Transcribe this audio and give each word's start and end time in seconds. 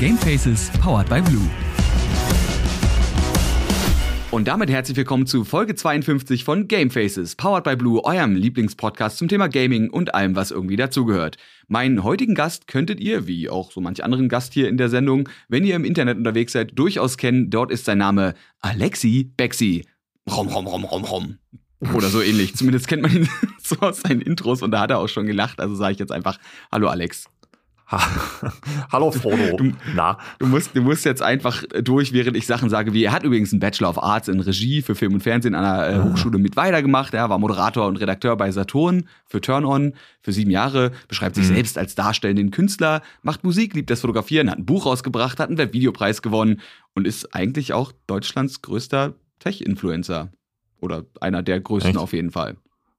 Gamefaces 0.00 0.70
powered 0.80 1.10
by 1.10 1.20
Blue. 1.20 1.46
Und 4.30 4.48
damit 4.48 4.70
herzlich 4.70 4.96
willkommen 4.96 5.26
zu 5.26 5.44
Folge 5.44 5.74
52 5.74 6.42
von 6.42 6.68
Gamefaces, 6.68 7.36
powered 7.36 7.64
by 7.64 7.76
Blue, 7.76 8.02
eurem 8.02 8.34
Lieblingspodcast 8.34 9.18
zum 9.18 9.28
Thema 9.28 9.48
Gaming 9.48 9.90
und 9.90 10.14
allem, 10.14 10.36
was 10.36 10.52
irgendwie 10.52 10.76
dazugehört. 10.76 11.36
Meinen 11.68 12.02
heutigen 12.02 12.34
Gast 12.34 12.66
könntet 12.66 12.98
ihr, 12.98 13.26
wie 13.26 13.50
auch 13.50 13.72
so 13.72 13.82
manch 13.82 14.02
anderen 14.02 14.30
Gast 14.30 14.54
hier 14.54 14.70
in 14.70 14.78
der 14.78 14.88
Sendung, 14.88 15.28
wenn 15.50 15.64
ihr 15.64 15.76
im 15.76 15.84
Internet 15.84 16.16
unterwegs 16.16 16.52
seid, 16.52 16.78
durchaus 16.78 17.18
kennen. 17.18 17.50
Dort 17.50 17.70
ist 17.70 17.84
sein 17.84 17.98
Name 17.98 18.32
Alexi 18.60 19.30
Bexi. 19.36 19.84
Rom, 20.30 20.48
rom, 20.48 20.66
rom, 20.66 20.84
rom, 20.84 21.04
rom. 21.04 21.38
Oder 21.94 22.08
so 22.08 22.22
ähnlich. 22.22 22.56
Zumindest 22.56 22.88
kennt 22.88 23.02
man 23.02 23.14
ihn 23.14 23.28
so 23.62 23.76
aus 23.80 24.00
seinen 24.00 24.22
Intros 24.22 24.62
und 24.62 24.70
da 24.70 24.80
hat 24.80 24.92
er 24.92 24.98
auch 24.98 25.08
schon 25.08 25.26
gelacht. 25.26 25.60
Also 25.60 25.74
sage 25.74 25.92
ich 25.92 25.98
jetzt 25.98 26.12
einfach 26.12 26.38
Hallo 26.72 26.88
Alex. 26.88 27.28
Hallo 28.92 29.10
Frodo. 29.10 29.56
Du, 29.56 29.72
Na? 29.94 30.18
Du 30.38 30.46
musst, 30.46 30.76
du 30.76 30.82
musst 30.82 31.04
jetzt 31.04 31.22
einfach 31.22 31.62
durch, 31.82 32.12
während 32.12 32.36
ich 32.36 32.46
Sachen 32.46 32.70
sage, 32.70 32.92
wie 32.92 33.04
er 33.04 33.12
hat 33.12 33.24
übrigens 33.24 33.52
einen 33.52 33.60
Bachelor 33.60 33.90
of 33.90 34.02
Arts 34.02 34.28
in 34.28 34.40
Regie 34.40 34.82
für 34.82 34.94
Film 34.94 35.14
und 35.14 35.20
Fernsehen 35.22 35.54
an 35.54 35.64
der 35.64 35.88
äh, 35.96 36.02
Hochschule 36.02 36.38
mit 36.38 36.56
weiter 36.56 36.82
gemacht. 36.82 37.14
Er 37.14 37.28
war 37.30 37.38
Moderator 37.38 37.86
und 37.86 37.96
Redakteur 37.96 38.36
bei 38.36 38.50
Saturn 38.52 39.08
für 39.26 39.40
Turn 39.40 39.64
On 39.64 39.94
für 40.22 40.32
sieben 40.32 40.50
Jahre, 40.50 40.92
beschreibt 41.08 41.34
sich 41.36 41.48
Mhm. 41.48 41.54
selbst 41.54 41.78
als 41.78 41.94
darstellenden 41.94 42.50
Künstler, 42.50 43.02
macht 43.22 43.42
Musik, 43.44 43.74
liebt 43.74 43.90
das 43.90 44.00
Fotografieren, 44.02 44.50
hat 44.50 44.58
ein 44.58 44.66
Buch 44.66 44.86
rausgebracht, 44.86 45.40
hat 45.40 45.48
einen 45.48 45.58
Webvideopreis 45.58 46.22
gewonnen 46.22 46.60
und 46.94 47.06
ist 47.06 47.34
eigentlich 47.34 47.72
auch 47.72 47.92
Deutschlands 48.06 48.62
größter 48.62 49.14
Tech-Influencer. 49.40 50.30
Oder 50.80 51.04
einer 51.20 51.42
der 51.42 51.60
größten 51.60 51.90
Echt? 51.90 51.98
auf 51.98 52.12
jeden 52.12 52.30
Fall. 52.30 52.56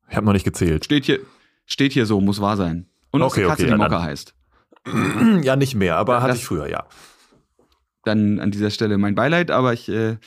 Ich 0.09 0.15
habe 0.17 0.25
noch 0.25 0.33
nicht 0.33 0.43
gezählt. 0.43 0.85
Steht 0.85 1.05
hier, 1.05 1.19
steht 1.65 1.93
hier 1.93 2.05
so, 2.05 2.19
muss 2.21 2.41
wahr 2.41 2.57
sein. 2.57 2.87
Und 3.11 3.21
auch 3.21 3.27
Okay, 3.31 3.41
eine 3.41 3.49
Katze, 3.49 3.63
okay, 3.63 3.73
die 3.73 3.79
dann- 3.89 4.01
heißt. 4.01 4.35
Ja, 5.43 5.55
nicht 5.55 5.75
mehr, 5.75 5.97
aber 5.97 6.21
hatte 6.21 6.29
Das- 6.29 6.39
ich 6.39 6.45
früher, 6.45 6.67
ja. 6.67 6.85
dann 8.03 8.39
an 8.39 8.51
dieser 8.51 8.69
Stelle 8.71 8.97
mein 8.97 9.15
Beileid, 9.15 9.51
aber 9.51 9.73
ich 9.73 9.87
äh, 9.89 10.17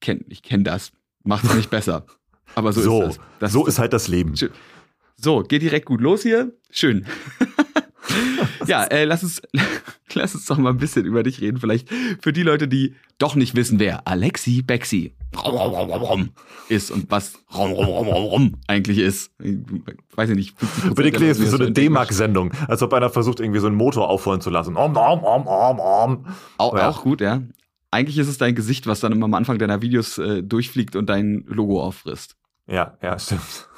kenne 0.00 0.20
ich 0.28 0.42
kenn 0.42 0.62
das. 0.64 0.92
Macht 1.24 1.44
es 1.44 1.54
nicht 1.54 1.70
besser. 1.70 2.06
Aber 2.54 2.72
so, 2.72 2.80
So, 2.82 3.02
ist 3.02 3.16
das. 3.18 3.26
das 3.40 3.52
so 3.52 3.66
ist 3.66 3.78
halt 3.78 3.92
das 3.92 4.06
Leben. 4.08 4.34
So, 5.16 5.42
geht 5.42 5.62
direkt 5.62 5.86
gut 5.86 6.00
los 6.00 6.22
hier. 6.22 6.52
Schön. 6.70 7.06
ja, 8.66 8.84
äh, 8.84 9.04
lass 9.04 9.22
uns, 9.22 9.42
lass 10.14 10.34
uns 10.34 10.46
doch 10.46 10.58
mal 10.58 10.70
ein 10.70 10.78
bisschen 10.78 11.04
über 11.04 11.22
dich 11.22 11.40
reden. 11.40 11.58
Vielleicht 11.58 11.88
für 12.20 12.32
die 12.32 12.42
Leute, 12.42 12.68
die 12.68 12.94
doch 13.18 13.34
nicht 13.34 13.54
wissen, 13.54 13.78
wer 13.78 14.06
Alexi 14.06 14.62
Bexi 14.62 15.14
ist 16.68 16.90
und 16.90 17.10
was 17.10 17.34
eigentlich 18.66 18.98
ist. 18.98 19.30
Ich 19.42 19.56
weiß 20.14 20.30
ich 20.30 20.36
nicht. 20.36 20.58
50% 20.58 20.94
Bitte 20.94 21.10
klingt 21.12 21.26
jetzt 21.28 21.40
wie 21.40 21.46
so 21.46 21.56
eine 21.58 21.72
D-Mark-Sendung, 21.72 22.52
als 22.68 22.82
ob 22.82 22.92
einer 22.94 23.10
versucht, 23.10 23.40
irgendwie 23.40 23.60
so 23.60 23.66
einen 23.66 23.76
Motor 23.76 24.08
aufholen 24.08 24.40
zu 24.40 24.50
lassen. 24.50 24.76
Om, 24.76 24.96
om, 24.96 25.24
om, 25.24 25.46
om, 25.46 25.80
om. 25.80 26.26
Auch, 26.58 26.76
Ja. 26.76 26.88
auch 26.88 27.02
gut, 27.02 27.20
ja. 27.20 27.42
Eigentlich 27.90 28.18
ist 28.18 28.28
es 28.28 28.38
dein 28.38 28.54
Gesicht, 28.54 28.86
was 28.86 29.00
dann 29.00 29.12
immer 29.12 29.26
am 29.26 29.34
Anfang 29.34 29.58
deiner 29.58 29.80
Videos 29.80 30.18
äh, 30.18 30.42
durchfliegt 30.42 30.96
und 30.96 31.06
dein 31.08 31.44
Logo 31.46 31.82
auffrisst. 31.82 32.36
Ja, 32.66 32.98
ja, 33.02 33.18
stimmt. 33.18 33.68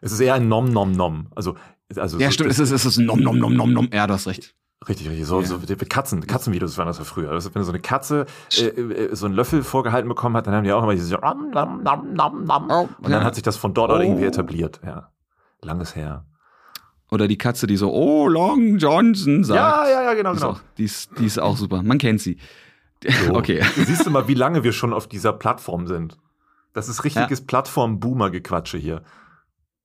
Es 0.00 0.12
ist 0.12 0.20
eher 0.20 0.34
ein 0.34 0.48
Nom, 0.48 0.70
Nom, 0.70 0.92
Nom. 0.92 1.28
Also, 1.34 1.56
also 1.98 2.18
Ja, 2.18 2.28
so, 2.28 2.32
stimmt, 2.32 2.50
es 2.50 2.58
ist, 2.58 2.70
es 2.70 2.84
ist 2.84 2.98
ein 2.98 3.06
Nom, 3.06 3.20
Nom, 3.20 3.38
Nom, 3.38 3.54
Nom, 3.54 3.72
Nom. 3.72 3.88
Ja, 3.92 4.06
du 4.06 4.14
hast 4.14 4.26
recht. 4.26 4.54
Richtig, 4.88 5.08
richtig. 5.08 5.26
So, 5.26 5.40
Ja. 5.40 5.46
so 5.46 5.56
die 5.58 5.74
Katzen, 5.76 6.26
Katzenvideos 6.26 6.76
waren 6.76 6.86
das 6.86 6.98
ja 6.98 7.04
früher. 7.04 7.30
Also, 7.30 7.54
wenn 7.54 7.62
so 7.64 7.70
eine 7.72 7.80
Katze 7.80 8.26
äh, 8.58 8.64
äh, 8.66 9.14
so 9.14 9.26
einen 9.26 9.34
Löffel 9.34 9.62
vorgehalten 9.62 10.08
bekommen 10.08 10.36
hat, 10.36 10.46
dann 10.46 10.54
haben 10.54 10.64
die 10.64 10.72
auch 10.72 10.82
immer 10.82 10.92
diese 10.92 11.06
so, 11.06 11.16
nom, 11.16 11.50
nom, 11.50 11.82
nom, 11.82 12.12
nom, 12.14 12.44
nom. 12.44 12.66
Oh, 12.70 12.88
Und 12.98 13.04
dann 13.04 13.12
ja. 13.12 13.24
hat 13.24 13.34
sich 13.34 13.42
das 13.44 13.56
von 13.56 13.72
dort 13.72 13.90
Oh. 13.90 13.96
irgendwie 13.98 14.24
etabliert. 14.24 14.80
Ja. 14.84 15.10
Langes 15.62 15.96
her. 15.96 16.26
Oder 17.10 17.28
die 17.28 17.38
Katze, 17.38 17.66
die 17.66 17.76
so, 17.76 17.92
oh, 17.92 18.28
Long 18.28 18.76
Johnson 18.78 19.44
sagt. 19.44 19.56
Ja, 19.56 19.88
ja, 19.88 20.02
ja, 20.04 20.14
genau, 20.14 20.32
Die 20.32 20.36
ist, 20.36 20.42
genau. 20.42 20.52
auch, 20.54 20.60
die, 20.78 20.84
ist, 20.84 21.10
die 21.18 21.26
ist 21.26 21.38
auch 21.38 21.56
super. 21.56 21.82
Man 21.82 21.98
kennt 21.98 22.20
sie. 22.20 22.38
So. 23.26 23.34
Okay. 23.34 23.62
Siehst 23.76 24.04
du 24.06 24.10
mal, 24.10 24.28
wie 24.28 24.34
lange 24.34 24.64
wir 24.64 24.72
schon 24.72 24.92
auf 24.92 25.06
dieser 25.06 25.32
Plattform 25.32 25.86
sind. 25.86 26.18
Das 26.72 26.88
ist 26.88 27.04
richtiges 27.04 27.40
Plattform-Boomer-Gequatsche 27.46 28.78
hier. 28.78 29.02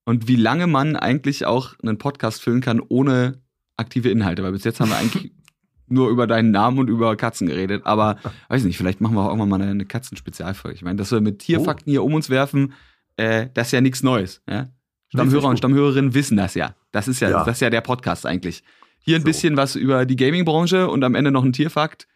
Und 0.09 0.27
wie 0.27 0.37
lange 0.37 0.65
man 0.65 0.95
eigentlich 0.95 1.45
auch 1.45 1.75
einen 1.83 1.99
Podcast 1.99 2.41
füllen 2.41 2.61
kann 2.61 2.81
ohne 2.87 3.43
aktive 3.77 4.09
Inhalte. 4.09 4.41
Weil 4.41 4.53
bis 4.53 4.63
jetzt 4.63 4.79
haben 4.79 4.89
wir 4.89 4.97
eigentlich 4.97 5.31
nur 5.87 6.09
über 6.09 6.25
deinen 6.25 6.49
Namen 6.49 6.79
und 6.79 6.87
über 6.89 7.15
Katzen 7.15 7.45
geredet. 7.45 7.85
Aber 7.85 8.17
weiß 8.47 8.63
nicht, 8.63 8.75
vielleicht 8.75 9.01
machen 9.01 9.13
wir 9.15 9.21
auch 9.21 9.27
irgendwann 9.27 9.49
mal 9.49 9.61
eine, 9.61 9.85
Katzen-Spezialfolge. 9.85 10.75
Ich 10.75 10.81
meine, 10.81 10.95
dass 10.95 11.11
wir 11.11 11.21
mit 11.21 11.37
Tierfakten 11.37 11.91
hier 11.91 12.03
um 12.03 12.15
uns 12.15 12.31
werfen, 12.31 12.73
äh, 13.17 13.49
das 13.53 13.67
ist 13.67 13.73
ja 13.73 13.81
nichts 13.81 14.01
Neues. 14.01 14.41
Ja? 14.49 14.69
Stammhörer 15.09 15.49
und. 15.49 15.57
Stammhörerinnen 15.57 16.15
wissen 16.15 16.37
das 16.37 16.55
ja. 16.55 16.73
Das 16.91 17.07
ist 17.07 17.19
ja, 17.19 17.29
Ja. 17.29 17.43
das 17.43 17.57
ist 17.57 17.61
ja 17.61 17.69
der 17.69 17.81
Podcast 17.81 18.25
eigentlich. 18.25 18.63
Hier 19.01 19.15
ein 19.15 19.21
So. 19.21 19.25
bisschen 19.27 19.57
was 19.57 19.75
über 19.75 20.07
die 20.07 20.15
Gaming-Branche 20.15 20.89
und 20.89 21.03
am 21.03 21.13
Ende 21.13 21.29
noch 21.29 21.43
ein 21.43 21.53
Tierfakt. 21.53 22.07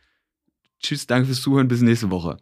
Tschüss, 0.82 1.06
danke 1.06 1.28
fürs 1.28 1.42
Zuhören, 1.44 1.68
bis 1.68 1.82
nächste 1.82 2.10
Woche. 2.10 2.38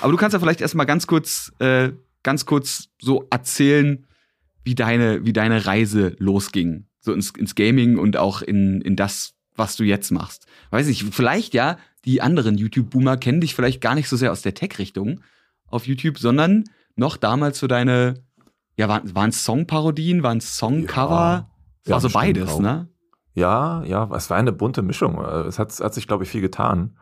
Aber 0.00 0.12
du 0.12 0.16
kannst 0.16 0.32
ja 0.32 0.40
vielleicht 0.40 0.62
erstmal 0.62 0.86
ganz 0.86 1.06
kurz, 1.06 1.52
äh, 1.58 1.90
ganz 2.22 2.46
kurz 2.46 2.88
so 2.98 3.26
erzählen, 3.28 4.06
wie 4.64 4.74
deine, 4.74 5.24
wie 5.24 5.32
deine 5.32 5.66
Reise 5.66 6.14
losging. 6.18 6.86
So 7.00 7.12
ins, 7.12 7.30
ins 7.30 7.54
Gaming 7.54 7.98
und 7.98 8.16
auch 8.16 8.42
in, 8.42 8.80
in 8.80 8.96
das, 8.96 9.34
was 9.56 9.76
du 9.76 9.84
jetzt 9.84 10.10
machst. 10.12 10.46
Weiß 10.70 10.88
ich, 10.88 11.04
vielleicht 11.04 11.54
ja, 11.54 11.78
die 12.04 12.22
anderen 12.22 12.56
YouTube-Boomer 12.56 13.16
kennen 13.16 13.40
dich 13.40 13.54
vielleicht 13.54 13.80
gar 13.80 13.94
nicht 13.94 14.08
so 14.08 14.16
sehr 14.16 14.32
aus 14.32 14.42
der 14.42 14.54
Tech-Richtung 14.54 15.20
auf 15.66 15.86
YouTube, 15.86 16.18
sondern 16.18 16.64
noch 16.96 17.16
damals 17.16 17.58
für 17.58 17.68
deine, 17.68 18.14
ja, 18.76 18.88
waren 18.88 19.30
es 19.30 19.44
Songparodien, 19.44 20.22
waren 20.22 20.38
es 20.38 20.56
Songcover? 20.56 21.48
Ja, 21.86 21.92
war 21.92 22.00
so 22.00 22.06
bestimmt 22.08 22.24
beides, 22.24 22.50
auch. 22.50 22.60
ne? 22.60 22.88
Ja, 23.34 23.82
ja, 23.84 24.08
es 24.14 24.28
war 24.30 24.36
eine 24.36 24.52
bunte 24.52 24.82
Mischung. 24.82 25.18
Es 25.24 25.58
hat, 25.58 25.72
hat 25.80 25.94
sich, 25.94 26.06
glaube 26.06 26.24
ich, 26.24 26.30
viel 26.30 26.42
getan. 26.42 26.96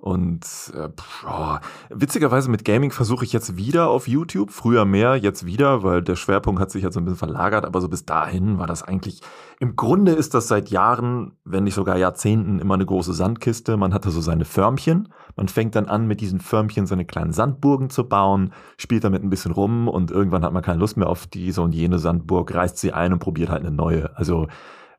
Und 0.00 0.72
äh, 0.76 0.88
oh, 1.28 1.56
witzigerweise 1.90 2.48
mit 2.52 2.64
Gaming 2.64 2.92
versuche 2.92 3.24
ich 3.24 3.32
jetzt 3.32 3.56
wieder 3.56 3.90
auf 3.90 4.06
YouTube. 4.06 4.52
Früher 4.52 4.84
mehr, 4.84 5.16
jetzt 5.16 5.44
wieder, 5.44 5.82
weil 5.82 6.02
der 6.02 6.14
Schwerpunkt 6.14 6.60
hat 6.60 6.70
sich 6.70 6.84
jetzt 6.84 6.94
so 6.94 7.00
ein 7.00 7.04
bisschen 7.04 7.18
verlagert. 7.18 7.64
Aber 7.64 7.80
so 7.80 7.88
bis 7.88 8.06
dahin 8.06 8.58
war 8.58 8.68
das 8.68 8.84
eigentlich. 8.84 9.22
Im 9.58 9.74
Grunde 9.74 10.12
ist 10.12 10.34
das 10.34 10.46
seit 10.46 10.70
Jahren, 10.70 11.32
wenn 11.44 11.64
nicht 11.64 11.74
sogar 11.74 11.98
Jahrzehnten, 11.98 12.60
immer 12.60 12.74
eine 12.74 12.86
große 12.86 13.12
Sandkiste. 13.12 13.76
Man 13.76 13.92
hatte 13.92 14.10
so 14.12 14.20
seine 14.20 14.44
Förmchen. 14.44 15.08
Man 15.34 15.48
fängt 15.48 15.74
dann 15.74 15.86
an, 15.86 16.06
mit 16.06 16.20
diesen 16.20 16.38
Förmchen 16.38 16.86
seine 16.86 17.04
kleinen 17.04 17.32
Sandburgen 17.32 17.90
zu 17.90 18.08
bauen, 18.08 18.52
spielt 18.76 19.02
damit 19.02 19.24
ein 19.24 19.30
bisschen 19.30 19.50
rum 19.50 19.88
und 19.88 20.12
irgendwann 20.12 20.44
hat 20.44 20.52
man 20.52 20.62
keine 20.62 20.78
Lust 20.78 20.96
mehr 20.96 21.08
auf 21.08 21.26
diese 21.26 21.60
und 21.60 21.74
jene 21.74 21.98
Sandburg, 21.98 22.54
reißt 22.54 22.78
sie 22.78 22.92
ein 22.92 23.12
und 23.12 23.18
probiert 23.18 23.48
halt 23.48 23.64
eine 23.64 23.74
neue. 23.74 24.16
Also 24.16 24.46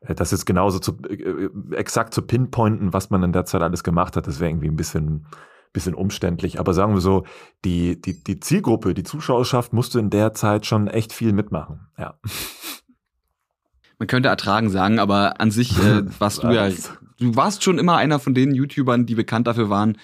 das 0.00 0.32
ist 0.32 0.46
genauso 0.46 0.78
zu, 0.78 0.98
äh, 1.08 1.50
exakt 1.74 2.14
zu 2.14 2.22
pinpointen, 2.22 2.92
was 2.92 3.10
man 3.10 3.22
in 3.22 3.32
der 3.32 3.44
Zeit 3.44 3.62
alles 3.62 3.84
gemacht 3.84 4.16
hat, 4.16 4.26
das 4.26 4.40
wäre 4.40 4.50
irgendwie 4.50 4.68
ein 4.68 4.76
bisschen, 4.76 5.26
bisschen 5.72 5.94
umständlich. 5.94 6.58
Aber 6.58 6.72
sagen 6.72 6.94
wir 6.94 7.00
so, 7.00 7.24
die, 7.64 8.00
die, 8.00 8.22
die 8.24 8.40
Zielgruppe, 8.40 8.94
die 8.94 9.02
Zuschauerschaft 9.02 9.72
musste 9.72 9.98
in 9.98 10.10
der 10.10 10.32
Zeit 10.32 10.66
schon 10.66 10.88
echt 10.88 11.12
viel 11.12 11.32
mitmachen. 11.32 11.88
Ja. 11.98 12.18
Man 13.98 14.08
könnte 14.08 14.30
ertragen 14.30 14.70
sagen, 14.70 14.98
aber 14.98 15.40
an 15.40 15.50
sich 15.50 15.78
äh, 15.78 16.02
warst 16.18 16.42
du 16.42 16.48
ja, 16.48 16.70
du 17.18 17.36
warst 17.36 17.62
schon 17.62 17.78
immer 17.78 17.96
einer 17.96 18.18
von 18.18 18.32
den 18.34 18.54
YouTubern, 18.54 19.04
die 19.04 19.14
bekannt 19.14 19.46
dafür 19.46 19.68
waren, 19.68 19.98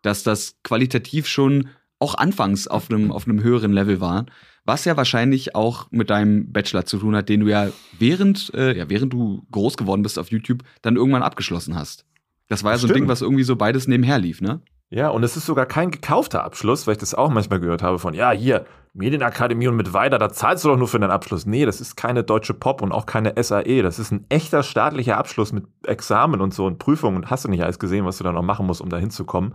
dass 0.00 0.22
das 0.22 0.56
qualitativ 0.64 1.26
schon 1.26 1.68
auch 1.98 2.14
anfangs 2.14 2.66
auf 2.66 2.90
einem, 2.90 3.12
auf 3.12 3.28
einem 3.28 3.42
höheren 3.42 3.72
Level 3.72 4.00
war. 4.00 4.26
Was 4.64 4.84
ja 4.84 4.96
wahrscheinlich 4.96 5.54
auch 5.54 5.86
mit 5.90 6.10
deinem 6.10 6.52
Bachelor 6.52 6.84
zu 6.84 6.98
tun 6.98 7.16
hat, 7.16 7.28
den 7.28 7.40
du 7.40 7.48
ja 7.48 7.68
während, 7.98 8.52
äh, 8.54 8.76
ja, 8.76 8.88
während 8.88 9.12
du 9.12 9.44
groß 9.50 9.76
geworden 9.76 10.02
bist 10.02 10.18
auf 10.18 10.30
YouTube, 10.30 10.62
dann 10.82 10.96
irgendwann 10.96 11.22
abgeschlossen 11.22 11.74
hast. 11.74 12.04
Das 12.48 12.62
war 12.62 12.72
ja 12.72 12.78
so 12.78 12.86
ein. 12.86 12.94
Ding, 12.94 13.08
was 13.08 13.22
irgendwie 13.22 13.44
so 13.44 13.56
beides 13.56 13.88
nebenher 13.88 14.18
lief, 14.18 14.40
ne? 14.40 14.60
Ja, 14.90 15.08
und 15.08 15.24
es 15.24 15.38
ist 15.38 15.46
sogar 15.46 15.64
kein 15.64 15.90
gekaufter 15.90 16.44
Abschluss, 16.44 16.86
weil 16.86 16.92
ich 16.92 16.98
das 16.98 17.14
auch 17.14 17.30
manchmal 17.30 17.60
gehört 17.60 17.82
habe 17.82 17.98
von, 17.98 18.12
ja, 18.12 18.30
hier, 18.30 18.66
Medienakademie 18.94 19.68
und 19.68 19.76
mit 19.76 19.94
weiter, 19.94 20.18
da 20.18 20.28
zahlst 20.28 20.64
du 20.64 20.68
doch 20.68 20.76
nur 20.76 20.86
für 20.86 20.98
deinen 20.98 21.10
Abschluss. 21.10 21.46
Nee, 21.46 21.64
das 21.64 21.80
ist 21.80 21.96
keine 21.96 22.22
deutsche 22.22 22.52
Pop 22.52 22.82
und 22.82 22.92
auch 22.92 23.06
keine 23.06 23.32
SAE. 23.42 23.82
Das 23.82 23.98
ist 23.98 24.10
ein 24.10 24.26
echter 24.28 24.62
staatlicher 24.62 25.16
Abschluss 25.16 25.52
mit 25.52 25.64
Examen 25.86 26.42
und 26.42 26.52
so 26.52 26.66
und 26.66 26.78
Prüfungen 26.78 27.16
und 27.16 27.30
hast 27.30 27.46
du 27.46 27.48
nicht 27.48 27.62
alles 27.62 27.78
gesehen, 27.78 28.04
was 28.04 28.18
du 28.18 28.24
da 28.24 28.32
noch 28.32 28.42
machen 28.42 28.66
musst, 28.66 28.82
um 28.82 28.90
da 28.90 28.98
hinzukommen. 28.98 29.54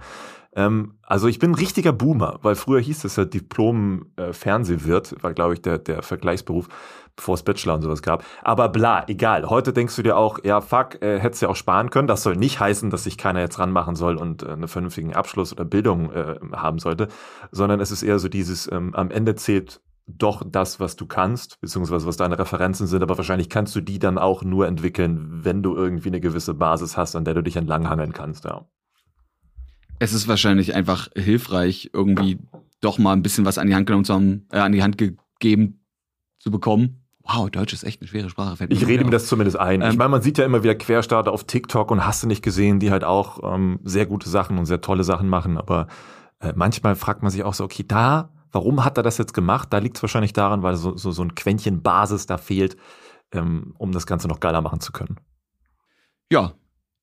Ähm, 0.57 0.95
also 1.04 1.27
ich 1.27 1.38
bin 1.38 1.51
ein 1.51 1.56
richtiger 1.56 1.94
Boomer, 1.94 2.39
weil 2.42 2.56
früher 2.56 2.81
hieß 2.81 3.06
es 3.06 3.15
ja 3.15 3.25
Diplom-Fernsehwirt, 3.25 5.24
war 5.24 5.33
glaube 5.33 5.54
ich 5.54 5.62
der, 5.62 5.77
der 5.77 6.01
Vergleichsberuf, 6.01 6.68
bevor 7.15 7.36
es 7.36 7.44
Bachelor 7.44 7.75
und 7.75 7.83
sowas 7.83 8.01
gab. 8.01 8.25
Aber 8.42 8.68
bla, 8.69 9.06
egal. 9.07 9.48
Heute 9.50 9.71
denkst 9.71 9.95
du 9.95 10.01
dir 10.01 10.18
auch, 10.18 10.39
ja 10.44 10.59
fuck, 10.59 11.00
äh, 11.01 11.19
hättest 11.19 11.44
ja 11.44 11.50
auch 11.50 11.56
sparen 11.56 11.92
können. 11.92 12.07
Das 12.07 12.24
soll 12.24 12.36
nicht 12.36 12.59
heißen, 12.59 12.89
dass 12.89 13.04
sich 13.04 13.19
keiner 13.19 13.39
jetzt 13.39 13.59
ranmachen 13.59 13.95
soll 13.95 14.18
und 14.18 14.42
äh, 14.42 14.48
einen 14.48 14.68
vernünftigen 14.68 15.13
Abschluss 15.13 15.54
oder 15.54 15.63
Bildung 15.63 16.12
äh, 16.12 16.39
haben 16.54 16.80
sollte, 16.80 17.07
sondern 17.51 17.80
es 17.80 17.92
ist 17.92 18.01
eher 18.01 18.18
so 18.18 18.27
dieses, 18.27 18.69
ähm, 18.71 18.95
am 18.95 19.12
Ende 19.12 19.36
zählt 19.36 19.80
doch 20.07 20.42
das, 20.44 20.80
was 20.80 20.95
du 20.95 21.06
kannst, 21.06 21.62
beziehungsweise 21.62 22.07
was 22.07 22.18
deine 22.18 22.39
Referenzen 22.39 22.88
sind, 22.88 23.04
aber 23.04 23.18
wahrscheinlich 23.18 23.50
kannst 23.50 23.75
du 23.75 23.81
die 23.81 24.00
dann 24.00 24.18
auch 24.18 24.42
nur 24.42 24.65
entwickeln, 24.65 25.44
wenn 25.44 25.62
du 25.62 25.75
irgendwie 25.75 26.07
eine 26.07 26.21
gewisse 26.21 26.54
Basis 26.54 26.95
hast, 26.95 27.15
an 27.15 27.25
der 27.25 27.33
du 27.33 27.44
dich 27.44 27.57
entlanghangeln 27.57 28.13
kannst, 28.13 28.45
ja. 28.45 28.65
Es 29.99 30.13
ist 30.13 30.27
wahrscheinlich 30.27 30.75
einfach 30.75 31.09
hilfreich, 31.15 31.89
irgendwie 31.94 32.39
doch 32.81 32.97
mal 32.97 33.13
ein 33.13 33.23
bisschen 33.23 33.45
was 33.45 33.57
an 33.57 33.67
die 33.67 33.75
Hand 33.75 33.88
genommen 33.88 34.05
zu 34.05 34.13
haben, 34.13 34.47
äh, 34.51 34.59
an 34.59 34.71
die 34.71 34.83
Hand 34.83 34.97
gegeben 34.97 35.79
zu 36.39 36.51
bekommen. 36.51 37.03
Wow, 37.23 37.49
Deutsch 37.49 37.73
ist 37.73 37.83
echt 37.83 38.01
eine 38.01 38.07
schwere 38.07 38.29
Sprache. 38.29 38.65
Ich 38.69 38.88
rede 38.88 39.03
mir 39.03 39.09
auf. 39.09 39.11
das 39.11 39.27
zumindest 39.27 39.59
ein. 39.59 39.81
Ähm, 39.81 39.91
ich 39.91 39.97
meine, 39.97 40.09
man 40.09 40.21
sieht 40.21 40.38
ja 40.38 40.45
immer 40.45 40.63
wieder 40.63 40.75
Querstarter 40.75 41.31
auf 41.31 41.44
TikTok 41.44 41.91
und 41.91 42.05
hast 42.05 42.23
du 42.23 42.27
nicht 42.27 42.41
gesehen, 42.41 42.79
die 42.79 42.91
halt 42.91 43.03
auch 43.03 43.53
ähm, 43.53 43.79
sehr 43.83 44.05
gute 44.05 44.29
Sachen 44.29 44.57
und 44.57 44.65
sehr 44.65 44.79
tolle 44.79 45.03
Sachen 45.03 45.27
machen. 45.27 45.57
Aber 45.57 45.88
äh, 46.39 46.53
manchmal 46.55 46.95
fragt 46.95 47.23
man 47.23 47.31
sich 47.31 47.44
auch 47.44 47.53
so, 47.53 47.65
okay, 47.65 47.83
da, 47.85 48.29
warum 48.51 48.85
hat 48.85 48.97
er 48.97 49.03
das 49.03 49.17
jetzt 49.17 49.33
gemacht? 49.33 49.73
Da 49.73 49.79
liegt 49.79 49.97
es 49.97 50.03
wahrscheinlich 50.03 50.31
daran, 50.31 50.63
weil 50.63 50.77
so, 50.77 50.95
so, 50.95 51.11
so 51.11 51.21
ein 51.21 51.35
Quäntchen 51.35 51.81
Basis 51.81 52.27
da 52.27 52.38
fehlt, 52.38 52.77
ähm, 53.33 53.73
um 53.77 53.91
das 53.91 54.07
Ganze 54.07 54.29
noch 54.29 54.39
geiler 54.39 54.61
machen 54.61 54.79
zu 54.79 54.94
können. 54.94 55.17
Ja. 56.31 56.53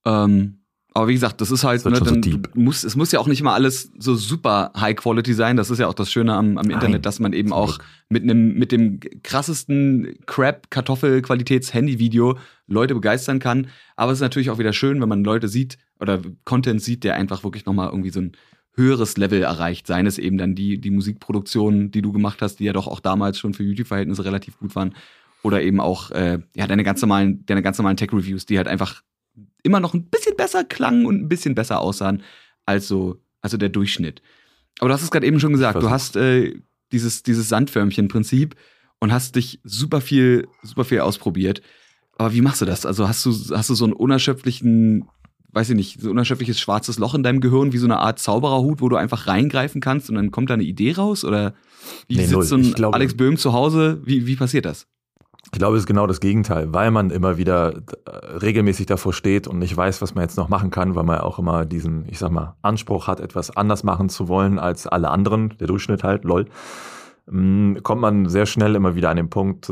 Ähm, 0.06 0.63
aber 0.96 1.08
wie 1.08 1.14
gesagt, 1.14 1.40
das 1.40 1.50
ist 1.50 1.64
halt, 1.64 1.84
Das 1.84 1.92
ne, 1.92 1.98
so 1.98 2.04
dann 2.04 2.22
deep. 2.22 2.54
muss, 2.54 2.84
es 2.84 2.94
muss 2.94 3.10
ja 3.10 3.18
auch 3.18 3.26
nicht 3.26 3.40
immer 3.40 3.52
alles 3.52 3.90
so 3.98 4.14
super 4.14 4.70
High 4.76 4.94
Quality 4.94 5.34
sein. 5.34 5.56
Das 5.56 5.68
ist 5.68 5.80
ja 5.80 5.88
auch 5.88 5.94
das 5.94 6.08
Schöne 6.10 6.34
am, 6.34 6.56
am 6.56 6.70
Internet, 6.70 7.04
dass 7.04 7.18
man 7.18 7.32
eben 7.32 7.52
auch 7.52 7.78
mit 8.08 8.22
einem 8.22 8.54
mit 8.54 8.70
dem 8.70 9.00
krassesten 9.24 10.14
Crap 10.26 10.70
Kartoffel 10.70 11.20
Qualitäts 11.20 11.74
Handy 11.74 11.98
Video 11.98 12.38
Leute 12.68 12.94
begeistern 12.94 13.40
kann. 13.40 13.66
Aber 13.96 14.12
es 14.12 14.18
ist 14.18 14.22
natürlich 14.22 14.50
auch 14.50 14.58
wieder 14.58 14.72
schön, 14.72 15.00
wenn 15.00 15.08
man 15.08 15.24
Leute 15.24 15.48
sieht 15.48 15.78
oder 15.98 16.20
Content 16.44 16.80
sieht, 16.80 17.02
der 17.02 17.16
einfach 17.16 17.42
wirklich 17.42 17.66
nochmal 17.66 17.88
irgendwie 17.88 18.10
so 18.10 18.20
ein 18.20 18.32
höheres 18.76 19.16
Level 19.16 19.42
erreicht. 19.42 19.88
Seien 19.88 20.06
es 20.06 20.18
eben 20.18 20.38
dann 20.38 20.54
die 20.54 20.80
die 20.80 20.90
Musikproduktionen, 20.90 21.90
die 21.90 22.02
du 22.02 22.12
gemacht 22.12 22.40
hast, 22.40 22.60
die 22.60 22.64
ja 22.64 22.72
doch 22.72 22.86
auch 22.86 23.00
damals 23.00 23.40
schon 23.40 23.52
für 23.52 23.64
YouTube 23.64 23.88
Verhältnisse 23.88 24.24
relativ 24.24 24.60
gut 24.60 24.76
waren. 24.76 24.94
Oder 25.42 25.60
eben 25.60 25.80
auch 25.80 26.12
äh, 26.12 26.38
ja 26.54 26.68
deine 26.68 26.84
ganz 26.84 27.02
normalen 27.02 27.44
deine 27.46 27.62
ganz 27.62 27.78
normalen 27.78 27.96
Tech 27.96 28.12
Reviews, 28.12 28.46
die 28.46 28.58
halt 28.58 28.68
einfach 28.68 29.02
immer 29.64 29.80
noch 29.80 29.94
ein 29.94 30.04
bisschen 30.04 30.36
besser 30.36 30.62
klangen 30.62 31.04
und 31.06 31.16
ein 31.20 31.28
bisschen 31.28 31.56
besser 31.56 31.80
aussahen 31.80 32.22
als 32.66 32.86
so 32.86 33.20
also 33.40 33.56
der 33.56 33.68
Durchschnitt. 33.70 34.22
Aber 34.78 34.88
du 34.88 34.94
hast 34.94 35.02
es 35.02 35.10
gerade 35.10 35.26
eben 35.26 35.40
schon 35.40 35.52
gesagt, 35.52 35.82
du 35.82 35.90
hast 35.90 36.16
äh, 36.16 36.54
dieses, 36.92 37.22
dieses 37.24 37.48
Sandförmchen-Prinzip 37.48 38.54
und 39.00 39.12
hast 39.12 39.36
dich 39.36 39.60
super 39.64 40.00
viel, 40.00 40.46
super 40.62 40.84
viel 40.84 41.00
ausprobiert. 41.00 41.60
Aber 42.16 42.32
wie 42.32 42.40
machst 42.40 42.60
du 42.62 42.64
das? 42.64 42.86
Also 42.86 43.06
hast 43.08 43.24
du, 43.26 43.32
hast 43.54 43.68
du 43.68 43.74
so 43.74 43.84
einen 43.84 43.92
unerschöpflichen, 43.92 45.04
weiß 45.52 45.70
ich 45.70 45.76
nicht, 45.76 46.00
so 46.00 46.08
ein 46.08 46.12
unerschöpfliches 46.12 46.58
schwarzes 46.60 46.98
Loch 46.98 47.14
in 47.14 47.22
deinem 47.22 47.40
Gehirn, 47.40 47.72
wie 47.72 47.78
so 47.78 47.86
eine 47.86 47.98
Art 47.98 48.18
Zaubererhut, 48.18 48.80
wo 48.80 48.88
du 48.88 48.96
einfach 48.96 49.26
reingreifen 49.26 49.80
kannst 49.80 50.08
und 50.08 50.14
dann 50.16 50.30
kommt 50.30 50.50
da 50.50 50.54
eine 50.54 50.62
Idee 50.64 50.92
raus? 50.92 51.24
Oder 51.24 51.54
wie 52.08 52.14
Nee, 52.16 52.22
sitzt 52.22 52.32
null. 52.32 52.44
so 52.44 52.56
ein 52.56 52.72
glaube- 52.72 52.94
Alex 52.94 53.16
Böhm 53.16 53.36
zu 53.36 53.52
Hause? 53.52 54.00
Wie, 54.04 54.26
wie 54.26 54.36
passiert 54.36 54.64
das? 54.64 54.86
Ich 55.54 55.58
glaube, 55.58 55.76
es 55.76 55.84
ist 55.84 55.86
genau 55.86 56.08
das 56.08 56.18
Gegenteil, 56.18 56.74
weil 56.74 56.90
man 56.90 57.10
immer 57.10 57.38
wieder 57.38 57.74
äh, 57.74 58.10
regelmäßig 58.42 58.86
davor 58.86 59.12
steht 59.12 59.46
und 59.46 59.60
nicht 59.60 59.76
weiß, 59.76 60.02
was 60.02 60.16
man 60.16 60.22
jetzt 60.22 60.36
noch 60.36 60.48
machen 60.48 60.72
kann, 60.72 60.96
weil 60.96 61.04
man 61.04 61.20
auch 61.20 61.38
immer 61.38 61.64
diesen, 61.64 62.08
ich 62.08 62.18
sag 62.18 62.32
mal, 62.32 62.56
Anspruch 62.62 63.06
hat, 63.06 63.20
etwas 63.20 63.56
anders 63.56 63.84
machen 63.84 64.08
zu 64.08 64.26
wollen 64.26 64.58
als 64.58 64.88
alle 64.88 65.10
anderen, 65.10 65.54
der 65.60 65.68
Durchschnitt 65.68 66.02
halt, 66.02 66.24
lol. 66.24 66.46
Mm, 67.26 67.76
Kommt 67.84 68.00
man 68.00 68.28
sehr 68.28 68.46
schnell 68.46 68.74
immer 68.74 68.96
wieder 68.96 69.10
an 69.10 69.16
den 69.16 69.30
Punkt, 69.30 69.70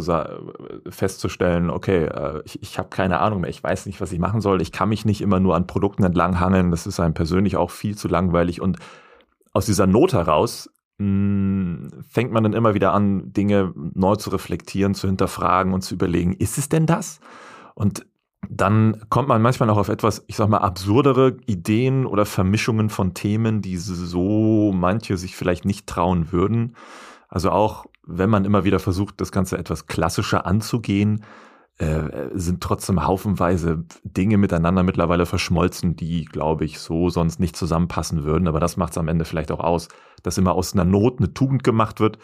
festzustellen, 0.89 1.69
okay, 1.69 2.05
äh, 2.05 2.43
ich, 2.45 2.63
ich 2.63 2.79
habe 2.79 2.89
keine 2.89 3.19
Ahnung 3.19 3.41
mehr, 3.41 3.51
ich 3.51 3.65
weiß 3.65 3.87
nicht, 3.87 4.01
was 4.01 4.13
ich 4.13 4.21
machen 4.21 4.41
soll, 4.41 4.63
ich 4.63 4.71
kann 4.71 4.89
mich 4.89 5.05
nicht 5.05 5.21
immer 5.21 5.41
nur 5.41 5.57
an 5.57 5.67
Produkten 5.67 6.05
entlanghangeln, 6.05 6.71
das 6.71 6.87
ist 6.87 7.01
einem 7.01 7.15
persönlich 7.15 7.57
auch 7.57 7.73
viel 7.73 7.97
zu 7.97 8.07
langweilig 8.07 8.61
und 8.61 8.79
aus 9.53 9.67
dieser 9.67 9.89
Not 9.89 10.13
heraus 10.13 10.71
fängt 12.09 12.33
man 12.33 12.43
dann 12.43 12.53
immer 12.53 12.75
wieder 12.75 12.93
an, 12.93 13.33
Dinge 13.33 13.73
neu 13.75 14.17
zu 14.17 14.31
reflektieren, 14.31 14.95
zu 14.95 15.07
hinterfragen 15.07 15.73
und 15.73 15.83
zu 15.83 15.95
überlegen, 15.95 16.33
ist 16.33 16.59
es 16.59 16.69
denn 16.69 16.87
das? 16.87 17.21
Und 17.75 18.07
dann 18.49 19.05
kommt 19.09 19.29
man 19.29 19.41
manchmal 19.41 19.71
auch 19.71 19.79
auf 19.79 19.89
etwas, 19.89 20.25
ich 20.27 20.37
sag 20.37 20.49
mal, 20.49 20.59
absurdere 20.59 21.37
Ideen 21.47 22.07
oder 22.07 22.27
Vermischungen 22.27 22.91
von 22.91 23.15
Themen, 23.15 23.63
die 23.63 23.77
so 23.77 24.73
manche 24.75 25.17
sich 25.17 25.37
vielleicht 25.37 25.65
nicht 25.65 25.87
trauen 25.87 26.33
würden. 26.33 26.77
Also 27.29 27.51
auch 27.51 27.87
wenn 28.05 28.31
man 28.31 28.45
immer 28.45 28.65
wieder 28.65 28.79
versucht, 28.79 29.21
das 29.21 29.33
Ganze 29.33 29.59
etwas 29.59 29.87
klassischer 29.87 30.45
anzugehen, 30.45 31.25
äh, 31.83 32.31
sind 32.35 32.63
trotzdem 32.63 33.05
haufenweise 33.07 33.85
Dinge 34.05 34.39
miteinander 34.39 34.85
mittlerweile 34.85 35.27
verschmolzen, 35.27 35.97
die, 35.97 36.25
glaube 36.25 36.65
ich, 36.65 36.79
so 36.79 37.09
sonst 37.09 37.41
nicht 37.41 37.57
zusammenpassen 37.57 38.23
würden. 38.23 38.47
Aber 38.47 38.61
das 38.61 38.77
macht 38.77 38.93
es 38.93 38.99
am 38.99 39.09
Ende 39.09 39.25
vielleicht 39.25 39.51
auch 39.51 39.61
aus, 39.61 39.89
dass 40.23 40.39
immer 40.39 40.55
aus 40.55 40.75
einer 40.75 40.85
Not 40.85 41.19
eine 41.19 41.35
Tugend 41.35 41.65
gemacht 41.65 41.99
wird. 41.99 42.19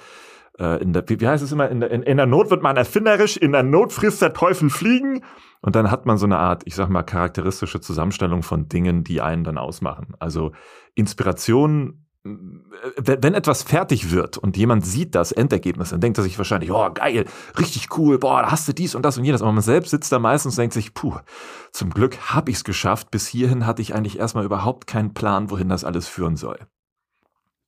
Äh, 0.61 0.81
in 0.81 0.93
der, 0.93 1.05
wie, 1.09 1.27
heißt 1.27 1.43
es 1.43 1.51
immer? 1.51 1.69
In 1.69 1.81
der, 1.81 1.91
in, 1.91 2.03
in 2.03 2.17
der 2.19 2.27
Not 2.27 2.51
wird 2.51 2.63
man 2.63 2.77
erfinderisch, 2.77 3.37
in 3.37 3.53
der 3.53 3.65
Not 3.65 3.93
frisst 3.93 4.23
der 4.23 4.33
Teufel 4.33 4.71
fliegen. 4.71 5.25
Und 5.61 5.75
dann 5.75 5.91
hat 5.91 6.07
man 6.07 6.19
so 6.19 6.27
eine 6.27 6.39
Art, 6.39 6.63
ich 6.67 6.77
sag 6.77 6.89
mal, 6.89 7.03
charakteristische 7.03 7.81
Zusammenstellung 7.81 8.45
von 8.45 8.69
Dingen, 8.69 9.03
die 9.03 9.21
einen 9.21 9.43
dann 9.43 9.59
ausmachen. 9.59 10.15
Also 10.21 10.53
Inspiration 10.95 12.07
wenn 12.25 13.35
etwas 13.35 13.63
fertig 13.63 14.11
wird 14.11 14.39
und 14.39 14.57
jemand 14.57 14.85
sieht 14.85 15.15
das 15.15 15.33
Endergebnis, 15.33 15.91
dann 15.91 16.01
denkt 16.01 16.19
er 16.19 16.25
sich 16.25 16.37
wahrscheinlich, 16.37 16.71
oh 16.71 16.91
geil, 16.93 17.25
richtig 17.59 17.97
cool, 17.97 18.19
boah, 18.19 18.43
da 18.43 18.51
hast 18.51 18.69
du 18.69 18.73
dies 18.73 18.95
und 18.95 19.03
das 19.03 19.17
und 19.17 19.25
jenes. 19.25 19.41
Aber 19.41 19.53
man 19.53 19.63
selbst 19.63 19.91
sitzt 19.91 20.13
da 20.13 20.19
meistens 20.19 20.55
und 20.55 20.63
denkt 20.63 20.75
sich, 20.75 20.95
puh, 20.95 21.17
zum 21.73 21.91
Glück 21.91 22.19
habe 22.19 22.51
ich 22.51 22.59
es 22.59 22.65
geschafft. 22.65 23.11
Bis 23.11 23.27
hierhin 23.27 23.67
hatte 23.67 23.83
ich 23.83 23.95
eigentlich 23.95 24.19
erstmal 24.19 24.45
überhaupt 24.45 24.87
keinen 24.87 25.15
Plan, 25.15 25.51
wohin 25.51 25.69
das 25.69 25.85
alles 25.85 26.09
führen 26.09 26.37
soll. 26.37 26.59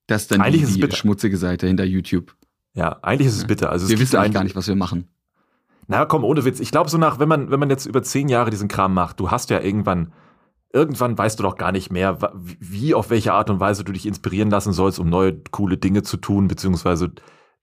Das 0.06 0.22
ist 0.22 0.32
dann 0.32 0.40
Eigentlich 0.40 0.62
die, 0.62 0.80
ist 0.80 0.82
es 0.82 0.88
die 0.90 0.96
schmutzige 0.96 1.36
Seite 1.36 1.66
hinter 1.66 1.84
YouTube. 1.84 2.34
Ja, 2.74 2.98
eigentlich 3.02 3.28
ist 3.28 3.36
es 3.36 3.46
bitter. 3.46 3.70
Also 3.70 3.88
Wir 3.88 3.98
wissen 4.00 4.16
eigentlich 4.16 4.34
gar 4.34 4.44
nicht, 4.44 4.56
was 4.56 4.66
wir 4.66 4.76
machen. 4.76 5.08
Na 5.86 6.04
komm, 6.04 6.24
ohne 6.24 6.44
Witz. 6.44 6.60
Ich 6.60 6.70
glaube 6.70 6.90
so 6.90 6.98
nach, 6.98 7.18
wenn 7.18 7.28
man, 7.28 7.50
wenn 7.50 7.60
man 7.60 7.70
jetzt 7.70 7.86
über 7.86 8.02
zehn 8.02 8.28
Jahre 8.28 8.50
diesen 8.50 8.68
Kram 8.68 8.94
macht, 8.94 9.18
du 9.20 9.30
hast 9.30 9.50
ja 9.50 9.60
irgendwann, 9.60 10.12
irgendwann 10.72 11.18
weißt 11.18 11.38
du 11.38 11.42
doch 11.42 11.56
gar 11.56 11.72
nicht 11.72 11.90
mehr, 11.90 12.18
wie, 12.34 12.94
auf 12.94 13.10
welche 13.10 13.32
Art 13.32 13.50
und 13.50 13.60
Weise 13.60 13.84
du 13.84 13.92
dich 13.92 14.06
inspirieren 14.06 14.50
lassen 14.50 14.72
sollst, 14.72 14.98
um 14.98 15.08
neue 15.08 15.36
coole 15.50 15.76
Dinge 15.76 16.02
zu 16.02 16.16
tun, 16.16 16.48
beziehungsweise 16.48 17.12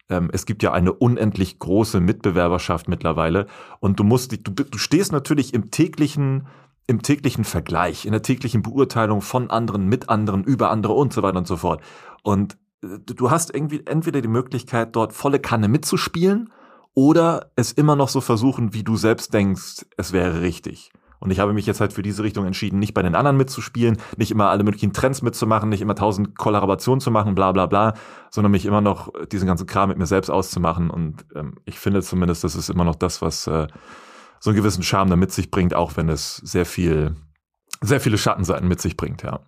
ähm, 0.09 0.30
es 0.33 0.45
gibt 0.45 0.63
ja 0.63 0.74
eine 0.74 0.94
unendlich 0.94 1.59
große 1.59 2.00
Mitbewerberschaft 2.00 2.88
mittlerweile 2.88 3.48
und 3.80 4.00
du 4.00 4.04
musst, 4.04 4.31
dich- 4.31 4.44
du, 4.44 4.51
du 4.51 4.77
stehst 4.77 5.12
natürlich 5.12 5.54
im 5.54 5.71
täglichen, 5.71 6.48
im 6.88 7.01
täglichen 7.01 7.44
Vergleich, 7.44 8.06
in 8.06 8.12
der 8.12 8.21
täglichen 8.21 8.62
Beurteilung 8.62 9.21
von 9.21 9.50
anderen, 9.50 9.88
mit 9.88 10.09
anderen, 10.09 10.44
über 10.44 10.69
andere 10.69 10.94
und 10.94 11.13
so 11.13 11.24
weiter 11.24 11.38
und 11.38 11.48
so 11.48 11.57
fort. 11.57 11.81
Und 12.24 12.57
äh, 12.83 13.00
du 13.06 13.13
du 13.13 13.31
hast 13.31 13.54
irgendwie 13.54 13.83
entweder 13.86 14.21
die 14.21 14.27
Möglichkeit, 14.27 14.95
dort 14.95 15.13
volle 15.13 15.39
Kanne 15.39 15.68
mitzuspielen 15.68 16.51
oder 16.94 17.51
es 17.56 17.71
immer 17.71 17.95
noch 17.95 18.09
so 18.09 18.21
versuchen, 18.21 18.74
wie 18.74 18.83
du 18.83 18.95
selbst 18.98 19.33
denkst, 19.33 19.86
es 19.98 20.13
wäre 20.13 20.42
richtig. 20.42 20.92
Und 21.19 21.31
ich 21.31 21.40
habe 21.40 21.54
mich 21.54 21.66
jetzt 21.66 21.81
halt 21.81 21.94
für 21.94 22.04
diese 22.04 22.24
Richtung 22.24 22.46
entschieden, 22.46 22.80
nicht 22.80 22.94
bei 22.94 23.02
den 23.02 23.16
anderen 23.16 23.38
mitzuspielen, 23.38 23.98
nicht 24.18 24.31
immer 24.31 24.50
alle 24.50 24.64
möglichen 24.64 24.94
Trends 24.94 25.22
mitzumachen, 25.22 25.69
nicht 25.69 25.81
immer 25.81 25.96
tausend 25.96 26.38
Kollaborationen 26.38 27.00
zu 27.00 27.10
machen, 27.12 27.36
bla 27.36 27.52
bla 27.52 27.66
bla, 27.66 27.94
sondern 28.30 28.52
mich 28.52 28.66
immer 28.66 28.81
noch 28.81 29.12
diesen 29.31 29.48
ganzen 29.48 29.66
Kram 29.66 29.90
mit 29.90 29.98
mir 29.98 30.06
selbst 30.06 30.30
auszumachen. 30.30 30.90
Und 30.90 31.26
ähm, 31.36 31.56
ich 31.66 31.80
finde 31.80 32.02
zumindest, 32.02 32.44
das 32.44 32.56
ist 32.56 32.69
immer 32.69 32.83
noch 32.83 32.95
das, 32.95 33.21
was 33.21 33.47
äh, 33.47 33.68
so 34.40 34.52
einen 34.52 34.57
gewissen 34.57 34.83
Charme 34.83 35.09
da 35.09 35.16
mit 35.16 35.31
sich 35.31 35.50
bringt, 35.50 35.74
auch 35.74 35.97
wenn 35.97 36.09
es 36.09 36.38
sehr 36.38 36.66
viel, 36.66 37.16
sehr 37.81 38.00
viele 38.00 38.18
Schattenseiten 38.18 38.68
mit 38.68 38.80
sich 38.81 38.95
bringt, 38.95 39.24
ja. 39.24 39.40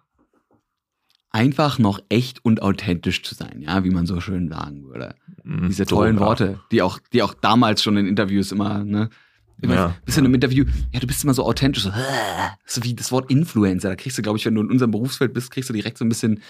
Einfach 1.32 1.78
noch 1.78 2.00
echt 2.10 2.44
und 2.44 2.64
authentisch 2.64 3.22
zu 3.22 3.36
sein, 3.36 3.62
ja, 3.62 3.84
wie 3.84 3.92
man 3.92 4.08
so 4.08 4.20
schön 4.20 4.50
sagen 4.50 4.86
würde. 4.86 5.14
Mhm. 5.44 5.68
Diese 5.68 5.86
So, 5.86 5.98
tollen 5.98 6.16
ja. 6.16 6.22
Worte, 6.22 6.60
die 6.72 6.82
auch, 6.82 6.98
die 7.14 7.22
auch 7.22 7.36
damals 7.36 7.84
schon 7.84 7.98
in 7.98 8.08
Interviews 8.08 8.52
immer, 8.52 8.84
ne? 8.84 9.12
Immer, 9.62 9.76
Ja. 9.76 9.96
bist 10.06 10.18
du 10.18 10.22
in 10.22 10.26
einem 10.26 10.36
Interview, 10.36 10.66
ja, 10.92 11.00
du 11.00 11.08
bist 11.08 11.24
immer 11.24 11.34
so 11.34 11.44
authentisch, 11.46 11.84
so, 11.84 11.92
so 12.66 12.84
wie 12.84 12.94
das 12.94 13.12
Wort 13.12 13.30
Influencer. 13.32 13.90
Da 13.90 13.96
kriegst 13.96 14.18
du, 14.18 14.22
glaube 14.22 14.38
ich, 14.38 14.46
wenn 14.46 14.56
du 14.56 14.62
in 14.62 14.70
unserem 14.70 14.92
Berufsfeld 14.92 15.34
bist, 15.34 15.52
kriegst 15.52 15.70
du 15.70 15.74
direkt 15.74 15.98
so 15.98 16.06
ein 16.06 16.10
bisschen, 16.10 16.42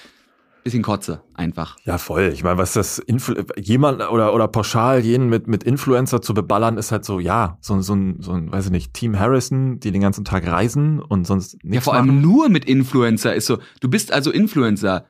bisschen 0.64 0.84
Kotze, 0.84 1.22
einfach. 1.36 1.78
Ja, 1.86 1.98
voll. 1.98 2.32
Ich 2.34 2.44
meine, 2.44 2.58
was 2.58 2.74
das 2.74 3.00
Influ 3.00 3.36
jemand 3.58 4.02
oder 4.12 4.34
oder 4.34 4.48
pauschal 4.48 5.00
jeden 5.00 5.30
mit 5.30 5.48
mit 5.48 5.64
Influencer 5.64 6.22
zu 6.22 6.34
beballern 6.34 6.78
ist 6.78 6.92
halt 6.92 7.06
so, 7.06 7.20
ja, 7.20 7.58
so 7.62 7.82
so 7.82 7.96
ein 7.96 8.18
so 8.22 8.34
ein 8.34 8.52
weiß 8.52 8.66
ich 8.66 8.72
nicht, 8.72 8.94
Team 8.94 9.18
Harrison, 9.18 9.80
die 9.80 9.92
den 9.92 10.02
ganzen 10.02 10.26
Tag 10.26 10.46
reisen 10.46 11.00
und 11.02 11.26
sonst 11.26 11.54
nichts 11.64 11.76
ja, 11.76 11.82
vor 11.82 11.94
allem 11.96 12.08
machen. 12.08 12.22
nur 12.22 12.50
mit 12.50 12.66
Influencer 12.66 13.34
ist 13.34 13.46
so, 13.48 13.60
du 13.80 13.90
bist 13.90 14.12
also 14.12 14.32
Influencer. 14.32 15.06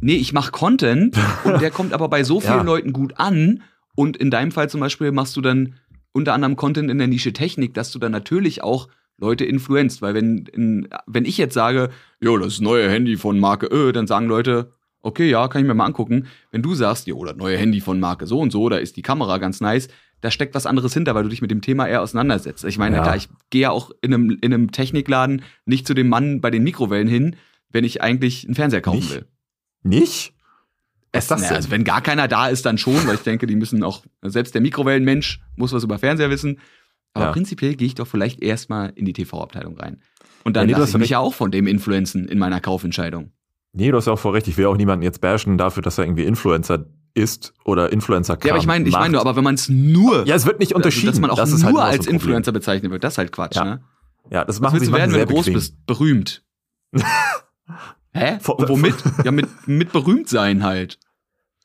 Nee, 0.00 0.16
ich 0.16 0.32
mache 0.32 0.52
Content 0.52 1.16
und 1.44 1.60
der 1.60 1.70
kommt 1.70 1.92
aber 1.92 2.08
bei 2.08 2.22
so 2.22 2.40
vielen 2.40 2.54
Ja. 2.58 2.62
Leuten 2.62 2.92
gut 2.92 3.18
an. 3.18 3.62
Und 3.98 4.18
in 4.18 4.30
deinem 4.30 4.52
Fall 4.52 4.68
zum 4.68 4.80
Beispiel 4.80 5.10
machst 5.10 5.36
du 5.38 5.40
dann 5.40 5.76
unter 6.16 6.34
anderem 6.34 6.56
Content 6.56 6.90
in 6.90 6.98
der 6.98 7.06
Nische 7.06 7.32
Technik, 7.32 7.74
dass 7.74 7.92
du 7.92 7.98
dann 7.98 8.10
natürlich 8.12 8.62
auch 8.62 8.88
Leute 9.18 9.44
influenzt. 9.44 10.02
Weil 10.02 10.14
wenn, 10.14 10.46
in, 10.52 10.88
wenn 11.06 11.24
ich 11.24 11.38
jetzt 11.38 11.54
sage, 11.54 11.90
jo, 12.20 12.36
das 12.38 12.60
neue 12.60 12.90
Handy 12.90 13.16
von 13.16 13.38
Marke 13.38 13.66
Ö, 13.70 13.92
dann 13.92 14.06
sagen 14.06 14.26
Leute, 14.26 14.72
okay, 15.02 15.30
ja, 15.30 15.46
kann 15.48 15.62
ich 15.62 15.68
mir 15.68 15.74
mal 15.74 15.84
angucken. 15.86 16.26
Wenn 16.50 16.62
du 16.62 16.74
sagst, 16.74 17.06
jo, 17.06 17.24
das 17.24 17.36
neue 17.36 17.56
Handy 17.56 17.80
von 17.80 18.00
Marke 18.00 18.26
so 18.26 18.40
und 18.40 18.50
so, 18.50 18.68
da 18.68 18.76
ist 18.78 18.96
die 18.96 19.02
Kamera 19.02 19.38
ganz 19.38 19.60
nice, 19.60 19.88
da 20.22 20.30
steckt 20.30 20.54
was 20.54 20.66
anderes 20.66 20.92
hinter, 20.94 21.14
weil 21.14 21.22
du 21.22 21.28
dich 21.28 21.42
mit 21.42 21.50
dem 21.50 21.60
Thema 21.60 21.86
eher 21.86 22.02
auseinandersetzt. 22.02 22.64
Ich 22.64 22.78
meine, 22.78 22.96
Ja. 22.96 23.02
klar, 23.02 23.16
ich 23.16 23.28
gehe 23.50 23.62
ja 23.62 23.70
auch 23.70 23.90
in 24.00 24.12
einem, 24.14 24.30
in 24.40 24.52
einem 24.52 24.72
Technikladen 24.72 25.42
nicht 25.66 25.86
zu 25.86 25.94
dem 25.94 26.08
Mann 26.08 26.40
bei 26.40 26.50
den 26.50 26.64
Mikrowellen 26.64 27.06
hin, 27.08 27.36
wenn 27.70 27.84
ich 27.84 28.02
eigentlich 28.02 28.44
einen 28.46 28.54
Fernseher 28.54 28.80
kaufen 28.80 28.98
Nicht? 29.00 29.14
will. 29.14 29.26
Nicht? 29.82 30.32
Was 31.12 31.28
das 31.28 31.42
denn? 31.48 31.56
also 31.56 31.70
wenn 31.70 31.84
gar 31.84 32.02
keiner 32.02 32.28
da 32.28 32.48
ist, 32.48 32.66
dann 32.66 32.76
schon, 32.78 33.06
weil 33.06 33.14
ich 33.14 33.22
denke, 33.22 33.46
die 33.46 33.56
müssen 33.56 33.82
auch, 33.82 34.02
selbst 34.22 34.54
der 34.54 34.60
Mikrowellenmensch 34.60 35.40
muss 35.56 35.72
was 35.72 35.82
über 35.84 35.98
Fernseher 35.98 36.30
wissen. 36.30 36.60
Aber 37.14 37.26
Ja. 37.26 37.32
prinzipiell 37.32 37.74
gehe 37.74 37.86
ich 37.86 37.94
doch 37.94 38.06
vielleicht 38.06 38.42
erstmal 38.42 38.92
in 38.94 39.06
die 39.06 39.14
TV-Abteilung 39.14 39.78
rein. 39.78 40.02
Und 40.44 40.56
dann 40.56 40.68
Ja, 40.68 40.76
nee, 40.76 40.80
lasse 40.80 40.92
ich 40.92 40.98
mich 40.98 41.10
ja 41.10 41.18
auch 41.18 41.32
von 41.34 41.50
dem 41.50 41.66
influenzen 41.66 42.28
in 42.28 42.38
meiner 42.38 42.60
Kaufentscheidung. 42.60 43.32
Nee, 43.72 43.90
du 43.90 43.96
hast 43.96 44.06
ja 44.06 44.12
auch 44.12 44.18
voll 44.18 44.32
recht. 44.32 44.46
Ich 44.48 44.56
will 44.58 44.66
auch 44.66 44.76
niemanden 44.76 45.02
jetzt 45.02 45.20
bashen 45.20 45.56
dafür, 45.58 45.82
dass 45.82 45.98
er 45.98 46.04
irgendwie 46.04 46.24
Influencer 46.24 46.86
ist 47.14 47.54
oder 47.64 47.92
Influencer 47.92 48.38
Ja, 48.44 48.50
aber 48.52 48.60
ich 48.60 48.66
meine, 48.66 48.86
ich 48.86 48.92
meine 48.92 49.12
nur, 49.12 49.20
aber 49.22 49.36
wenn 49.36 49.44
man 49.44 49.54
es 49.54 49.68
nur, 49.70 50.26
ja, 50.26 50.34
es 50.34 50.44
wird 50.44 50.60
nicht 50.60 50.74
unterschieden, 50.74 51.08
also, 51.08 51.20
dass 51.20 51.20
man 51.22 51.30
auch 51.30 51.36
das 51.36 51.52
ist 51.52 51.62
nur 51.62 51.82
halt 51.82 51.98
als. 52.00 52.06
Influencer 52.06 52.52
bezeichnet 52.52 52.92
wird, 52.92 53.02
das 53.04 53.14
ist 53.14 53.18
halt 53.18 53.32
Quatsch, 53.32 53.56
Ja. 53.56 53.64
ne? 53.64 53.80
Ja, 54.30 54.44
das 54.44 54.60
machen 54.60 54.78
sie 54.80 54.86
du 54.86 54.92
werden, 54.92 55.12
wenn 55.14 55.26
du 55.26 55.34
groß 55.34 55.46
bist? 55.46 55.86
Berühmt. 55.86 56.42
Hä? 58.16 58.38
Und 58.46 58.68
womit? 58.68 58.94
ja, 59.24 59.30
mit, 59.30 59.46
mit 59.66 59.92
berühmt 59.92 60.28
sein 60.28 60.62
halt. 60.64 60.98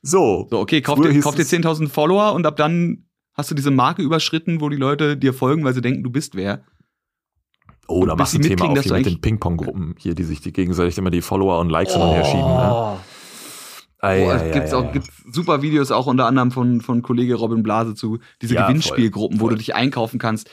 So, 0.01 0.48
So, 0.50 0.60
okay, 0.60 0.81
kauf 0.81 1.00
dir, 1.00 1.20
kauf 1.22 1.36
dir 1.36 1.41
es- 1.43 1.51
10.000 1.51 1.88
Follower 1.89 2.34
und 2.34 2.46
ab 2.46 2.55
dann 2.58 3.05
hast 3.34 3.50
du 3.51 3.55
diese 3.55 3.72
Marke 3.72 4.01
überschritten, 4.01 4.60
wo 4.62 4.70
die 4.70 4.77
Leute 4.77 5.15
dir 5.17 5.34
folgen, 5.34 5.63
weil 5.63 5.74
sie 5.74 5.81
denken, 5.81 6.03
du 6.03 6.10
bist 6.10 6.36
wer. 6.36 6.63
oh, 7.88 8.05
da 8.05 8.15
machst 8.15 8.34
du 8.34 8.39
ein 8.39 8.41
Thema 8.43 8.70
auf 8.70 8.79
hier 8.81 8.93
mit 8.93 9.05
den 9.05 9.22
Ping-Pong-Gruppen 9.22 9.96
hier, 9.98 10.15
die 10.15 10.24
sich 10.24 10.41
die 10.41 10.51
gegenseitig 10.53 10.98
immer 10.98 11.10
die 11.12 11.22
Follower 11.22 11.60
und 11.60 11.70
Likes 11.70 11.93
hin 11.93 12.01
und 12.01 12.12
her 12.13 12.25
schieben. 12.25 12.41
Ne? 12.48 12.98
Ei, 14.03 14.25
Oh, 14.25 14.31
es 14.31 14.41
ei, 14.74 14.75
auch 14.75 14.91
gibt's 14.91 15.10
super 15.31 15.62
Videos 15.62 15.91
auch 15.91 16.08
unter 16.08 16.25
anderem 16.25 16.50
von, 16.51 16.81
von 16.81 17.03
Kollege 17.03 17.36
Robin 17.36 17.62
Blase 17.62 17.93
zu 17.93 18.17
diese 18.41 18.55
Ja, 18.55 18.65
Gewinnspielgruppen, 18.67 19.38
voll, 19.38 19.46
wo 19.46 19.50
du 19.50 19.55
voll. 19.55 19.60
dich 19.60 19.75
einkaufen 19.75 20.17
kannst. 20.20 20.50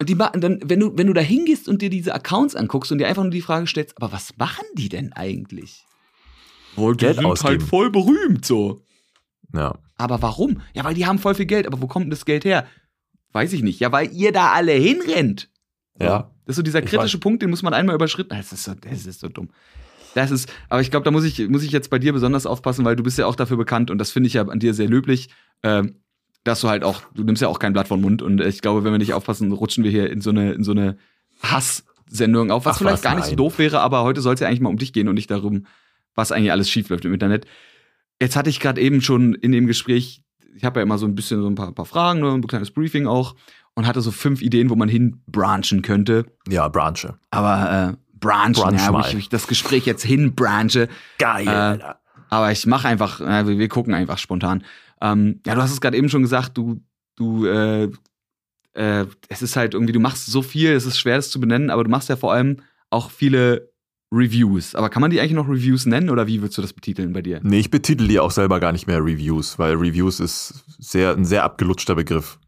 Und 0.00 0.08
die 0.08 0.14
machen 0.14 0.40
dann, 0.40 0.60
wenn 0.64 0.80
du, 0.80 0.96
wenn 0.96 1.08
du 1.08 1.12
da 1.12 1.20
hingehst 1.20 1.68
und 1.68 1.82
dir 1.82 1.90
diese 1.90 2.14
Accounts 2.14 2.54
anguckst 2.54 2.92
und 2.92 2.98
dir 2.98 3.08
einfach 3.08 3.24
nur 3.24 3.32
die 3.32 3.40
Frage 3.40 3.66
stellst, 3.66 3.96
aber 3.96 4.12
was 4.12 4.36
machen 4.36 4.64
die 4.74 4.88
denn 4.88 5.12
eigentlich? 5.12 5.84
Oh, 6.76 6.92
die 6.92 6.98
Geld 6.98 7.16
sind 7.16 7.26
ausgeben. 7.26 7.60
halt 7.60 7.62
voll 7.62 7.90
berühmt 7.90 8.44
so. 8.44 8.84
Ja. 9.52 9.76
Aber 9.96 10.22
warum? 10.22 10.60
Ja, 10.74 10.84
weil 10.84 10.94
die 10.94 11.06
haben 11.06 11.18
voll 11.18 11.34
viel 11.34 11.46
Geld. 11.46 11.66
Aber 11.66 11.82
wo 11.82 11.88
kommt 11.88 12.04
denn 12.04 12.10
das 12.10 12.24
Geld 12.24 12.44
her? 12.44 12.66
Weiß 13.32 13.52
ich 13.52 13.62
nicht. 13.62 13.80
Ja, 13.80 13.90
weil 13.90 14.12
ihr 14.12 14.32
da 14.32 14.52
alle 14.52 14.72
hinrennt. 14.72 15.50
Ja. 16.00 16.30
Das 16.44 16.52
ist 16.52 16.56
so 16.56 16.62
dieser 16.62 16.82
kritische 16.82 17.18
Punkt, 17.18 17.42
den 17.42 17.50
muss 17.50 17.62
man 17.62 17.74
einmal 17.74 17.94
überschritten. 17.94 18.30
Das 18.30 18.52
ist 18.52 18.64
so, 18.64 18.74
das 18.74 19.04
ist 19.04 19.20
so 19.20 19.28
dumm. 19.28 19.50
Das 20.14 20.30
ist, 20.30 20.50
aber 20.68 20.80
ich 20.80 20.90
glaube, 20.90 21.04
da 21.04 21.10
muss 21.10 21.24
ich, 21.24 21.48
muss 21.48 21.62
ich 21.62 21.70
jetzt 21.70 21.90
bei 21.90 21.98
dir 21.98 22.12
besonders 22.12 22.46
aufpassen, 22.46 22.84
weil 22.84 22.96
du 22.96 23.02
bist 23.02 23.18
ja 23.18 23.26
auch 23.26 23.36
dafür 23.36 23.56
bekannt 23.56 23.90
und 23.90 23.98
das 23.98 24.10
finde 24.10 24.28
ich 24.28 24.34
ja 24.34 24.46
an 24.46 24.58
dir 24.58 24.72
sehr 24.72 24.88
löblich, 24.88 25.28
ähm, 25.62 25.96
dass 26.44 26.60
du 26.60 26.68
halt 26.68 26.84
auch, 26.84 27.02
du 27.14 27.24
nimmst 27.24 27.42
ja 27.42 27.48
auch 27.48 27.58
kein 27.58 27.72
Blatt 27.72 27.90
den 27.90 28.00
Mund 28.00 28.22
und 28.22 28.40
ich 28.40 28.60
glaube, 28.60 28.84
wenn 28.84 28.92
wir 28.92 28.98
nicht 28.98 29.14
aufpassen, 29.14 29.52
rutschen 29.52 29.84
wir 29.84 29.90
hier 29.90 30.10
in 30.10 30.20
so 30.20 30.30
eine, 30.30 30.52
in 30.52 30.64
so 30.64 30.72
eine 30.72 30.96
Hasssendung 31.42 32.50
auf, 32.50 32.64
was 32.64 32.76
Ach 32.76 32.78
vielleicht 32.78 32.94
was, 32.94 33.02
gar 33.02 33.14
nicht 33.14 33.24
so 33.24 33.30
nein. 33.30 33.36
doof 33.36 33.58
wäre, 33.58 33.80
aber 33.80 34.02
heute 34.02 34.20
soll 34.20 34.34
es 34.34 34.40
ja 34.40 34.48
eigentlich 34.48 34.60
mal 34.60 34.70
um 34.70 34.78
dich 34.78 34.92
gehen 34.92 35.08
und 35.08 35.14
nicht 35.14 35.30
darum, 35.30 35.66
was 36.14 36.32
eigentlich 36.32 36.52
alles 36.52 36.70
schief 36.70 36.88
läuft 36.88 37.04
im 37.04 37.12
Internet. 37.12 37.46
Jetzt 38.20 38.36
hatte 38.36 38.50
ich 38.50 38.60
gerade 38.60 38.80
eben 38.80 39.00
schon 39.00 39.34
in 39.34 39.52
dem 39.52 39.66
Gespräch, 39.66 40.24
ich 40.56 40.64
habe 40.64 40.80
ja 40.80 40.82
immer 40.82 40.98
so 40.98 41.06
ein 41.06 41.14
bisschen 41.14 41.40
so 41.40 41.48
ein 41.48 41.54
paar, 41.54 41.72
paar 41.72 41.86
Fragen, 41.86 42.20
ne, 42.20 42.32
ein 42.32 42.46
kleines 42.46 42.70
Briefing 42.70 43.06
auch 43.06 43.36
und 43.74 43.86
hatte 43.86 44.00
so 44.00 44.10
fünf 44.10 44.42
Ideen, 44.42 44.70
wo 44.70 44.74
man 44.74 44.88
hin 44.88 45.22
branchen 45.28 45.82
könnte. 45.82 46.26
Ja, 46.48 46.66
Branche. 46.66 47.18
Aber 47.30 47.94
äh, 47.94 48.18
branchen, 48.18 48.54
Brunch 48.54 48.80
ja, 48.80 48.92
wo 48.92 49.18
ich, 49.18 49.28
das 49.28 49.46
Gespräch 49.46 49.86
jetzt 49.86 50.04
hin 50.04 50.34
branche. 50.34 50.88
Geil. 51.18 51.46
Äh, 51.46 51.50
Alter. 51.50 52.00
Aber 52.28 52.52
ich 52.52 52.66
mache 52.66 52.88
einfach, 52.88 53.20
äh, 53.20 53.46
wir, 53.46 53.58
wir 53.58 53.68
gucken 53.68 53.94
einfach 53.94 54.18
spontan. 54.18 54.64
Ähm, 55.00 55.40
ja, 55.46 55.54
du 55.54 55.62
hast 55.62 55.72
es 55.72 55.80
gerade 55.80 55.96
eben 55.96 56.08
schon 56.08 56.22
gesagt, 56.22 56.56
du, 56.56 56.80
du, 57.16 57.46
äh, 57.46 57.90
äh, 58.74 59.06
es 59.28 59.42
ist 59.42 59.56
halt 59.56 59.74
irgendwie, 59.74 59.92
du 59.92 60.00
machst 60.00 60.26
so 60.26 60.42
viel, 60.42 60.70
es 60.72 60.86
ist 60.86 60.98
schwer, 60.98 61.16
das 61.16 61.30
zu 61.30 61.40
benennen, 61.40 61.70
aber 61.70 61.84
du 61.84 61.90
machst 61.90 62.08
ja 62.08 62.16
vor 62.16 62.32
allem 62.32 62.58
auch 62.90 63.10
viele 63.10 63.72
Reviews. 64.10 64.74
Aber 64.74 64.88
kann 64.88 65.02
man 65.02 65.10
die 65.10 65.20
eigentlich 65.20 65.32
noch 65.34 65.48
Reviews 65.48 65.84
nennen 65.84 66.08
oder 66.10 66.26
wie 66.26 66.40
würdest 66.40 66.56
du 66.58 66.62
das 66.62 66.72
betiteln 66.72 67.12
bei 67.12 67.20
dir? 67.22 67.40
Nee, 67.42 67.58
ich 67.60 67.70
betitel 67.70 68.08
die 68.08 68.18
auch 68.20 68.30
selber 68.30 68.58
gar 68.60 68.72
nicht 68.72 68.86
mehr 68.86 69.04
Reviews, 69.04 69.58
weil 69.58 69.74
Reviews 69.74 70.18
ist 70.20 70.64
sehr, 70.78 71.12
ein 71.14 71.24
sehr 71.26 71.44
abgelutschter 71.44 71.94
Begriff. 71.94 72.38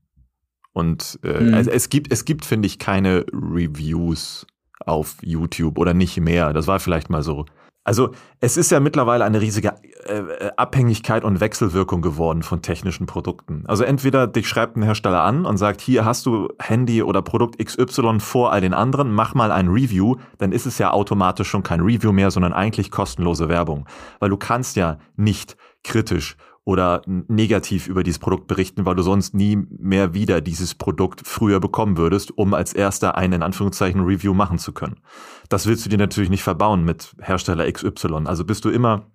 Und 0.73 1.19
äh, 1.23 1.41
Mhm. 1.41 1.55
also 1.55 1.71
es 1.71 1.91
gibt, 1.91 2.13
es 2.13 2.25
gibt, 2.25 2.45
finde 2.47 2.67
ich, 2.67 2.79
keine 2.79 3.27
Reviews 3.33 4.47
auf 4.87 5.17
YouTube 5.21 5.79
oder 5.79 5.93
nicht 5.93 6.19
mehr. 6.19 6.53
Das 6.55 6.67
war 6.67 6.81
vielleicht 6.81 7.11
mal 7.11 7.23
so. 7.23 7.45
Also 7.83 8.11
es 8.41 8.57
ist 8.59 8.71
ja 8.71 8.79
mittlerweile 8.79 9.25
eine 9.25 9.41
riesige 9.41 9.75
äh, 10.05 10.51
Abhängigkeit 10.57 11.25
und 11.25 11.41
Wechselwirkung 11.41 12.03
geworden 12.03 12.43
von 12.43 12.61
technischen 12.61 13.07
Produkten. 13.07 13.65
Also 13.67 13.85
entweder 13.85 14.27
dich 14.27 14.49
schreibt 14.49 14.77
ein 14.77 14.83
Hersteller 14.83 15.23
an 15.23 15.47
und 15.47 15.57
sagt, 15.57 15.81
hier 15.81 16.05
hast 16.05 16.27
du 16.27 16.49
Handy 16.61 17.03
oder 17.03 17.23
Produkt 17.23 17.59
XY 17.65 18.21
vor 18.21 18.53
all 18.53 18.61
den 18.61 18.75
anderen, 18.75 19.13
mach 19.13 19.35
mal 19.35 19.51
ein 19.51 19.69
Review, 19.69 20.17
dann 20.37 20.53
ist 20.53 20.67
es 20.67 20.77
ja 20.79 20.91
automatisch 20.91 21.49
schon 21.49 21.63
kein 21.63 21.81
Review 21.81 22.13
mehr, 22.13 22.31
sondern 22.31 22.53
eigentlich 22.53 22.91
kostenlose 22.91 23.49
Werbung. 23.49 23.87
Weil 24.19 24.29
du 24.29 24.37
kannst 24.37 24.77
ja 24.77 24.99
nicht 25.17 25.57
kritisch 25.83 26.37
oder 26.71 27.03
negativ 27.07 27.89
über 27.89 28.05
dieses 28.05 28.21
Produkt 28.21 28.47
berichten, 28.47 28.87
weil 28.87 28.95
du 28.95 29.03
sonst 29.03 29.35
nie 29.35 29.57
mehr 29.57 30.15
wieder 30.15 30.41
dieses 30.41 30.77
Produkt 30.77 31.23
früher 31.27 31.59
bekommen 31.59 31.97
würdest, 31.97 32.39
um 32.39 32.55
als 32.55 32.73
erster 32.73 33.17
ein 33.17 33.33
in 33.33 33.43
Anführungszeichen 33.43 34.03
Review 34.03 34.35
machen 34.35 34.57
zu 34.57 34.73
können. 34.73 35.01
Das 35.49 35.67
willst 35.67 35.85
du 35.85 35.91
dir 35.91 35.99
natürlich 35.99 36.31
nicht 36.31 36.45
verbauen 36.45 36.85
mit 36.85 37.17
Hersteller 37.21 37.69
XY. 37.73 38.27
Also 38.27 38.45
bist 38.45 38.65
du 38.65 38.71
immer 38.71 39.11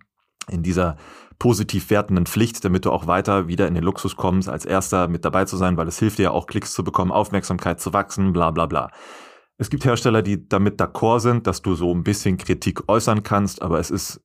in 0.49 0.63
dieser 0.63 0.97
positiv 1.39 1.89
wertenden 1.91 2.25
Pflicht, 2.25 2.65
damit 2.65 2.83
du 2.83 2.91
auch 2.91 3.07
weiter 3.07 3.47
wieder 3.47 3.69
in 3.69 3.73
den 3.73 3.85
Luxus 3.85 4.17
kommst, 4.17 4.49
als 4.49 4.65
erster 4.65 5.07
mit 5.07 5.23
dabei 5.23 5.45
zu 5.45 5.55
sein, 5.55 5.77
weil 5.77 5.87
es 5.87 5.97
hilft 5.97 6.17
dir 6.17 6.23
ja 6.23 6.31
auch 6.31 6.47
Klicks 6.47 6.73
zu 6.73 6.83
bekommen, 6.83 7.13
Aufmerksamkeit 7.13 7.79
zu 7.79 7.93
wachsen, 7.93 8.33
bla 8.33 8.51
bla 8.51 8.65
bla. 8.65 8.91
Es 9.57 9.69
gibt 9.69 9.85
Hersteller, 9.85 10.21
die 10.21 10.45
damit 10.45 10.81
d'accord 10.81 11.21
sind, 11.21 11.47
dass 11.47 11.61
du 11.61 11.75
so 11.75 11.93
ein 11.95 12.03
bisschen 12.03 12.35
Kritik 12.35 12.89
äußern 12.89 13.23
kannst, 13.23 13.61
aber 13.61 13.79
es 13.79 13.91
ist 13.91 14.24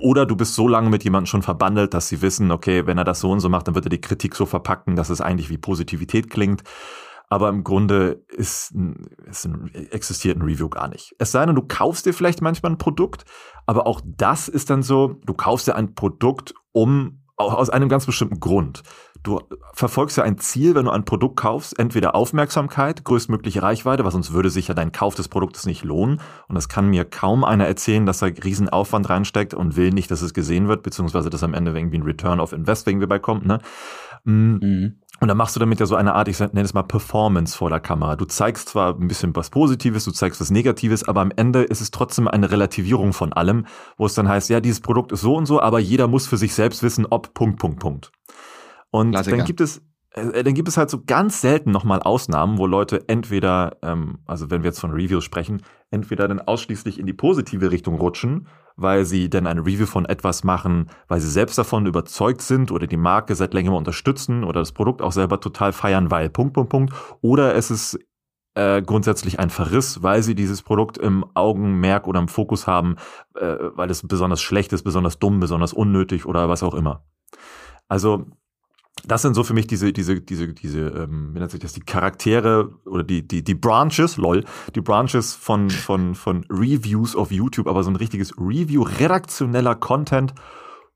oder 0.00 0.26
du 0.26 0.36
bist 0.36 0.54
so 0.54 0.68
lange 0.68 0.90
mit 0.90 1.04
jemandem 1.04 1.26
schon 1.26 1.42
verbandelt, 1.42 1.94
dass 1.94 2.08
sie 2.08 2.22
wissen, 2.22 2.50
okay, 2.50 2.86
wenn 2.86 2.98
er 2.98 3.04
das 3.04 3.20
so 3.20 3.30
und 3.30 3.40
so 3.40 3.48
macht, 3.48 3.68
dann 3.68 3.74
wird 3.74 3.86
er 3.86 3.90
die 3.90 4.00
Kritik 4.00 4.34
so 4.34 4.46
verpacken, 4.46 4.96
dass 4.96 5.10
es 5.10 5.20
eigentlich 5.20 5.50
wie 5.50 5.58
Positivität 5.58 6.30
klingt. 6.30 6.62
Aber 7.28 7.48
im 7.48 7.64
Grunde 7.64 8.24
ist, 8.28 8.72
ist 9.28 9.46
ein, 9.46 9.70
existiert 9.90 10.38
ein 10.38 10.42
Review 10.42 10.68
gar 10.68 10.88
nicht. 10.88 11.14
Es 11.18 11.32
sei 11.32 11.44
denn, 11.44 11.56
du 11.56 11.62
kaufst 11.62 12.06
dir 12.06 12.14
vielleicht 12.14 12.40
manchmal 12.40 12.72
ein 12.72 12.78
Produkt, 12.78 13.24
aber 13.66 13.86
auch 13.86 14.00
das 14.04 14.48
ist 14.48 14.70
dann 14.70 14.82
so, 14.82 15.16
du 15.24 15.34
kaufst 15.34 15.66
dir 15.66 15.74
ein 15.74 15.94
Produkt, 15.94 16.54
um 16.72 17.22
aus 17.36 17.68
einem 17.68 17.88
ganz 17.88 18.06
bestimmten 18.06 18.40
Grund. 18.40 18.82
Du 19.26 19.40
verfolgst 19.72 20.16
ja 20.16 20.22
ein 20.22 20.38
Ziel, 20.38 20.76
wenn 20.76 20.84
du 20.84 20.92
ein 20.92 21.04
Produkt 21.04 21.36
kaufst, 21.36 21.76
entweder 21.80 22.14
Aufmerksamkeit, 22.14 23.02
größtmögliche 23.02 23.60
Reichweite, 23.60 24.04
weil 24.04 24.12
sonst 24.12 24.32
würde 24.32 24.50
sich 24.50 24.68
ja 24.68 24.74
dein 24.74 24.92
Kauf 24.92 25.16
des 25.16 25.26
Produktes 25.26 25.66
nicht 25.66 25.82
lohnen. 25.82 26.20
Und 26.46 26.54
das 26.54 26.68
kann 26.68 26.86
mir 26.90 27.04
kaum 27.04 27.42
einer 27.42 27.66
erzählen, 27.66 28.06
dass 28.06 28.20
da 28.20 28.26
riesen 28.26 28.68
Aufwand 28.68 29.10
reinsteckt 29.10 29.52
und 29.52 29.74
will 29.74 29.90
nicht, 29.90 30.12
dass 30.12 30.22
es 30.22 30.32
gesehen 30.32 30.68
wird, 30.68 30.84
beziehungsweise 30.84 31.28
dass 31.28 31.42
am 31.42 31.54
Ende 31.54 31.76
irgendwie 31.76 31.98
ein 31.98 32.04
Return 32.04 32.38
of 32.38 32.52
Invest 32.52 32.86
irgendwie 32.86 33.08
bei 33.08 33.18
kommt. 33.18 33.46
Ne? 33.46 33.58
Mm. 34.22 34.58
Mhm. 34.62 34.94
Und 35.18 35.28
dann 35.28 35.36
machst 35.36 35.56
du 35.56 35.60
damit 35.60 35.80
ja 35.80 35.86
so 35.86 35.96
eine 35.96 36.14
Art, 36.14 36.28
ich 36.28 36.38
nenne 36.38 36.60
es 36.60 36.74
mal 36.74 36.84
Performance 36.84 37.56
vor 37.56 37.68
der 37.68 37.80
Kamera. 37.80 38.14
Du 38.14 38.26
zeigst 38.26 38.68
zwar 38.68 38.94
ein 38.94 39.08
bisschen 39.08 39.34
was 39.34 39.50
Positives, 39.50 40.04
du 40.04 40.12
zeigst 40.12 40.40
was 40.40 40.52
Negatives, 40.52 41.08
aber 41.08 41.22
am 41.22 41.32
Ende 41.34 41.64
ist 41.64 41.80
es 41.80 41.90
trotzdem 41.90 42.28
eine 42.28 42.52
Relativierung 42.52 43.12
von 43.12 43.32
allem, 43.32 43.66
wo 43.96 44.06
es 44.06 44.14
dann 44.14 44.28
heißt, 44.28 44.50
ja, 44.50 44.60
dieses 44.60 44.80
Produkt 44.80 45.10
ist 45.10 45.22
so 45.22 45.34
und 45.34 45.46
so, 45.46 45.60
aber 45.60 45.80
jeder 45.80 46.06
muss 46.06 46.28
für 46.28 46.36
sich 46.36 46.54
selbst 46.54 46.84
wissen, 46.84 47.06
ob 47.06 47.34
Punkt, 47.34 47.58
Punkt, 47.58 47.80
Punkt. 47.80 48.12
Und 48.96 49.10
Klassiker. 49.12 49.36
dann 49.36 49.46
gibt 49.46 49.60
es, 49.60 49.82
äh, 50.12 50.42
dann 50.42 50.54
gibt 50.54 50.68
es 50.68 50.76
halt 50.76 50.88
so 50.88 51.02
ganz 51.04 51.42
selten 51.42 51.70
nochmal 51.70 52.00
Ausnahmen, 52.00 52.56
wo 52.56 52.66
Leute 52.66 53.08
entweder, 53.08 53.76
ähm, 53.82 54.20
also 54.24 54.50
wenn 54.50 54.62
wir 54.62 54.68
jetzt 54.68 54.80
von 54.80 54.92
Reviews 54.92 55.24
sprechen, 55.24 55.62
entweder 55.90 56.26
dann 56.28 56.40
ausschließlich 56.40 56.98
in 56.98 57.06
die 57.06 57.12
positive 57.12 57.70
Richtung 57.70 57.96
rutschen, 57.96 58.48
weil 58.76 59.04
sie 59.04 59.28
dann 59.28 59.46
eine 59.46 59.60
Review 59.60 59.86
von 59.86 60.06
etwas 60.06 60.44
machen, 60.44 60.88
weil 61.08 61.20
sie 61.20 61.28
selbst 61.28 61.58
davon 61.58 61.84
überzeugt 61.84 62.40
sind 62.40 62.72
oder 62.72 62.86
die 62.86 62.96
Marke 62.96 63.34
seit 63.34 63.52
längerem 63.52 63.76
unterstützen 63.76 64.44
oder 64.44 64.60
das 64.60 64.72
Produkt 64.72 65.02
auch 65.02 65.12
selber 65.12 65.40
total 65.40 65.72
feiern, 65.72 66.10
weil 66.10 66.30
Punkt, 66.30 66.54
Punkt, 66.54 66.70
Punkt. 66.70 66.94
Oder 67.20 67.54
es 67.54 67.70
ist 67.70 67.98
äh, 68.54 68.80
grundsätzlich 68.80 69.38
ein 69.38 69.50
Verriss, 69.50 70.02
weil 70.02 70.22
sie 70.22 70.34
dieses 70.34 70.62
Produkt 70.62 70.96
im 70.96 71.26
Augenmerk 71.34 72.06
oder 72.06 72.20
im 72.20 72.28
Fokus 72.28 72.66
haben, 72.66 72.96
äh, 73.34 73.56
weil 73.74 73.90
es 73.90 74.06
besonders 74.06 74.40
schlecht 74.40 74.72
ist, 74.72 74.82
besonders 74.82 75.18
dumm, 75.18 75.40
besonders 75.40 75.74
unnötig 75.74 76.24
oder 76.24 76.48
was 76.48 76.62
auch 76.62 76.74
immer. 76.74 77.04
Also 77.88 78.26
das 79.04 79.22
sind 79.22 79.34
so 79.34 79.44
für 79.44 79.54
mich 79.54 79.66
diese, 79.66 79.92
diese, 79.92 80.20
diese, 80.20 80.52
diese, 80.52 80.80
ähm, 80.80 81.34
wie 81.34 81.38
nennt 81.38 81.50
sich 81.50 81.60
das, 81.60 81.72
die 81.72 81.80
Charaktere 81.80 82.70
oder 82.86 83.04
die, 83.04 83.26
die, 83.26 83.44
die 83.44 83.54
Branches, 83.54 84.16
lol, 84.16 84.44
die 84.74 84.80
Branches 84.80 85.34
von, 85.34 85.70
von, 85.70 86.14
von 86.14 86.44
Reviews 86.50 87.14
auf 87.14 87.30
YouTube, 87.30 87.68
aber 87.68 87.82
so 87.82 87.90
ein 87.90 87.96
richtiges 87.96 88.32
Review, 88.38 88.82
redaktioneller 88.82 89.74
Content. 89.74 90.34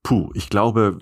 Puh, 0.02 0.30
ich 0.34 0.48
glaube, 0.48 0.98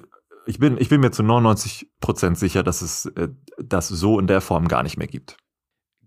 ich 0.46 0.58
bin, 0.58 0.76
ich 0.78 0.88
bin 0.88 1.00
mir 1.00 1.10
zu 1.10 1.22
99 1.22 1.88
Prozent 2.00 2.38
sicher, 2.38 2.62
dass 2.62 2.82
es 2.82 3.06
äh, 3.06 3.28
das 3.58 3.88
so 3.88 4.18
in 4.18 4.26
der 4.26 4.40
Form 4.40 4.66
gar 4.68 4.82
nicht 4.82 4.96
mehr 4.96 5.06
gibt. 5.06 5.36